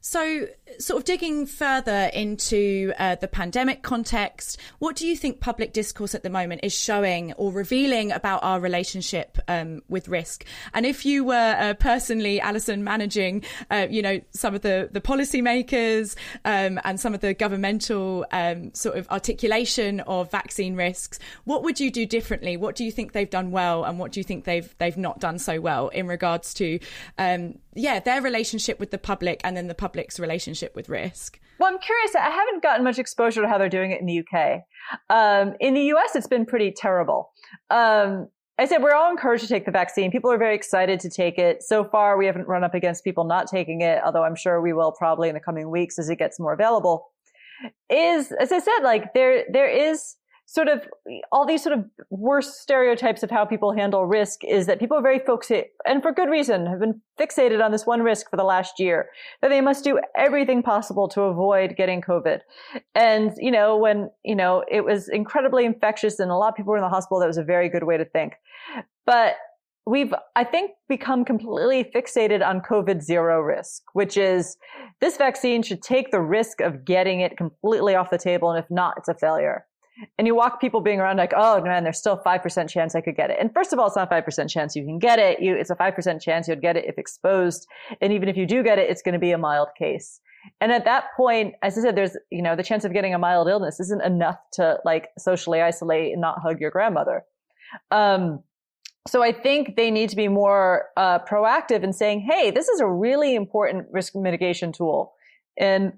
So, 0.06 0.48
sort 0.78 0.98
of 0.98 1.04
digging 1.04 1.46
further 1.46 2.10
into 2.12 2.92
uh, 2.98 3.14
the 3.14 3.26
pandemic 3.26 3.82
context, 3.82 4.60
what 4.78 4.96
do 4.96 5.06
you 5.06 5.16
think 5.16 5.40
public 5.40 5.72
discourse 5.72 6.14
at 6.14 6.22
the 6.22 6.28
moment 6.28 6.60
is 6.62 6.74
showing 6.74 7.32
or 7.34 7.50
revealing 7.50 8.12
about 8.12 8.42
our 8.42 8.60
relationship 8.60 9.38
um, 9.48 9.80
with 9.88 10.06
risk? 10.08 10.44
And 10.74 10.84
if 10.84 11.06
you 11.06 11.24
were 11.24 11.56
uh, 11.58 11.72
personally, 11.72 12.38
Allison, 12.38 12.84
managing, 12.84 13.44
uh, 13.70 13.86
you 13.88 14.02
know, 14.02 14.20
some 14.32 14.54
of 14.54 14.60
the 14.60 14.90
the 14.92 15.00
policymakers 15.00 16.16
um, 16.44 16.78
and 16.84 17.00
some 17.00 17.14
of 17.14 17.22
the 17.22 17.32
governmental 17.32 18.26
um, 18.30 18.74
sort 18.74 18.98
of 18.98 19.08
articulation 19.10 20.00
of 20.00 20.30
vaccine 20.30 20.76
risks, 20.76 21.18
what 21.44 21.62
would 21.62 21.80
you 21.80 21.90
do 21.90 22.04
differently? 22.04 22.58
What 22.58 22.76
do 22.76 22.84
you 22.84 22.92
think 22.92 23.12
they've 23.12 23.30
done 23.30 23.52
well, 23.52 23.84
and 23.84 23.98
what 23.98 24.12
do 24.12 24.20
you 24.20 24.24
think 24.24 24.44
they've 24.44 24.74
they've 24.76 24.98
not 24.98 25.18
done 25.18 25.38
so 25.38 25.62
well 25.62 25.88
in 25.88 26.06
regards 26.06 26.52
to, 26.54 26.78
um, 27.16 27.58
yeah, 27.74 28.00
their 28.00 28.22
relationship 28.22 28.80
with 28.80 28.90
the 28.90 28.98
public 28.98 29.40
and 29.44 29.56
then 29.56 29.68
the 29.68 29.74
public's 29.74 30.18
relationship 30.18 30.74
with 30.74 30.88
risk? 30.88 31.40
Well, 31.58 31.72
I'm 31.72 31.78
curious. 31.78 32.14
I 32.14 32.30
haven't 32.30 32.62
gotten 32.62 32.84
much 32.84 32.98
exposure 32.98 33.42
to 33.42 33.48
how 33.48 33.58
they're 33.58 33.68
doing 33.68 33.92
it 33.92 34.00
in 34.00 34.06
the 34.06 34.20
UK. 34.20 34.62
Um, 35.10 35.54
in 35.60 35.74
the 35.74 35.92
US, 35.94 36.14
it's 36.14 36.26
been 36.26 36.46
pretty 36.46 36.72
terrible. 36.72 37.30
Um, 37.70 38.28
I 38.58 38.66
said 38.66 38.82
we're 38.82 38.94
all 38.94 39.10
encouraged 39.10 39.42
to 39.42 39.48
take 39.48 39.64
the 39.64 39.72
vaccine. 39.72 40.12
People 40.12 40.30
are 40.30 40.38
very 40.38 40.54
excited 40.54 41.00
to 41.00 41.10
take 41.10 41.38
it. 41.38 41.62
So 41.62 41.84
far, 41.84 42.16
we 42.16 42.26
haven't 42.26 42.46
run 42.46 42.62
up 42.62 42.74
against 42.74 43.02
people 43.02 43.24
not 43.24 43.48
taking 43.48 43.80
it, 43.80 44.00
although 44.04 44.22
I'm 44.22 44.36
sure 44.36 44.60
we 44.60 44.72
will 44.72 44.92
probably 44.92 45.28
in 45.28 45.34
the 45.34 45.40
coming 45.40 45.70
weeks 45.70 45.98
as 45.98 46.08
it 46.08 46.16
gets 46.16 46.38
more 46.38 46.52
available. 46.52 47.10
Is 47.90 48.30
as 48.32 48.52
I 48.52 48.58
said, 48.60 48.80
like 48.82 49.12
there 49.14 49.44
there 49.52 49.68
is 49.68 50.16
sort 50.46 50.68
of 50.68 50.86
all 51.32 51.46
these 51.46 51.62
sort 51.62 51.76
of 51.76 51.84
worst 52.10 52.60
stereotypes 52.60 53.22
of 53.22 53.30
how 53.30 53.44
people 53.44 53.72
handle 53.72 54.06
risk 54.06 54.44
is 54.44 54.66
that 54.66 54.78
people 54.78 54.96
are 54.96 55.02
very 55.02 55.18
fixated, 55.18 55.64
and 55.86 56.02
for 56.02 56.12
good 56.12 56.28
reason, 56.28 56.66
have 56.66 56.80
been 56.80 57.00
fixated 57.18 57.64
on 57.64 57.72
this 57.72 57.86
one 57.86 58.02
risk 58.02 58.28
for 58.30 58.36
the 58.36 58.44
last 58.44 58.78
year, 58.78 59.08
that 59.40 59.48
they 59.48 59.60
must 59.60 59.84
do 59.84 59.98
everything 60.16 60.62
possible 60.62 61.08
to 61.08 61.22
avoid 61.22 61.76
getting 61.76 62.00
COVID. 62.02 62.40
And, 62.94 63.32
you 63.38 63.50
know, 63.50 63.76
when, 63.76 64.10
you 64.24 64.36
know, 64.36 64.64
it 64.70 64.84
was 64.84 65.08
incredibly 65.08 65.64
infectious 65.64 66.18
and 66.18 66.30
a 66.30 66.36
lot 66.36 66.48
of 66.48 66.54
people 66.56 66.72
were 66.72 66.78
in 66.78 66.82
the 66.82 66.88
hospital, 66.88 67.20
that 67.20 67.26
was 67.26 67.38
a 67.38 67.44
very 67.44 67.68
good 67.68 67.84
way 67.84 67.96
to 67.96 68.04
think. 68.04 68.34
But 69.06 69.36
we've, 69.86 70.14
I 70.36 70.44
think, 70.44 70.72
become 70.88 71.24
completely 71.24 71.84
fixated 71.84 72.46
on 72.46 72.60
COVID 72.60 73.02
zero 73.02 73.40
risk, 73.40 73.82
which 73.92 74.16
is 74.16 74.56
this 75.00 75.16
vaccine 75.16 75.62
should 75.62 75.82
take 75.82 76.10
the 76.10 76.20
risk 76.20 76.60
of 76.60 76.84
getting 76.84 77.20
it 77.20 77.36
completely 77.36 77.94
off 77.94 78.10
the 78.10 78.18
table. 78.18 78.50
And 78.50 78.62
if 78.62 78.70
not, 78.70 78.94
it's 78.98 79.08
a 79.08 79.14
failure 79.14 79.66
and 80.18 80.26
you 80.26 80.34
walk 80.34 80.60
people 80.60 80.80
being 80.80 81.00
around 81.00 81.16
like, 81.16 81.32
oh 81.36 81.60
man, 81.60 81.84
there's 81.84 81.98
still 81.98 82.18
5% 82.18 82.68
chance 82.68 82.94
I 82.94 83.00
could 83.00 83.16
get 83.16 83.30
it. 83.30 83.38
And 83.40 83.52
first 83.52 83.72
of 83.72 83.78
all, 83.78 83.86
it's 83.86 83.96
not 83.96 84.10
5% 84.10 84.50
chance 84.50 84.74
you 84.74 84.84
can 84.84 84.98
get 84.98 85.18
it. 85.18 85.40
You, 85.40 85.54
it's 85.54 85.70
a 85.70 85.76
5% 85.76 86.20
chance 86.20 86.48
you'd 86.48 86.60
get 86.60 86.76
it 86.76 86.84
if 86.86 86.98
exposed. 86.98 87.66
And 88.00 88.12
even 88.12 88.28
if 88.28 88.36
you 88.36 88.46
do 88.46 88.62
get 88.62 88.78
it, 88.78 88.90
it's 88.90 89.02
going 89.02 89.12
to 89.12 89.18
be 89.18 89.32
a 89.32 89.38
mild 89.38 89.68
case. 89.78 90.20
And 90.60 90.72
at 90.72 90.84
that 90.84 91.04
point, 91.16 91.54
as 91.62 91.78
I 91.78 91.82
said, 91.82 91.96
there's, 91.96 92.16
you 92.30 92.42
know, 92.42 92.54
the 92.56 92.62
chance 92.62 92.84
of 92.84 92.92
getting 92.92 93.14
a 93.14 93.18
mild 93.18 93.48
illness 93.48 93.80
isn't 93.80 94.02
enough 94.02 94.38
to 94.54 94.78
like 94.84 95.08
socially 95.18 95.62
isolate 95.62 96.12
and 96.12 96.20
not 96.20 96.40
hug 96.42 96.60
your 96.60 96.70
grandmother. 96.70 97.24
Um, 97.90 98.42
so 99.06 99.22
I 99.22 99.32
think 99.32 99.76
they 99.76 99.90
need 99.90 100.10
to 100.10 100.16
be 100.16 100.28
more 100.28 100.86
uh, 100.96 101.18
proactive 101.20 101.82
in 101.82 101.92
saying, 101.92 102.26
hey, 102.28 102.50
this 102.50 102.68
is 102.68 102.80
a 102.80 102.86
really 102.86 103.34
important 103.34 103.86
risk 103.90 104.14
mitigation 104.14 104.72
tool. 104.72 105.12
And 105.58 105.94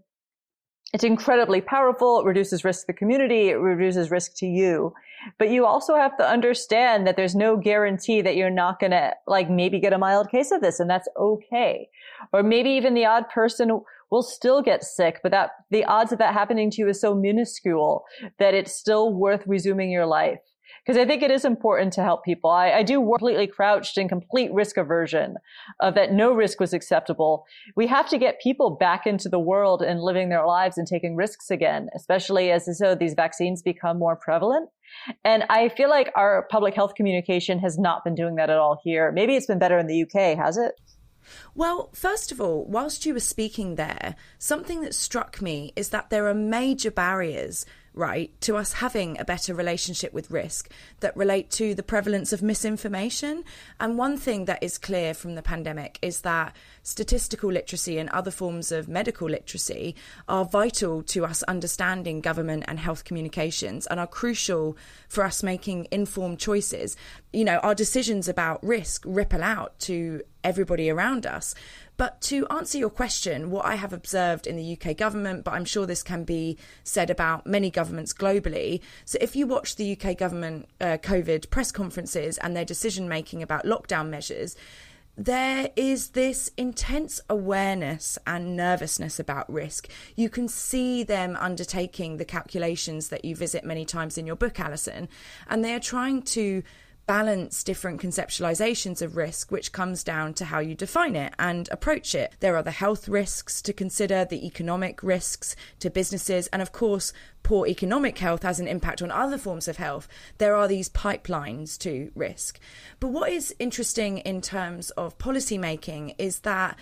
it's 0.97 1.05
incredibly 1.05 1.61
powerful. 1.61 2.21
It 2.21 2.25
reduces 2.25 2.65
risk 2.65 2.81
to 2.81 2.87
the 2.87 2.93
community. 2.95 3.51
It 3.51 3.57
reduces 3.57 4.11
risk 4.11 4.35
to 4.37 4.47
you. 4.47 4.95
But 5.39 5.51
you 5.51 5.67
also 5.67 5.95
have 5.95 6.17
to 6.17 6.27
understand 6.27 7.07
that 7.07 7.17
there's 7.17 7.35
no 7.35 7.59
guarantee 7.59 8.23
that 8.23 8.35
you're 8.35 8.49
not 8.49 8.81
going 8.81 8.93
to 8.93 9.13
like 9.27 9.51
maybe 9.51 9.79
get 9.79 9.93
a 9.93 9.99
mild 9.99 10.31
case 10.31 10.51
of 10.53 10.63
this 10.63 10.81
and 10.81 10.89
that's 10.89 11.07
okay. 11.19 11.91
Or 12.33 12.43
maybe 12.43 12.71
even 12.71 12.95
the 12.95 13.05
odd 13.05 13.29
person 13.29 13.83
will 14.11 14.23
still 14.23 14.63
get 14.63 14.85
sick, 14.85 15.21
but 15.23 15.33
that 15.33 15.51
the 15.71 15.85
odds 15.85 16.13
of 16.13 16.19
that 16.19 16.33
happening 16.33 16.71
to 16.71 16.81
you 16.81 16.89
is 16.89 16.99
so 16.99 17.15
minuscule 17.15 18.07
that 18.39 18.55
it's 18.55 18.73
still 18.73 19.13
worth 19.13 19.43
resuming 19.47 19.91
your 19.91 20.07
life 20.07 20.41
because 20.87 20.99
I 21.01 21.05
think 21.05 21.23
it 21.23 21.33
is 21.33 21.45
important 21.45 21.93
to 21.95 22.03
help 22.03 22.25
people. 22.25 22.51
I, 22.51 22.71
I 22.71 22.83
do 22.85 23.01
work 23.01 23.17
completely 23.19 23.49
crouched 23.49 23.99
in 23.99 24.09
complete 24.09 24.53
risk 24.53 24.77
aversion 24.77 25.37
of 25.81 25.95
that 25.95 26.13
no 26.13 26.33
risk 26.33 26.61
was 26.61 26.73
acceptable. 26.73 27.45
We 27.75 27.89
have 27.89 28.09
to 28.11 28.19
get 28.19 28.41
people 28.41 28.71
back 28.71 29.07
into 29.07 29.29
the 29.29 29.41
world 29.41 29.83
and 29.83 30.01
living 30.01 30.29
their 30.29 30.47
lives 30.47 30.79
and 30.79 30.87
taking 30.87 31.17
risks 31.17 31.51
again, 31.51 31.89
especially 31.97 32.53
as 32.53 32.69
so 32.79 32.95
these 32.95 33.15
vaccines 33.15 33.63
become 33.63 33.99
more 33.99 34.15
prevalent. 34.15 34.69
And 35.25 35.45
I 35.51 35.71
feel 35.71 35.91
like 35.91 36.13
our 36.15 36.47
public 36.51 36.75
health 36.75 36.95
communication 36.95 37.59
has 37.59 37.79
not 37.79 38.05
been 38.05 38.15
doing 38.15 38.37
that 38.37 38.51
at 38.51 38.59
all 38.59 38.79
here. 38.85 39.11
Maybe 39.11 39.35
it's 39.35 39.47
been 39.47 39.59
better 39.59 39.79
in 39.79 39.89
the 39.89 40.03
UK, 40.03 40.39
has 40.39 40.57
it? 40.57 40.75
Well, 41.55 41.91
first 41.93 42.31
of 42.31 42.41
all, 42.41 42.65
whilst 42.67 43.07
you 43.07 43.15
were 43.15 43.21
speaking 43.21 43.75
there, 43.75 44.15
something 44.39 44.83
that 44.83 44.95
struck 44.95 45.43
me 45.43 45.73
is 45.75 45.89
that 45.89 46.11
there 46.11 46.29
are 46.29 46.35
major 46.35 46.91
barriers 46.93 47.67
right, 47.97 48.31
to 48.43 48.57
us 48.57 48.75
having 48.75 49.19
a 49.19 49.25
better 49.25 49.55
relationship 49.55 50.13
with 50.13 50.31
risk 50.31 50.71
that 51.01 51.17
relate 51.17 51.51
to 51.51 51.75
the 51.75 51.83
prevalence 51.83 52.33
of 52.33 52.43
misinformation. 52.43 53.43
And 53.81 53.99
one 53.99 54.19
thing 54.19 54.45
that 54.45 54.63
is 54.63 54.79
clear 54.79 55.15
from 55.15 55.35
the 55.35 55.43
pandemic 55.43 55.99
is 56.03 56.21
that 56.21 56.55
statistical 56.87 57.51
literacy 57.51 57.99
and 57.99 58.09
other 58.11 58.31
forms 58.31 58.71
of 58.71 58.89
medical 58.89 59.29
literacy 59.29 59.93
are 60.29 60.45
vital 60.45 61.03
to 61.03 61.25
us 61.25 61.43
understanding 61.43 62.21
government 62.21 62.63
and 62.69 62.79
health 62.79 63.03
communications 63.03 63.89
and 63.89 63.99
are 63.99 64.07
crucial 64.07 64.77
for 65.09 65.25
us 65.25 65.43
making 65.43 65.89
informed 65.91 66.39
choices. 66.39 66.97
You 67.33 67.45
know, 67.45 67.57
our 67.59 67.75
decisions 67.75 68.29
about 68.29 68.63
risk 68.63 69.03
ripple 69.05 69.43
out 69.43 69.77
to 69.81 70.23
everybody 70.45 70.89
around 70.89 71.27
us. 71.27 71.57
But 71.97 72.21
to 72.23 72.47
answer 72.49 72.79
your 72.79 72.91
question, 72.91 73.51
what 73.51 73.65
I 73.65 73.75
have 73.75 73.93
observed 73.93 74.47
in 74.47 74.55
the 74.55 74.79
UK 74.79 74.97
government, 74.97 75.43
but 75.43 75.55
I'm 75.55 75.65
sure 75.65 75.87
this 75.87 76.05
can 76.05 76.23
be 76.23 76.57
said 76.85 77.11
about 77.11 77.49
many 77.49 77.69
governments 77.69 78.13
globally. 78.13 78.81
So 79.05 79.19
if 79.21 79.35
you 79.35 79.49
watch 79.49 79.75
the 79.75 79.99
UK 79.99 80.17
government 80.17 80.69
uh, 80.81 80.99
COVID 81.03 81.51
press 81.51 81.73
conferences 81.73 82.39
and 82.39 82.55
their 82.55 82.65
decision 82.65 83.09
making 83.09 83.43
about 83.43 83.65
lockdown 83.65 84.09
measures, 84.09 84.55
there 85.17 85.71
is 85.77 86.11
this 86.11 86.51
intense 86.57 87.21
awareness 87.29 88.19
and 88.27 88.57
nervousness 88.57 89.19
about 89.19 89.51
risk. 89.51 89.89
You 90.15 90.29
can 90.29 90.47
see 90.49 91.03
them 91.03 91.37
undertaking 91.41 92.19
the 92.19 92.25
calculations 92.25 93.09
that 93.09 93.25
you 93.25 93.35
visit 93.35 93.65
many 93.65 93.85
times 93.85 94.19
in 94.19 94.27
your 94.27 94.37
book, 94.37 94.61
Allison, 94.61 95.09
and 95.49 95.65
they 95.65 95.75
are 95.75 95.81
trying 95.81 96.23
to 96.23 96.63
balance 97.07 97.63
different 97.63 98.01
conceptualizations 98.01 99.01
of 99.01 99.17
risk, 99.17 99.51
which 99.51 99.73
comes 99.73 100.03
down 100.03 100.35
to 100.35 100.45
how 100.47 100.59
you 100.59 100.75
define 100.75 101.15
it 101.15 101.33
and 101.39 101.69
approach 101.71 102.15
it. 102.15 102.35
There 102.41 102.57
are 102.57 102.63
the 102.63 102.71
health 102.73 103.09
risks 103.09 103.63
to 103.63 103.73
consider, 103.73 104.25
the 104.25 104.47
economic 104.47 105.03
risks 105.03 105.55
to 105.81 105.91
businesses, 105.91 106.49
and 106.49 106.61
of 106.61 106.73
course, 106.73 107.13
poor 107.43 107.67
economic 107.67 108.19
health 108.19 108.43
has 108.43 108.59
an 108.59 108.67
impact 108.67 109.03
on 109.03 109.11
other 109.11 109.39
forms 109.39 109.69
of 109.69 109.77
health. 109.77 110.09
There 110.39 110.57
are 110.57 110.67
these 110.67 110.89
pipelines 110.89 111.79
to 111.79 112.11
risk. 112.15 112.59
But 112.99 113.09
what 113.09 113.31
is 113.31 113.55
interesting 113.59 114.19
in 114.19 114.41
terms 114.41 114.91
of 114.91 115.19
policy 115.19 115.59
making 115.59 116.11
is 116.19 116.41
that 116.41 116.77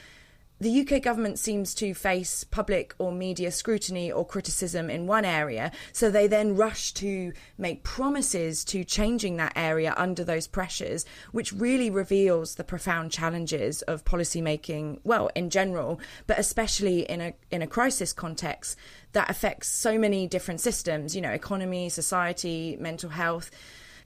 the 0.60 0.80
UK 0.80 1.02
government 1.02 1.38
seems 1.38 1.74
to 1.74 1.94
face 1.94 2.44
public 2.44 2.94
or 2.98 3.10
media 3.10 3.50
scrutiny 3.50 4.10
or 4.10 4.24
criticism 4.24 4.88
in 4.88 5.06
one 5.06 5.24
area, 5.24 5.72
so 5.92 6.10
they 6.10 6.26
then 6.26 6.54
rush 6.54 6.92
to 6.94 7.32
make 7.58 7.82
promises 7.82 8.64
to 8.66 8.84
changing 8.84 9.36
that 9.36 9.52
area 9.56 9.94
under 9.96 10.22
those 10.22 10.46
pressures, 10.46 11.04
which 11.32 11.52
really 11.52 11.90
reveals 11.90 12.54
the 12.54 12.64
profound 12.64 13.10
challenges 13.10 13.82
of 13.82 14.04
policy 14.04 14.40
making, 14.40 15.00
well, 15.02 15.28
in 15.34 15.50
general, 15.50 16.00
but 16.26 16.38
especially 16.38 17.00
in 17.00 17.20
a 17.20 17.34
in 17.50 17.60
a 17.60 17.66
crisis 17.66 18.12
context 18.12 18.78
that 19.12 19.28
affects 19.28 19.68
so 19.68 19.98
many 19.98 20.26
different 20.26 20.60
systems, 20.60 21.16
you 21.16 21.22
know, 21.22 21.30
economy, 21.30 21.88
society, 21.88 22.76
mental 22.78 23.10
health. 23.10 23.50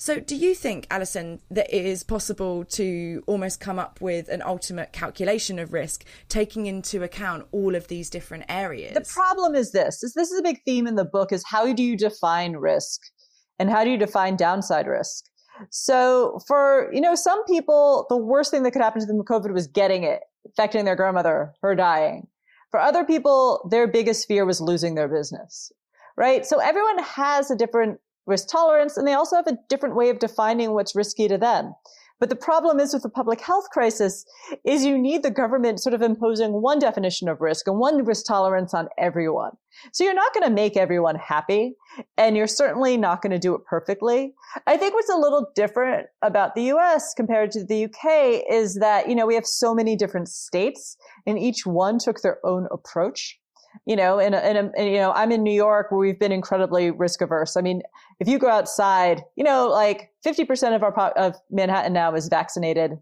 So, 0.01 0.21
do 0.21 0.37
you 0.37 0.55
think, 0.55 0.87
Allison, 0.93 1.41
that 1.51 1.75
it 1.75 1.85
is 1.85 2.05
possible 2.05 2.65
to 2.67 3.25
almost 3.27 3.59
come 3.59 3.81
up 3.81 4.01
with 4.01 4.29
an 4.29 4.43
ultimate 4.43 4.93
calculation 4.93 5.59
of 5.59 5.73
risk, 5.73 6.05
taking 6.29 6.67
into 6.67 7.03
account 7.03 7.49
all 7.51 7.75
of 7.75 7.89
these 7.89 8.09
different 8.09 8.45
areas? 8.49 8.95
The 8.95 9.01
problem 9.01 9.57
is 9.57 9.73
this: 9.73 10.05
is 10.05 10.15
this 10.15 10.31
is 10.31 10.39
a 10.39 10.43
big 10.43 10.61
theme 10.65 10.87
in 10.87 10.95
the 10.95 11.05
book: 11.05 11.33
is 11.33 11.43
how 11.45 11.73
do 11.73 11.83
you 11.83 11.97
define 11.97 12.53
risk, 12.53 13.01
and 13.59 13.69
how 13.69 13.83
do 13.83 13.91
you 13.91 13.99
define 13.99 14.37
downside 14.37 14.87
risk? 14.87 15.25
So, 15.71 16.39
for 16.47 16.91
you 16.93 17.01
know, 17.01 17.17
some 17.17 17.45
people, 17.47 18.07
the 18.09 18.17
worst 18.17 18.53
thing 18.53 18.63
that 18.63 18.71
could 18.71 18.83
happen 18.83 19.01
to 19.01 19.07
them 19.07 19.19
with 19.19 19.27
COVID 19.27 19.53
was 19.53 19.67
getting 19.67 20.05
it, 20.05 20.21
affecting 20.47 20.85
their 20.85 20.95
grandmother, 20.95 21.55
her 21.61 21.75
dying. 21.75 22.29
For 22.71 22.79
other 22.79 23.05
people, 23.05 23.69
their 23.69 23.89
biggest 23.89 24.29
fear 24.29 24.47
was 24.47 24.61
losing 24.61 24.95
their 24.95 25.09
business 25.09 25.73
right? 26.19 26.45
So 26.45 26.59
everyone 26.59 26.99
has 27.05 27.49
a 27.49 27.55
different 27.57 28.01
risk 28.29 28.49
tolerance, 28.49 28.97
and 28.97 29.07
they 29.07 29.15
also 29.15 29.37
have 29.37 29.47
a 29.47 29.59
different 29.69 29.97
way 29.97 30.11
of 30.11 30.19
defining 30.19 30.73
what's 30.73 30.95
risky 30.95 31.27
to 31.29 31.39
them. 31.39 31.75
But 32.21 32.31
the 32.31 32.37
problem 32.37 32.81
is 32.81 32.93
with 32.93 33.05
the 33.05 33.09
public 33.09 33.41
health 33.41 33.71
crisis 33.71 34.25
is 34.65 34.85
you 34.85 34.99
need 34.99 35.23
the 35.23 35.31
government 35.31 35.81
sort 35.81 35.95
of 35.95 36.03
imposing 36.03 36.61
one 36.61 36.81
definition 36.81 37.29
of 37.29 37.41
risk 37.41 37.69
and 37.69 37.79
one 37.79 38.05
risk 38.05 38.27
tolerance 38.27 38.75
on 38.75 38.89
everyone. 38.99 39.53
So 39.93 40.03
you're 40.03 40.15
not 40.15 40.35
going 40.35 40.45
to 40.45 40.53
make 40.53 40.77
everyone 40.77 41.15
happy 41.15 41.75
and 42.17 42.37
you're 42.37 42.49
certainly 42.49 42.97
not 42.97 43.23
going 43.23 43.31
to 43.31 43.39
do 43.39 43.55
it 43.55 43.65
perfectly. 43.65 44.35
I 44.67 44.77
think 44.77 44.95
what's 44.95 45.11
a 45.11 45.17
little 45.17 45.53
different 45.55 46.09
about 46.23 46.57
the 46.57 46.73
US 46.73 47.15
compared 47.15 47.53
to 47.53 47.65
the 47.65 47.85
UK 47.85 48.43
is 48.51 48.75
that, 48.81 49.09
you 49.09 49.15
know, 49.15 49.27
we 49.27 49.37
have 49.37 49.47
so 49.47 49.73
many 49.73 49.95
different 49.95 50.29
states 50.29 50.97
and 51.25 51.39
each 51.39 51.67
one 51.67 51.99
took 51.99 52.23
their 52.23 52.45
own 52.45 52.67
approach 52.73 53.39
you 53.87 53.97
know, 53.97 54.19
and, 54.19 54.35
and, 54.35 54.71
and, 54.77 54.87
you 54.87 54.99
know, 54.99 55.13
I'm 55.13 55.33
in 55.33 55.43
New 55.43 55.53
York 55.53 55.91
where 55.91 55.99
we've 55.99 56.19
been 56.19 56.33
incredibly 56.33 56.91
risk 56.91 57.21
averse. 57.21 57.57
I 57.57 57.61
mean, 57.61 57.83
if 58.21 58.29
you 58.29 58.39
go 58.39 58.49
outside, 58.49 59.23
you 59.37 59.45
know, 59.45 59.69
like 59.69 60.11
50% 60.27 60.75
of 60.75 60.83
our, 60.83 60.93
of 61.11 61.37
Manhattan 61.51 61.93
now 61.93 62.15
is 62.15 62.29
vaccinated. 62.29 62.99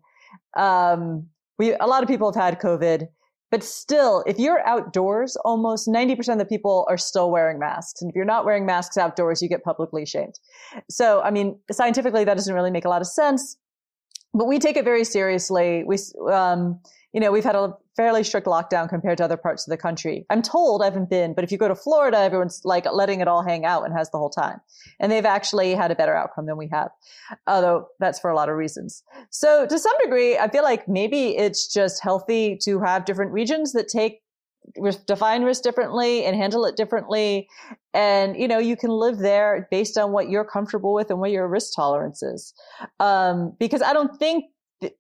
Um, 0.57 1.29
we, 1.59 1.74
a 1.74 1.87
lot 1.87 2.03
of 2.03 2.09
people 2.09 2.33
have 2.33 2.43
had 2.43 2.61
COVID, 2.61 3.09
but 3.51 3.62
still, 3.62 4.24
if 4.27 4.39
you're 4.39 4.66
outdoors, 4.66 5.37
almost 5.45 5.89
90% 5.89 6.33
of 6.33 6.39
the 6.39 6.45
people 6.45 6.87
are 6.89 6.99
still 6.99 7.31
wearing 7.31 7.59
masks. 7.59 8.03
And 8.03 8.11
if 8.11 8.16
you're 8.16 8.24
not 8.24 8.45
wearing 8.45 8.66
masks 8.66 8.97
outdoors, 8.97 9.41
you 9.41 9.49
get 9.49 9.62
publicly 9.62 10.05
shamed. 10.05 10.39
So, 10.91 11.22
I 11.22 11.31
mean, 11.31 11.59
scientifically, 11.70 12.24
that 12.24 12.35
doesn't 12.35 12.55
really 12.55 12.70
make 12.70 12.85
a 12.85 12.89
lot 12.89 13.01
of 13.01 13.07
sense, 13.07 13.57
but 14.35 14.47
we 14.47 14.59
take 14.59 14.77
it 14.77 14.85
very 14.85 15.05
seriously. 15.05 15.85
We, 15.87 15.97
um, 16.31 16.81
you 17.17 17.21
know, 17.21 17.33
we've 17.33 17.45
had 17.45 17.57
a 17.57 17.75
fairly 17.97 18.23
strict 18.23 18.47
lockdown 18.47 18.91
compared 18.91 19.17
to 19.17 19.25
other 19.25 19.39
parts 19.39 19.67
of 19.67 19.71
the 19.71 19.79
country. 19.79 20.27
I'm 20.29 20.43
told 20.43 20.83
I 20.83 20.85
haven't 20.85 21.09
been, 21.09 21.33
but 21.33 21.45
if 21.45 21.51
you 21.51 21.57
go 21.57 21.67
to 21.67 21.75
Florida, 21.75 22.19
everyone's 22.19 22.61
like 22.62 22.85
letting 22.93 23.23
it 23.23 23.27
all 23.27 23.43
hang 23.43 23.64
out 23.64 23.87
and 23.87 23.95
has 23.97 24.11
the 24.11 24.19
whole 24.19 24.29
time. 24.29 24.61
And 25.01 25.11
they've 25.11 25.25
actually 25.25 25.75
had 25.75 25.91
a 25.91 25.95
better 25.95 26.14
outcome 26.14 26.45
than 26.45 26.59
we 26.59 26.69
have, 26.73 26.91
although 27.47 27.89
that's 28.01 28.21
for 28.21 28.29
a 28.29 28.37
lot 28.37 28.51
of 28.51 28.57
reasons. 28.57 29.03
So 29.31 29.67
to 29.67 29.79
some 29.79 29.95
degree, 30.03 30.37
I 30.37 30.51
feel 30.51 30.62
like 30.62 30.89
maybe 30.89 31.39
it's 31.39 31.73
just 31.73 32.03
healthy 32.03 32.59
to 32.64 32.81
have 32.81 33.07
different 33.07 33.33
regions 33.33 33.73
that 33.73 33.89
take 33.89 34.21
define 35.07 35.43
risk 35.43 35.62
differently 35.62 36.25
and 36.25 36.37
handle 36.37 36.67
it 36.67 36.77
differently 36.77 37.49
and 37.95 38.37
you 38.37 38.49
know 38.49 38.59
you 38.59 38.77
can 38.77 38.91
live 38.91 39.19
there 39.19 39.69
based 39.71 39.97
on 39.97 40.11
what 40.11 40.29
you're 40.29 40.45
comfortable 40.45 40.93
with 40.93 41.09
and 41.09 41.21
what 41.21 41.31
your 41.31 41.47
risk 41.47 41.73
tolerance 41.73 42.21
is 42.21 42.53
um, 42.99 43.55
because 43.61 43.81
i 43.81 43.93
don't 43.93 44.19
think 44.19 44.47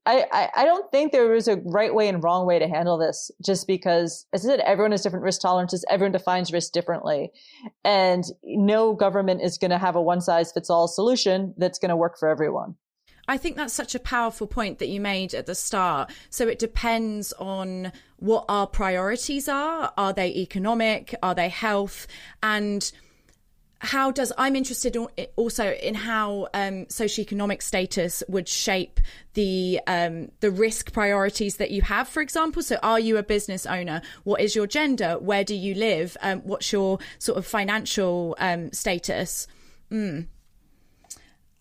I, 0.06 0.48
I 0.56 0.64
don't 0.64 0.90
think 0.90 1.12
there 1.12 1.34
is 1.34 1.48
a 1.48 1.56
right 1.56 1.94
way 1.94 2.08
and 2.08 2.24
wrong 2.24 2.46
way 2.46 2.58
to 2.58 2.66
handle 2.66 2.96
this 2.96 3.30
just 3.44 3.66
because 3.66 4.26
as 4.32 4.44
I 4.44 4.48
said, 4.48 4.60
everyone 4.60 4.92
has 4.92 5.02
different 5.02 5.24
risk 5.24 5.42
tolerances. 5.42 5.84
Everyone 5.90 6.12
defines 6.12 6.52
risk 6.52 6.72
differently. 6.72 7.30
And 7.84 8.24
no 8.42 8.94
government 8.94 9.42
is 9.42 9.58
going 9.58 9.70
to 9.70 9.78
have 9.78 9.94
a 9.94 10.00
one 10.00 10.22
size 10.22 10.50
fits 10.52 10.70
all 10.70 10.88
solution 10.88 11.52
that's 11.58 11.78
going 11.78 11.90
to 11.90 11.96
work 11.96 12.18
for 12.18 12.28
everyone. 12.28 12.76
I 13.28 13.36
think 13.36 13.56
that's 13.56 13.74
such 13.74 13.94
a 13.94 13.98
powerful 13.98 14.46
point 14.46 14.78
that 14.78 14.88
you 14.88 15.00
made 15.00 15.34
at 15.34 15.46
the 15.46 15.54
start. 15.54 16.12
So 16.30 16.46
it 16.46 16.58
depends 16.58 17.32
on 17.34 17.92
what 18.18 18.44
our 18.48 18.66
priorities 18.66 19.48
are. 19.48 19.92
Are 19.98 20.12
they 20.12 20.28
economic? 20.28 21.14
Are 21.22 21.34
they 21.34 21.48
health? 21.48 22.06
And 22.42 22.90
how 23.80 24.10
does 24.10 24.32
I'm 24.38 24.56
interested 24.56 24.96
also 25.36 25.72
in 25.72 25.94
how 25.94 26.48
um, 26.54 26.86
socioeconomic 26.86 27.62
status 27.62 28.22
would 28.28 28.48
shape 28.48 29.00
the 29.34 29.80
um, 29.86 30.30
the 30.40 30.50
risk 30.50 30.92
priorities 30.92 31.56
that 31.56 31.70
you 31.70 31.82
have. 31.82 32.08
For 32.08 32.22
example, 32.22 32.62
so 32.62 32.76
are 32.82 32.98
you 32.98 33.18
a 33.18 33.22
business 33.22 33.66
owner? 33.66 34.00
What 34.24 34.40
is 34.40 34.56
your 34.56 34.66
gender? 34.66 35.18
Where 35.18 35.44
do 35.44 35.54
you 35.54 35.74
live? 35.74 36.16
Um, 36.22 36.40
what's 36.40 36.72
your 36.72 36.98
sort 37.18 37.36
of 37.38 37.46
financial 37.46 38.34
um, 38.38 38.72
status? 38.72 39.46
Mm. 39.90 40.26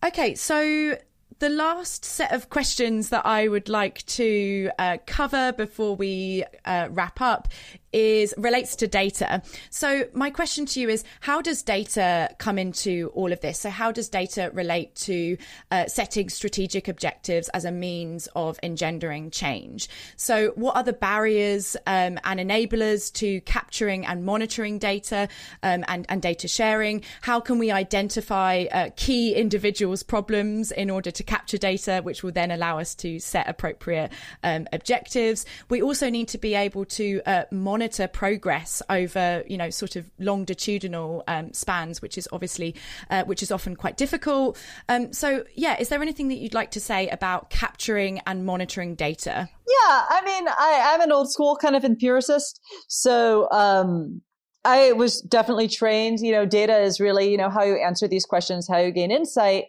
Okay, 0.04 0.34
so 0.34 0.96
the 1.38 1.48
last 1.50 2.04
set 2.04 2.32
of 2.32 2.48
questions 2.48 3.10
that 3.10 3.26
I 3.26 3.48
would 3.48 3.68
like 3.68 4.04
to 4.06 4.70
uh, 4.78 4.96
cover 5.06 5.52
before 5.52 5.94
we 5.94 6.44
uh, 6.64 6.88
wrap 6.90 7.20
up 7.20 7.48
is 7.96 8.34
relates 8.36 8.76
to 8.76 8.86
data. 8.86 9.42
So 9.70 10.04
my 10.12 10.28
question 10.28 10.66
to 10.66 10.80
you 10.80 10.90
is 10.90 11.02
how 11.20 11.40
does 11.40 11.62
data 11.62 12.28
come 12.36 12.58
into 12.58 13.10
all 13.14 13.32
of 13.32 13.40
this? 13.40 13.60
So 13.60 13.70
how 13.70 13.90
does 13.90 14.10
data 14.10 14.50
relate 14.52 14.94
to 14.96 15.38
uh, 15.70 15.86
setting 15.86 16.28
strategic 16.28 16.88
objectives 16.88 17.48
as 17.50 17.64
a 17.64 17.72
means 17.72 18.28
of 18.36 18.60
engendering 18.62 19.30
change? 19.30 19.88
So 20.16 20.52
what 20.56 20.76
are 20.76 20.82
the 20.82 20.92
barriers 20.92 21.74
um, 21.86 22.18
and 22.24 22.38
enablers 22.38 23.10
to 23.14 23.40
capturing 23.40 24.04
and 24.04 24.26
monitoring 24.26 24.78
data 24.78 25.28
um, 25.62 25.82
and, 25.88 26.04
and 26.10 26.20
data 26.20 26.48
sharing? 26.48 27.02
How 27.22 27.40
can 27.40 27.58
we 27.58 27.70
identify 27.70 28.66
uh, 28.72 28.90
key 28.96 29.34
individuals' 29.34 30.02
problems 30.02 30.70
in 30.70 30.90
order 30.90 31.10
to 31.10 31.22
capture 31.22 31.56
data, 31.56 32.00
which 32.02 32.22
will 32.22 32.32
then 32.32 32.50
allow 32.50 32.78
us 32.78 32.94
to 32.96 33.18
set 33.20 33.48
appropriate 33.48 34.12
um, 34.42 34.68
objectives? 34.74 35.46
We 35.70 35.80
also 35.80 36.10
need 36.10 36.28
to 36.28 36.38
be 36.38 36.54
able 36.54 36.84
to 36.84 37.22
uh, 37.24 37.44
monitor 37.50 37.85
monitor 37.86 38.08
progress 38.08 38.82
over, 38.90 39.44
you 39.46 39.56
know, 39.56 39.70
sort 39.70 39.94
of 39.94 40.10
longitudinal 40.18 41.22
um, 41.28 41.52
spans, 41.52 42.02
which 42.02 42.18
is 42.18 42.28
obviously, 42.32 42.74
uh, 43.10 43.22
which 43.24 43.44
is 43.44 43.52
often 43.52 43.76
quite 43.76 43.96
difficult. 43.96 44.58
Um, 44.88 45.12
so, 45.12 45.44
yeah, 45.54 45.78
is 45.78 45.88
there 45.88 46.02
anything 46.02 46.26
that 46.28 46.38
you'd 46.38 46.52
like 46.52 46.72
to 46.72 46.80
say 46.80 47.06
about 47.08 47.48
capturing 47.48 48.18
and 48.26 48.44
monitoring 48.44 48.96
data? 48.96 49.48
Yeah, 49.68 50.02
I 50.08 50.20
mean, 50.24 50.48
I, 50.48 50.90
I'm 50.92 51.00
an 51.00 51.12
old 51.12 51.30
school 51.30 51.56
kind 51.56 51.76
of 51.76 51.84
empiricist. 51.84 52.60
So, 52.88 53.48
um, 53.52 54.20
I 54.64 54.90
was 54.90 55.20
definitely 55.20 55.68
trained. 55.68 56.18
You 56.18 56.32
know, 56.32 56.44
data 56.44 56.76
is 56.76 56.98
really, 56.98 57.30
you 57.30 57.36
know, 57.36 57.50
how 57.50 57.62
you 57.62 57.76
answer 57.76 58.08
these 58.08 58.24
questions, 58.24 58.66
how 58.68 58.78
you 58.78 58.90
gain 58.90 59.12
insight. 59.12 59.66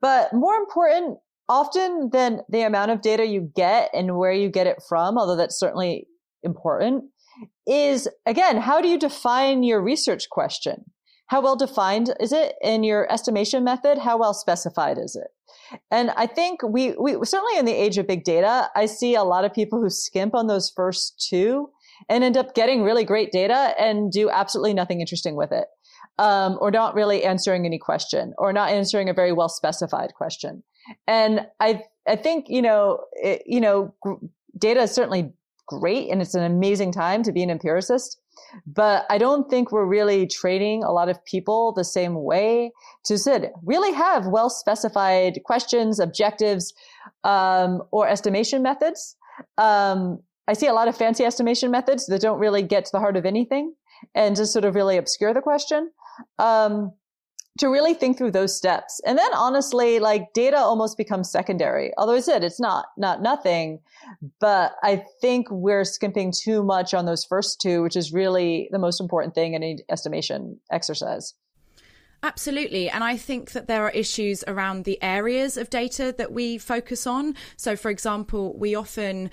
But 0.00 0.32
more 0.32 0.54
important, 0.54 1.18
often 1.48 2.10
than 2.12 2.42
the 2.48 2.62
amount 2.62 2.92
of 2.92 3.00
data 3.00 3.26
you 3.26 3.50
get 3.56 3.90
and 3.92 4.16
where 4.16 4.30
you 4.30 4.50
get 4.50 4.68
it 4.68 4.80
from, 4.88 5.18
although 5.18 5.34
that's 5.34 5.58
certainly 5.58 6.06
important, 6.44 7.04
is 7.66 8.08
again, 8.24 8.58
how 8.58 8.80
do 8.80 8.88
you 8.88 8.98
define 8.98 9.62
your 9.62 9.80
research 9.82 10.28
question? 10.30 10.84
How 11.28 11.40
well 11.40 11.56
defined 11.56 12.14
is 12.20 12.32
it 12.32 12.54
in 12.62 12.84
your 12.84 13.10
estimation 13.12 13.64
method? 13.64 13.98
How 13.98 14.16
well 14.16 14.32
specified 14.32 14.96
is 14.98 15.16
it? 15.16 15.28
And 15.90 16.10
I 16.10 16.26
think 16.26 16.62
we, 16.62 16.94
we 16.96 17.12
certainly 17.24 17.58
in 17.58 17.64
the 17.64 17.72
age 17.72 17.98
of 17.98 18.06
big 18.06 18.22
data, 18.22 18.70
I 18.76 18.86
see 18.86 19.16
a 19.16 19.24
lot 19.24 19.44
of 19.44 19.52
people 19.52 19.80
who 19.80 19.90
skimp 19.90 20.34
on 20.34 20.46
those 20.46 20.70
first 20.70 21.26
two 21.28 21.70
and 22.08 22.22
end 22.22 22.36
up 22.36 22.54
getting 22.54 22.82
really 22.82 23.04
great 23.04 23.32
data 23.32 23.74
and 23.78 24.12
do 24.12 24.30
absolutely 24.30 24.74
nothing 24.74 25.00
interesting 25.00 25.34
with 25.34 25.50
it. 25.50 25.66
Um, 26.18 26.56
or 26.62 26.70
not 26.70 26.94
really 26.94 27.24
answering 27.24 27.66
any 27.66 27.78
question 27.78 28.32
or 28.38 28.50
not 28.50 28.70
answering 28.70 29.10
a 29.10 29.12
very 29.12 29.32
well 29.32 29.50
specified 29.50 30.14
question. 30.14 30.62
And 31.06 31.46
I, 31.60 31.82
I 32.08 32.16
think, 32.16 32.46
you 32.48 32.62
know, 32.62 33.00
it, 33.12 33.42
you 33.44 33.60
know, 33.60 33.94
data 34.56 34.82
is 34.82 34.92
certainly 34.92 35.34
great 35.66 36.10
and 36.10 36.22
it's 36.22 36.34
an 36.34 36.44
amazing 36.44 36.92
time 36.92 37.22
to 37.22 37.32
be 37.32 37.42
an 37.42 37.50
empiricist. 37.50 38.20
But 38.66 39.06
I 39.10 39.18
don't 39.18 39.48
think 39.50 39.72
we're 39.72 39.86
really 39.86 40.26
training 40.26 40.84
a 40.84 40.92
lot 40.92 41.08
of 41.08 41.24
people 41.24 41.72
the 41.72 41.84
same 41.84 42.22
way 42.22 42.72
to 43.04 43.18
sit, 43.18 43.52
really 43.64 43.92
have 43.92 44.26
well 44.26 44.50
specified 44.50 45.40
questions, 45.44 45.98
objectives, 45.98 46.72
um, 47.24 47.82
or 47.90 48.08
estimation 48.08 48.62
methods. 48.62 49.16
Um, 49.58 50.20
I 50.48 50.52
see 50.52 50.66
a 50.66 50.72
lot 50.72 50.88
of 50.88 50.96
fancy 50.96 51.24
estimation 51.24 51.70
methods 51.70 52.06
that 52.06 52.20
don't 52.20 52.38
really 52.38 52.62
get 52.62 52.84
to 52.84 52.92
the 52.92 53.00
heart 53.00 53.16
of 53.16 53.26
anything 53.26 53.74
and 54.14 54.36
just 54.36 54.52
sort 54.52 54.64
of 54.64 54.74
really 54.74 54.96
obscure 54.96 55.34
the 55.34 55.40
question. 55.40 55.90
Um, 56.38 56.92
to 57.58 57.68
really 57.68 57.94
think 57.94 58.18
through 58.18 58.32
those 58.32 58.56
steps. 58.56 59.00
And 59.06 59.18
then 59.18 59.32
honestly, 59.34 59.98
like 59.98 60.32
data 60.32 60.58
almost 60.58 60.96
becomes 60.96 61.30
secondary. 61.30 61.92
Although 61.96 62.14
I 62.14 62.20
said 62.20 62.44
it's 62.44 62.60
not, 62.60 62.86
not 62.96 63.22
nothing, 63.22 63.80
but 64.40 64.74
I 64.82 65.04
think 65.20 65.50
we're 65.50 65.84
skimping 65.84 66.32
too 66.32 66.62
much 66.62 66.94
on 66.94 67.06
those 67.06 67.24
first 67.24 67.60
two, 67.60 67.82
which 67.82 67.96
is 67.96 68.12
really 68.12 68.68
the 68.72 68.78
most 68.78 69.00
important 69.00 69.34
thing 69.34 69.54
in 69.54 69.62
any 69.62 69.78
estimation 69.90 70.60
exercise. 70.70 71.34
Absolutely. 72.22 72.88
And 72.88 73.04
I 73.04 73.16
think 73.16 73.52
that 73.52 73.68
there 73.68 73.84
are 73.84 73.90
issues 73.90 74.42
around 74.46 74.84
the 74.84 75.00
areas 75.02 75.56
of 75.56 75.70
data 75.70 76.14
that 76.16 76.32
we 76.32 76.58
focus 76.58 77.06
on. 77.06 77.34
So, 77.56 77.76
for 77.76 77.90
example, 77.90 78.58
we 78.58 78.74
often 78.74 79.30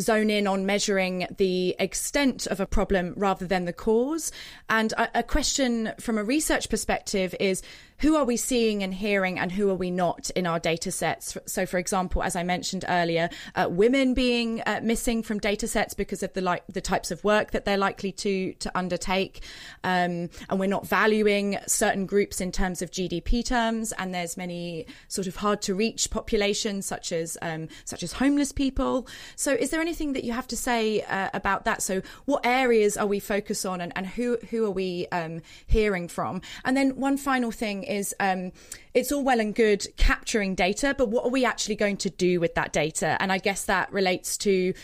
zone 0.00 0.30
in 0.30 0.46
on 0.46 0.66
measuring 0.66 1.26
the 1.36 1.76
extent 1.78 2.46
of 2.46 2.60
a 2.60 2.66
problem 2.66 3.14
rather 3.16 3.46
than 3.46 3.64
the 3.64 3.72
cause. 3.72 4.32
And 4.68 4.92
a, 4.92 5.20
a 5.20 5.22
question 5.22 5.92
from 6.00 6.18
a 6.18 6.24
research 6.24 6.68
perspective 6.68 7.34
is 7.38 7.62
who 8.02 8.16
are 8.16 8.24
we 8.24 8.36
seeing 8.36 8.82
and 8.82 8.92
hearing 8.92 9.38
and 9.38 9.52
who 9.52 9.70
are 9.70 9.76
we 9.76 9.88
not 9.88 10.28
in 10.30 10.44
our 10.44 10.58
data 10.58 10.90
sets? 10.90 11.38
So, 11.46 11.66
for 11.66 11.78
example, 11.78 12.24
as 12.24 12.34
I 12.34 12.42
mentioned 12.42 12.84
earlier, 12.88 13.30
uh, 13.54 13.68
women 13.70 14.12
being 14.12 14.60
uh, 14.66 14.80
missing 14.82 15.22
from 15.22 15.38
data 15.38 15.68
sets 15.68 15.94
because 15.94 16.24
of 16.24 16.32
the 16.32 16.40
like 16.40 16.64
the 16.66 16.80
types 16.80 17.12
of 17.12 17.22
work 17.22 17.52
that 17.52 17.64
they're 17.64 17.78
likely 17.78 18.10
to 18.12 18.54
to 18.54 18.76
undertake, 18.76 19.44
um, 19.84 20.28
and 20.50 20.58
we're 20.58 20.66
not 20.66 20.84
valuing 20.84 21.58
certain 21.68 22.04
groups 22.04 22.40
in 22.40 22.50
terms 22.50 22.82
of 22.82 22.90
GDP 22.90 23.44
terms. 23.44 23.92
And 23.92 24.12
there's 24.12 24.36
many 24.36 24.86
sort 25.06 25.28
of 25.28 25.36
hard 25.36 25.62
to 25.62 25.74
reach 25.74 26.10
populations 26.10 26.86
such 26.86 27.12
as 27.12 27.38
um, 27.40 27.68
such 27.84 28.02
as 28.02 28.14
homeless 28.14 28.50
people. 28.50 29.06
So, 29.36 29.52
is 29.52 29.70
there 29.70 29.80
anything 29.80 30.12
that 30.14 30.24
you 30.24 30.32
have 30.32 30.48
to 30.48 30.56
say 30.56 31.02
uh, 31.02 31.30
about 31.34 31.64
that? 31.66 31.82
So, 31.82 32.02
what 32.24 32.44
areas 32.44 32.96
are 32.96 33.06
we 33.06 33.20
focused 33.20 33.64
on, 33.64 33.80
and, 33.80 33.92
and 33.94 34.08
who 34.08 34.38
who 34.50 34.64
are 34.64 34.72
we 34.72 35.06
um, 35.12 35.40
hearing 35.68 36.08
from? 36.08 36.42
And 36.64 36.76
then 36.76 36.96
one 36.96 37.16
final 37.16 37.52
thing 37.52 37.84
is 37.92 38.14
um, 38.18 38.52
it's 38.94 39.12
all 39.12 39.22
well 39.22 39.40
and 39.40 39.54
good 39.54 39.86
capturing 39.96 40.54
data, 40.54 40.94
but 40.96 41.08
what 41.08 41.24
are 41.24 41.30
we 41.30 41.44
actually 41.44 41.76
going 41.76 41.96
to 41.98 42.10
do 42.10 42.40
with 42.40 42.54
that 42.54 42.72
data? 42.72 43.16
And 43.20 43.30
I 43.30 43.38
guess 43.38 43.64
that 43.66 43.92
relates 43.92 44.36
to 44.38 44.74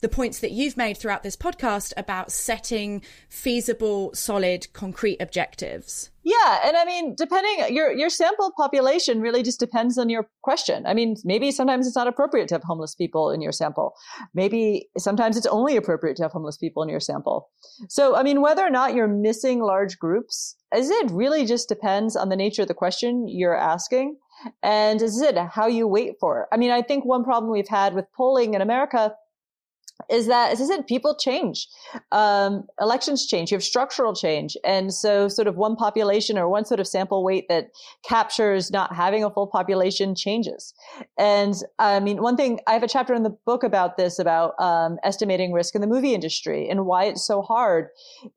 the 0.00 0.08
points 0.08 0.40
that 0.40 0.52
you've 0.52 0.76
made 0.76 0.96
throughout 0.96 1.22
this 1.22 1.36
podcast 1.36 1.92
about 1.96 2.30
setting 2.30 3.02
feasible, 3.28 4.14
solid, 4.14 4.72
concrete 4.72 5.16
objectives. 5.20 6.10
Yeah, 6.22 6.60
and 6.64 6.76
I 6.76 6.84
mean, 6.84 7.14
depending 7.14 7.72
your 7.72 7.92
your 7.92 8.10
sample 8.10 8.52
population 8.56 9.20
really 9.20 9.44
just 9.44 9.60
depends 9.60 9.96
on 9.96 10.08
your 10.08 10.28
question. 10.42 10.84
I 10.84 10.92
mean, 10.92 11.14
maybe 11.24 11.52
sometimes 11.52 11.86
it's 11.86 11.94
not 11.94 12.08
appropriate 12.08 12.48
to 12.48 12.54
have 12.56 12.64
homeless 12.64 12.96
people 12.96 13.30
in 13.30 13.40
your 13.40 13.52
sample. 13.52 13.94
Maybe 14.34 14.88
sometimes 14.98 15.36
it's 15.36 15.46
only 15.46 15.76
appropriate 15.76 16.16
to 16.16 16.24
have 16.24 16.32
homeless 16.32 16.56
people 16.56 16.82
in 16.82 16.88
your 16.88 16.98
sample. 16.98 17.48
So, 17.88 18.16
I 18.16 18.24
mean, 18.24 18.40
whether 18.40 18.66
or 18.66 18.70
not 18.70 18.94
you're 18.94 19.06
missing 19.06 19.60
large 19.60 20.00
groups, 20.00 20.56
as 20.72 20.90
it 20.90 21.12
really 21.12 21.46
just 21.46 21.68
depends 21.68 22.16
on 22.16 22.28
the 22.28 22.36
nature 22.36 22.62
of 22.62 22.68
the 22.68 22.74
question 22.74 23.28
you're 23.28 23.56
asking, 23.56 24.16
and 24.64 25.00
is 25.00 25.20
it 25.20 25.38
how 25.38 25.68
you 25.68 25.86
wait 25.86 26.14
for. 26.18 26.48
I 26.52 26.56
mean, 26.56 26.72
I 26.72 26.82
think 26.82 27.04
one 27.04 27.22
problem 27.22 27.52
we've 27.52 27.68
had 27.68 27.94
with 27.94 28.06
polling 28.16 28.54
in 28.54 28.60
America 28.60 29.14
is 30.10 30.26
that, 30.26 30.52
as 30.52 30.60
I 30.60 30.66
said, 30.66 30.86
people 30.86 31.16
change. 31.16 31.68
Um, 32.12 32.66
elections 32.80 33.26
change. 33.26 33.50
You 33.50 33.56
have 33.56 33.64
structural 33.64 34.14
change. 34.14 34.56
And 34.64 34.92
so 34.92 35.28
sort 35.28 35.48
of 35.48 35.56
one 35.56 35.76
population 35.76 36.38
or 36.38 36.48
one 36.48 36.64
sort 36.64 36.80
of 36.80 36.86
sample 36.86 37.24
weight 37.24 37.46
that 37.48 37.70
captures 38.06 38.70
not 38.70 38.94
having 38.94 39.24
a 39.24 39.30
full 39.30 39.46
population 39.46 40.14
changes. 40.14 40.74
And 41.18 41.54
I 41.78 42.00
mean, 42.00 42.22
one 42.22 42.36
thing, 42.36 42.60
I 42.66 42.72
have 42.72 42.82
a 42.82 42.88
chapter 42.88 43.14
in 43.14 43.22
the 43.22 43.36
book 43.44 43.64
about 43.64 43.96
this, 43.96 44.18
about 44.18 44.54
um, 44.60 44.98
estimating 45.02 45.52
risk 45.52 45.74
in 45.74 45.80
the 45.80 45.86
movie 45.86 46.14
industry 46.14 46.68
and 46.68 46.86
why 46.86 47.04
it's 47.04 47.26
so 47.26 47.42
hard 47.42 47.88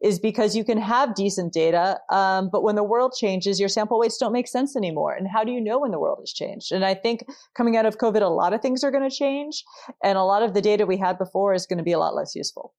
is 0.02 0.20
because 0.20 0.56
you 0.56 0.64
can 0.64 0.80
have 0.80 1.16
decent 1.16 1.54
data, 1.54 2.00
um, 2.10 2.50
but 2.52 2.64
when 2.64 2.76
the 2.76 2.84
world 2.84 3.14
changes, 3.18 3.60
your 3.60 3.70
sample 3.70 4.00
weights 4.00 4.18
don't 4.18 4.34
make 4.34 4.48
sense 4.48 4.76
anymore. 4.76 5.14
And 5.14 5.28
how 5.28 5.44
do 5.44 5.52
you 5.52 5.62
know 5.62 5.80
when 5.80 5.92
the 5.92 6.00
world 6.00 6.20
has 6.22 6.32
changed? 6.32 6.72
And 6.72 6.84
I 6.86 6.94
think 6.94 7.26
coming 7.56 7.78
out 7.78 7.86
of 7.86 7.98
COVID, 7.98 8.22
a 8.22 8.28
lot 8.28 8.54
of 8.54 8.62
things 8.62 8.84
are 8.84 8.92
going 8.92 9.08
to 9.08 9.16
change. 9.16 9.64
And 10.04 10.18
a 10.18 10.24
lot 10.24 10.44
of 10.44 10.54
the 10.54 10.62
data 10.62 10.86
we 10.86 10.98
had 10.98 11.18
before 11.18 11.49
is 11.54 11.66
going 11.66 11.78
to 11.78 11.84
be 11.84 11.92
a 11.92 12.00
lot 12.00 12.16
less 12.16 12.36
useful. 12.36 12.74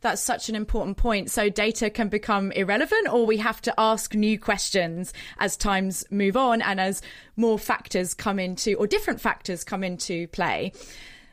That's 0.00 0.22
such 0.22 0.48
an 0.48 0.54
important 0.54 0.96
point. 0.96 1.30
So 1.30 1.48
data 1.48 1.90
can 1.90 2.08
become 2.08 2.52
irrelevant, 2.52 3.08
or 3.08 3.26
we 3.26 3.38
have 3.38 3.60
to 3.62 3.74
ask 3.78 4.14
new 4.14 4.38
questions 4.38 5.12
as 5.38 5.56
times 5.56 6.04
move 6.10 6.36
on 6.36 6.62
and 6.62 6.80
as 6.80 7.02
more 7.36 7.58
factors 7.58 8.14
come 8.14 8.38
into, 8.38 8.74
or 8.74 8.86
different 8.86 9.20
factors 9.20 9.64
come 9.64 9.82
into 9.82 10.28
play. 10.28 10.72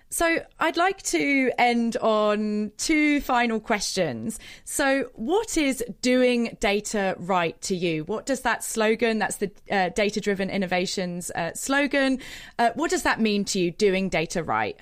So 0.10 0.38
I'd 0.60 0.78
like 0.78 1.02
to 1.04 1.52
end 1.58 1.98
on 1.98 2.72
two 2.78 3.22
final 3.22 3.60
questions. 3.60 4.40
So, 4.64 5.10
what 5.16 5.58
is 5.58 5.84
doing 6.02 6.56
data 6.62 7.16
right 7.18 7.60
to 7.64 7.76
you? 7.76 8.06
What 8.06 8.26
does 8.26 8.42
that 8.42 8.64
slogan, 8.64 9.20
that's 9.20 9.38
the 9.38 9.52
uh, 9.70 9.90
data 9.90 10.22
driven 10.22 10.50
innovations 10.50 11.32
uh, 11.32 11.54
slogan, 11.54 12.20
uh, 12.60 12.70
what 12.76 12.92
does 12.92 13.04
that 13.04 13.20
mean 13.20 13.46
to 13.46 13.60
you, 13.60 13.72
doing 13.72 14.08
data 14.08 14.44
right? 14.44 14.80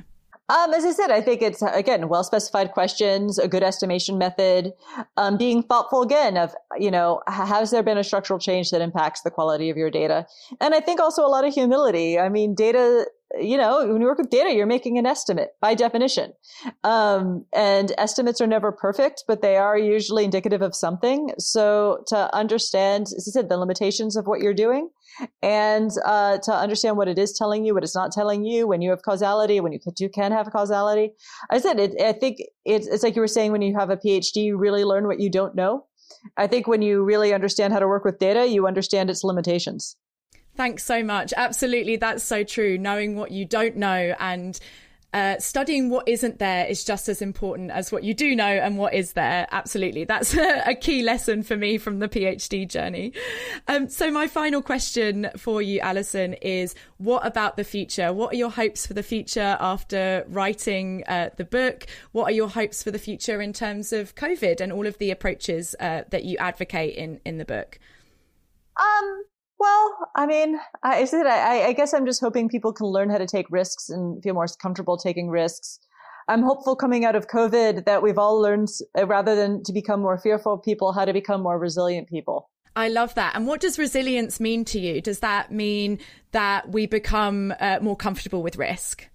Um, 0.53 0.71
as 0.71 0.85
I 0.85 0.91
said, 0.91 1.09
I 1.09 1.19
think 1.19 1.41
it's 1.41 1.63
again 1.63 2.09
well 2.09 2.23
specified 2.23 2.71
questions, 2.71 3.39
a 3.39 3.47
good 3.47 3.63
estimation 3.63 4.19
method, 4.19 4.73
um, 5.17 5.35
being 5.35 5.63
thoughtful 5.63 6.03
again 6.03 6.37
of 6.37 6.53
you 6.79 6.91
know 6.91 7.21
has 7.27 7.71
there 7.71 7.81
been 7.81 7.97
a 7.97 8.03
structural 8.03 8.37
change 8.37 8.69
that 8.69 8.81
impacts 8.81 9.21
the 9.21 9.31
quality 9.31 9.71
of 9.71 9.77
your 9.77 9.89
data, 9.89 10.27
and 10.61 10.75
I 10.75 10.79
think 10.79 10.99
also 10.99 11.25
a 11.25 11.27
lot 11.27 11.43
of 11.45 11.53
humility. 11.53 12.19
I 12.19 12.29
mean, 12.29 12.53
data. 12.53 13.07
You 13.39 13.57
know, 13.57 13.87
when 13.87 13.99
you 13.99 14.07
work 14.07 14.19
with 14.19 14.29
data, 14.29 14.53
you're 14.53 14.67
making 14.67 14.99
an 14.99 15.07
estimate 15.07 15.49
by 15.59 15.73
definition, 15.73 16.33
um, 16.83 17.45
and 17.51 17.91
estimates 17.97 18.39
are 18.41 18.47
never 18.47 18.71
perfect, 18.71 19.23
but 19.27 19.41
they 19.41 19.57
are 19.57 19.75
usually 19.75 20.23
indicative 20.23 20.61
of 20.61 20.75
something. 20.75 21.31
So 21.39 22.03
to 22.07 22.33
understand, 22.35 23.07
as 23.17 23.27
I 23.27 23.31
said, 23.31 23.49
the 23.49 23.57
limitations 23.57 24.15
of 24.15 24.27
what 24.27 24.39
you're 24.39 24.53
doing, 24.53 24.89
and 25.41 25.89
uh, 26.05 26.37
to 26.43 26.53
understand 26.53 26.97
what 26.97 27.07
it 27.07 27.17
is 27.17 27.35
telling 27.35 27.65
you, 27.65 27.73
what 27.73 27.83
it's 27.83 27.95
not 27.95 28.11
telling 28.11 28.45
you, 28.45 28.67
when 28.67 28.81
you 28.83 28.91
have 28.91 29.01
causality, 29.01 29.59
when 29.59 29.73
you 29.73 29.79
do 29.95 30.09
can 30.09 30.31
have 30.31 30.51
causality. 30.51 31.13
I 31.49 31.57
said, 31.57 31.79
it, 31.79 31.99
I 31.99 32.13
think 32.13 32.37
it's, 32.65 32.87
it's 32.87 33.01
like 33.01 33.15
you 33.15 33.21
were 33.21 33.27
saying 33.27 33.51
when 33.51 33.63
you 33.63 33.75
have 33.77 33.89
a 33.89 33.97
PhD, 33.97 34.35
you 34.35 34.57
really 34.57 34.83
learn 34.83 35.07
what 35.07 35.19
you 35.19 35.31
don't 35.31 35.55
know. 35.55 35.85
I 36.37 36.47
think 36.47 36.67
when 36.67 36.81
you 36.81 37.03
really 37.03 37.33
understand 37.33 37.73
how 37.73 37.79
to 37.79 37.87
work 37.87 38.05
with 38.05 38.19
data, 38.19 38.47
you 38.47 38.67
understand 38.67 39.09
its 39.09 39.23
limitations. 39.23 39.97
Thanks 40.55 40.83
so 40.83 41.03
much. 41.03 41.33
Absolutely, 41.35 41.95
that's 41.95 42.23
so 42.23 42.43
true. 42.43 42.77
Knowing 42.77 43.15
what 43.15 43.31
you 43.31 43.45
don't 43.45 43.75
know 43.75 44.15
and 44.19 44.59
uh, 45.13 45.37
studying 45.37 45.91
what 45.91 46.07
isn't 46.07 46.39
there 46.39 46.65
is 46.65 46.83
just 46.83 47.07
as 47.07 47.21
important 47.21 47.69
as 47.69 47.91
what 47.91 48.03
you 48.03 48.15
do 48.15 48.35
know 48.35 48.45
and 48.45 48.77
what 48.79 48.95
is 48.95 49.13
there. 49.13 49.47
Absolutely. 49.51 50.05
That's 50.05 50.35
a, 50.35 50.63
a 50.71 50.75
key 50.75 51.03
lesson 51.03 51.43
for 51.43 51.55
me 51.55 51.77
from 51.77 51.99
the 51.99 52.09
PhD 52.09 52.67
journey. 52.67 53.13
Um, 53.67 53.89
so, 53.89 54.09
my 54.09 54.27
final 54.27 54.61
question 54.61 55.29
for 55.37 55.61
you, 55.61 55.79
Allison, 55.81 56.33
is 56.35 56.73
what 56.97 57.25
about 57.25 57.57
the 57.57 57.63
future? 57.63 58.11
What 58.11 58.33
are 58.33 58.37
your 58.37 58.49
hopes 58.49 58.87
for 58.87 58.95
the 58.95 59.03
future 59.03 59.55
after 59.59 60.25
writing 60.27 61.03
uh, 61.07 61.29
the 61.37 61.45
book? 61.45 61.85
What 62.11 62.25
are 62.25 62.33
your 62.35 62.49
hopes 62.49 62.81
for 62.81 62.89
the 62.89 62.99
future 62.99 63.39
in 63.39 63.53
terms 63.53 63.93
of 63.93 64.15
COVID 64.15 64.61
and 64.61 64.73
all 64.73 64.87
of 64.87 64.97
the 64.97 65.11
approaches 65.11 65.75
uh, 65.79 66.03
that 66.09 66.23
you 66.25 66.37
advocate 66.37 66.95
in, 66.95 67.21
in 67.23 67.37
the 67.37 67.45
book? 67.45 67.77
Um, 68.77 69.23
well, 69.63 70.09
I 70.15 70.25
mean, 70.25 70.59
I 70.83 71.07
I, 71.13 71.67
I 71.67 71.73
guess 71.73 71.93
I'm 71.93 72.05
just 72.05 72.19
hoping 72.19 72.49
people 72.49 72.73
can 72.73 72.87
learn 72.87 73.09
how 73.09 73.17
to 73.17 73.25
take 73.25 73.47
risks 73.49 73.89
and 73.89 74.21
feel 74.21 74.33
more 74.33 74.47
comfortable 74.61 74.97
taking 74.97 75.29
risks. 75.29 75.79
I'm 76.27 76.41
hopeful 76.41 76.75
coming 76.75 77.05
out 77.05 77.15
of 77.15 77.27
COVID 77.27 77.85
that 77.85 78.01
we've 78.03 78.17
all 78.17 78.41
learned, 78.41 78.69
uh, 78.97 79.07
rather 79.07 79.35
than 79.35 79.63
to 79.63 79.73
become 79.73 80.01
more 80.01 80.17
fearful 80.17 80.57
people, 80.57 80.91
how 80.91 81.05
to 81.05 81.13
become 81.13 81.41
more 81.41 81.57
resilient 81.57 82.09
people. 82.09 82.49
I 82.75 82.89
love 82.89 83.15
that. 83.15 83.35
And 83.35 83.47
what 83.47 83.61
does 83.61 83.79
resilience 83.79 84.39
mean 84.39 84.65
to 84.65 84.79
you? 84.79 85.01
Does 85.01 85.19
that 85.19 85.51
mean 85.51 85.99
that 86.31 86.69
we 86.69 86.85
become 86.85 87.53
uh, 87.59 87.79
more 87.81 87.95
comfortable 87.95 88.43
with 88.43 88.57
risk? 88.57 89.07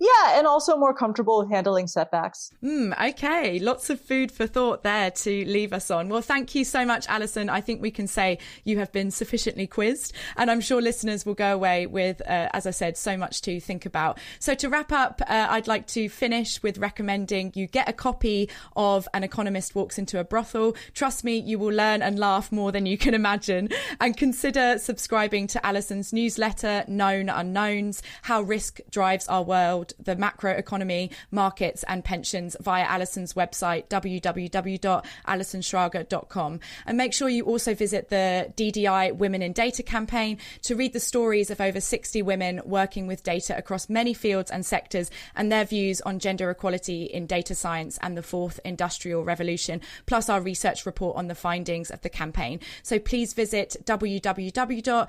Yeah, 0.00 0.38
and 0.38 0.46
also 0.46 0.78
more 0.78 0.94
comfortable 0.94 1.40
with 1.40 1.50
handling 1.50 1.86
setbacks. 1.86 2.52
Mm, 2.64 2.98
okay, 3.10 3.58
lots 3.58 3.90
of 3.90 4.00
food 4.00 4.32
for 4.32 4.46
thought 4.46 4.82
there 4.82 5.10
to 5.10 5.44
leave 5.44 5.74
us 5.74 5.90
on. 5.90 6.08
Well, 6.08 6.22
thank 6.22 6.54
you 6.54 6.64
so 6.64 6.86
much, 6.86 7.06
Allison. 7.06 7.50
I 7.50 7.60
think 7.60 7.82
we 7.82 7.90
can 7.90 8.06
say 8.06 8.38
you 8.64 8.78
have 8.78 8.90
been 8.92 9.10
sufficiently 9.10 9.66
quizzed, 9.66 10.14
and 10.38 10.50
I'm 10.50 10.62
sure 10.62 10.80
listeners 10.80 11.26
will 11.26 11.34
go 11.34 11.52
away 11.52 11.86
with, 11.86 12.22
uh, 12.22 12.48
as 12.54 12.66
I 12.66 12.70
said, 12.70 12.96
so 12.96 13.18
much 13.18 13.42
to 13.42 13.60
think 13.60 13.84
about. 13.84 14.18
So, 14.38 14.54
to 14.54 14.70
wrap 14.70 14.90
up, 14.90 15.20
uh, 15.28 15.48
I'd 15.50 15.68
like 15.68 15.86
to 15.88 16.08
finish 16.08 16.62
with 16.62 16.78
recommending 16.78 17.52
you 17.54 17.66
get 17.66 17.86
a 17.86 17.92
copy 17.92 18.48
of 18.76 19.06
An 19.12 19.22
Economist 19.22 19.74
Walks 19.74 19.98
into 19.98 20.18
a 20.18 20.24
Brothel. 20.24 20.74
Trust 20.94 21.24
me, 21.24 21.36
you 21.36 21.58
will 21.58 21.74
learn 21.74 22.00
and 22.00 22.18
laugh 22.18 22.50
more 22.50 22.72
than 22.72 22.86
you 22.86 22.96
can 22.96 23.12
imagine. 23.12 23.68
And 24.00 24.16
consider 24.16 24.78
subscribing 24.78 25.46
to 25.48 25.66
Allison's 25.66 26.10
newsletter, 26.10 26.84
Known 26.88 27.28
Unknowns 27.28 28.02
How 28.22 28.40
Risk 28.40 28.80
Drives 28.90 29.28
Our 29.28 29.42
World 29.42 29.89
the 29.98 30.16
macroeconomy, 30.16 31.10
markets, 31.30 31.84
and 31.88 32.04
pensions 32.04 32.56
via 32.60 32.84
Allison's 32.84 33.32
website, 33.34 33.88
www.allisonschrager.com. 33.88 36.60
And 36.86 36.96
make 36.96 37.12
sure 37.12 37.28
you 37.28 37.44
also 37.44 37.74
visit 37.74 38.08
the 38.08 38.52
DDI 38.56 39.16
Women 39.16 39.42
in 39.42 39.52
Data 39.52 39.82
campaign 39.82 40.38
to 40.62 40.76
read 40.76 40.92
the 40.92 41.00
stories 41.00 41.50
of 41.50 41.60
over 41.60 41.80
60 41.80 42.22
women 42.22 42.60
working 42.64 43.06
with 43.06 43.22
data 43.22 43.56
across 43.56 43.88
many 43.88 44.14
fields 44.14 44.50
and 44.50 44.64
sectors 44.64 45.10
and 45.34 45.50
their 45.50 45.64
views 45.64 46.00
on 46.02 46.18
gender 46.18 46.50
equality 46.50 47.04
in 47.04 47.26
data 47.26 47.54
science 47.54 47.98
and 48.02 48.16
the 48.16 48.22
fourth 48.22 48.60
industrial 48.64 49.24
revolution, 49.24 49.80
plus 50.06 50.28
our 50.28 50.40
research 50.40 50.86
report 50.86 51.16
on 51.16 51.28
the 51.28 51.34
findings 51.34 51.90
of 51.90 52.00
the 52.02 52.08
campaign. 52.08 52.60
So 52.82 52.98
please 52.98 53.32
visit 53.32 53.76
www.ddi.ac.uk 53.84 55.02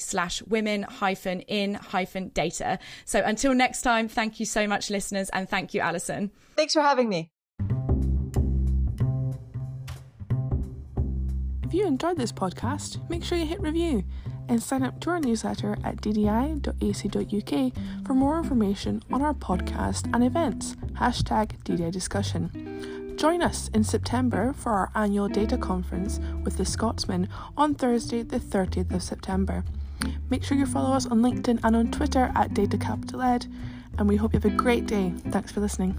slash 0.00 0.42
women 0.42 0.82
hyphen 0.82 1.40
in 1.42 1.74
hyphen 1.74 2.28
data 2.28 2.77
so 3.04 3.22
until 3.24 3.54
next 3.54 3.82
time, 3.82 4.08
thank 4.08 4.40
you 4.40 4.46
so 4.46 4.66
much, 4.66 4.90
listeners, 4.90 5.28
and 5.30 5.48
thank 5.48 5.74
you, 5.74 5.80
Allison. 5.80 6.30
Thanks 6.56 6.72
for 6.72 6.82
having 6.82 7.08
me. 7.08 7.30
If 11.64 11.74
you 11.74 11.86
enjoyed 11.86 12.16
this 12.16 12.32
podcast, 12.32 13.08
make 13.10 13.22
sure 13.22 13.36
you 13.36 13.44
hit 13.44 13.60
review 13.60 14.02
and 14.48 14.62
sign 14.62 14.82
up 14.82 15.00
to 15.00 15.10
our 15.10 15.20
newsletter 15.20 15.76
at 15.84 15.96
ddi.ac.uk 15.96 17.72
for 18.06 18.14
more 18.14 18.38
information 18.38 19.02
on 19.12 19.20
our 19.20 19.34
podcast 19.34 20.10
and 20.14 20.24
events. 20.24 20.76
Hashtag 20.94 21.62
DDI 21.64 21.92
Discussion. 21.92 23.14
Join 23.18 23.42
us 23.42 23.68
in 23.74 23.84
September 23.84 24.54
for 24.54 24.72
our 24.72 24.90
annual 24.94 25.28
data 25.28 25.58
conference 25.58 26.20
with 26.44 26.56
the 26.56 26.64
Scotsman 26.64 27.28
on 27.56 27.74
Thursday, 27.74 28.22
the 28.22 28.40
30th 28.40 28.94
of 28.94 29.02
September. 29.02 29.64
Make 30.30 30.44
sure 30.44 30.56
you 30.56 30.66
follow 30.66 30.94
us 30.94 31.06
on 31.06 31.20
LinkedIn 31.20 31.60
and 31.62 31.76
on 31.76 31.90
Twitter 31.90 32.30
at 32.34 32.54
Data 32.54 32.78
Capital 32.78 33.22
Ed, 33.22 33.46
and 33.98 34.08
we 34.08 34.16
hope 34.16 34.32
you 34.32 34.40
have 34.40 34.52
a 34.52 34.56
great 34.56 34.86
day. 34.86 35.12
Thanks 35.30 35.52
for 35.52 35.60
listening. 35.60 35.96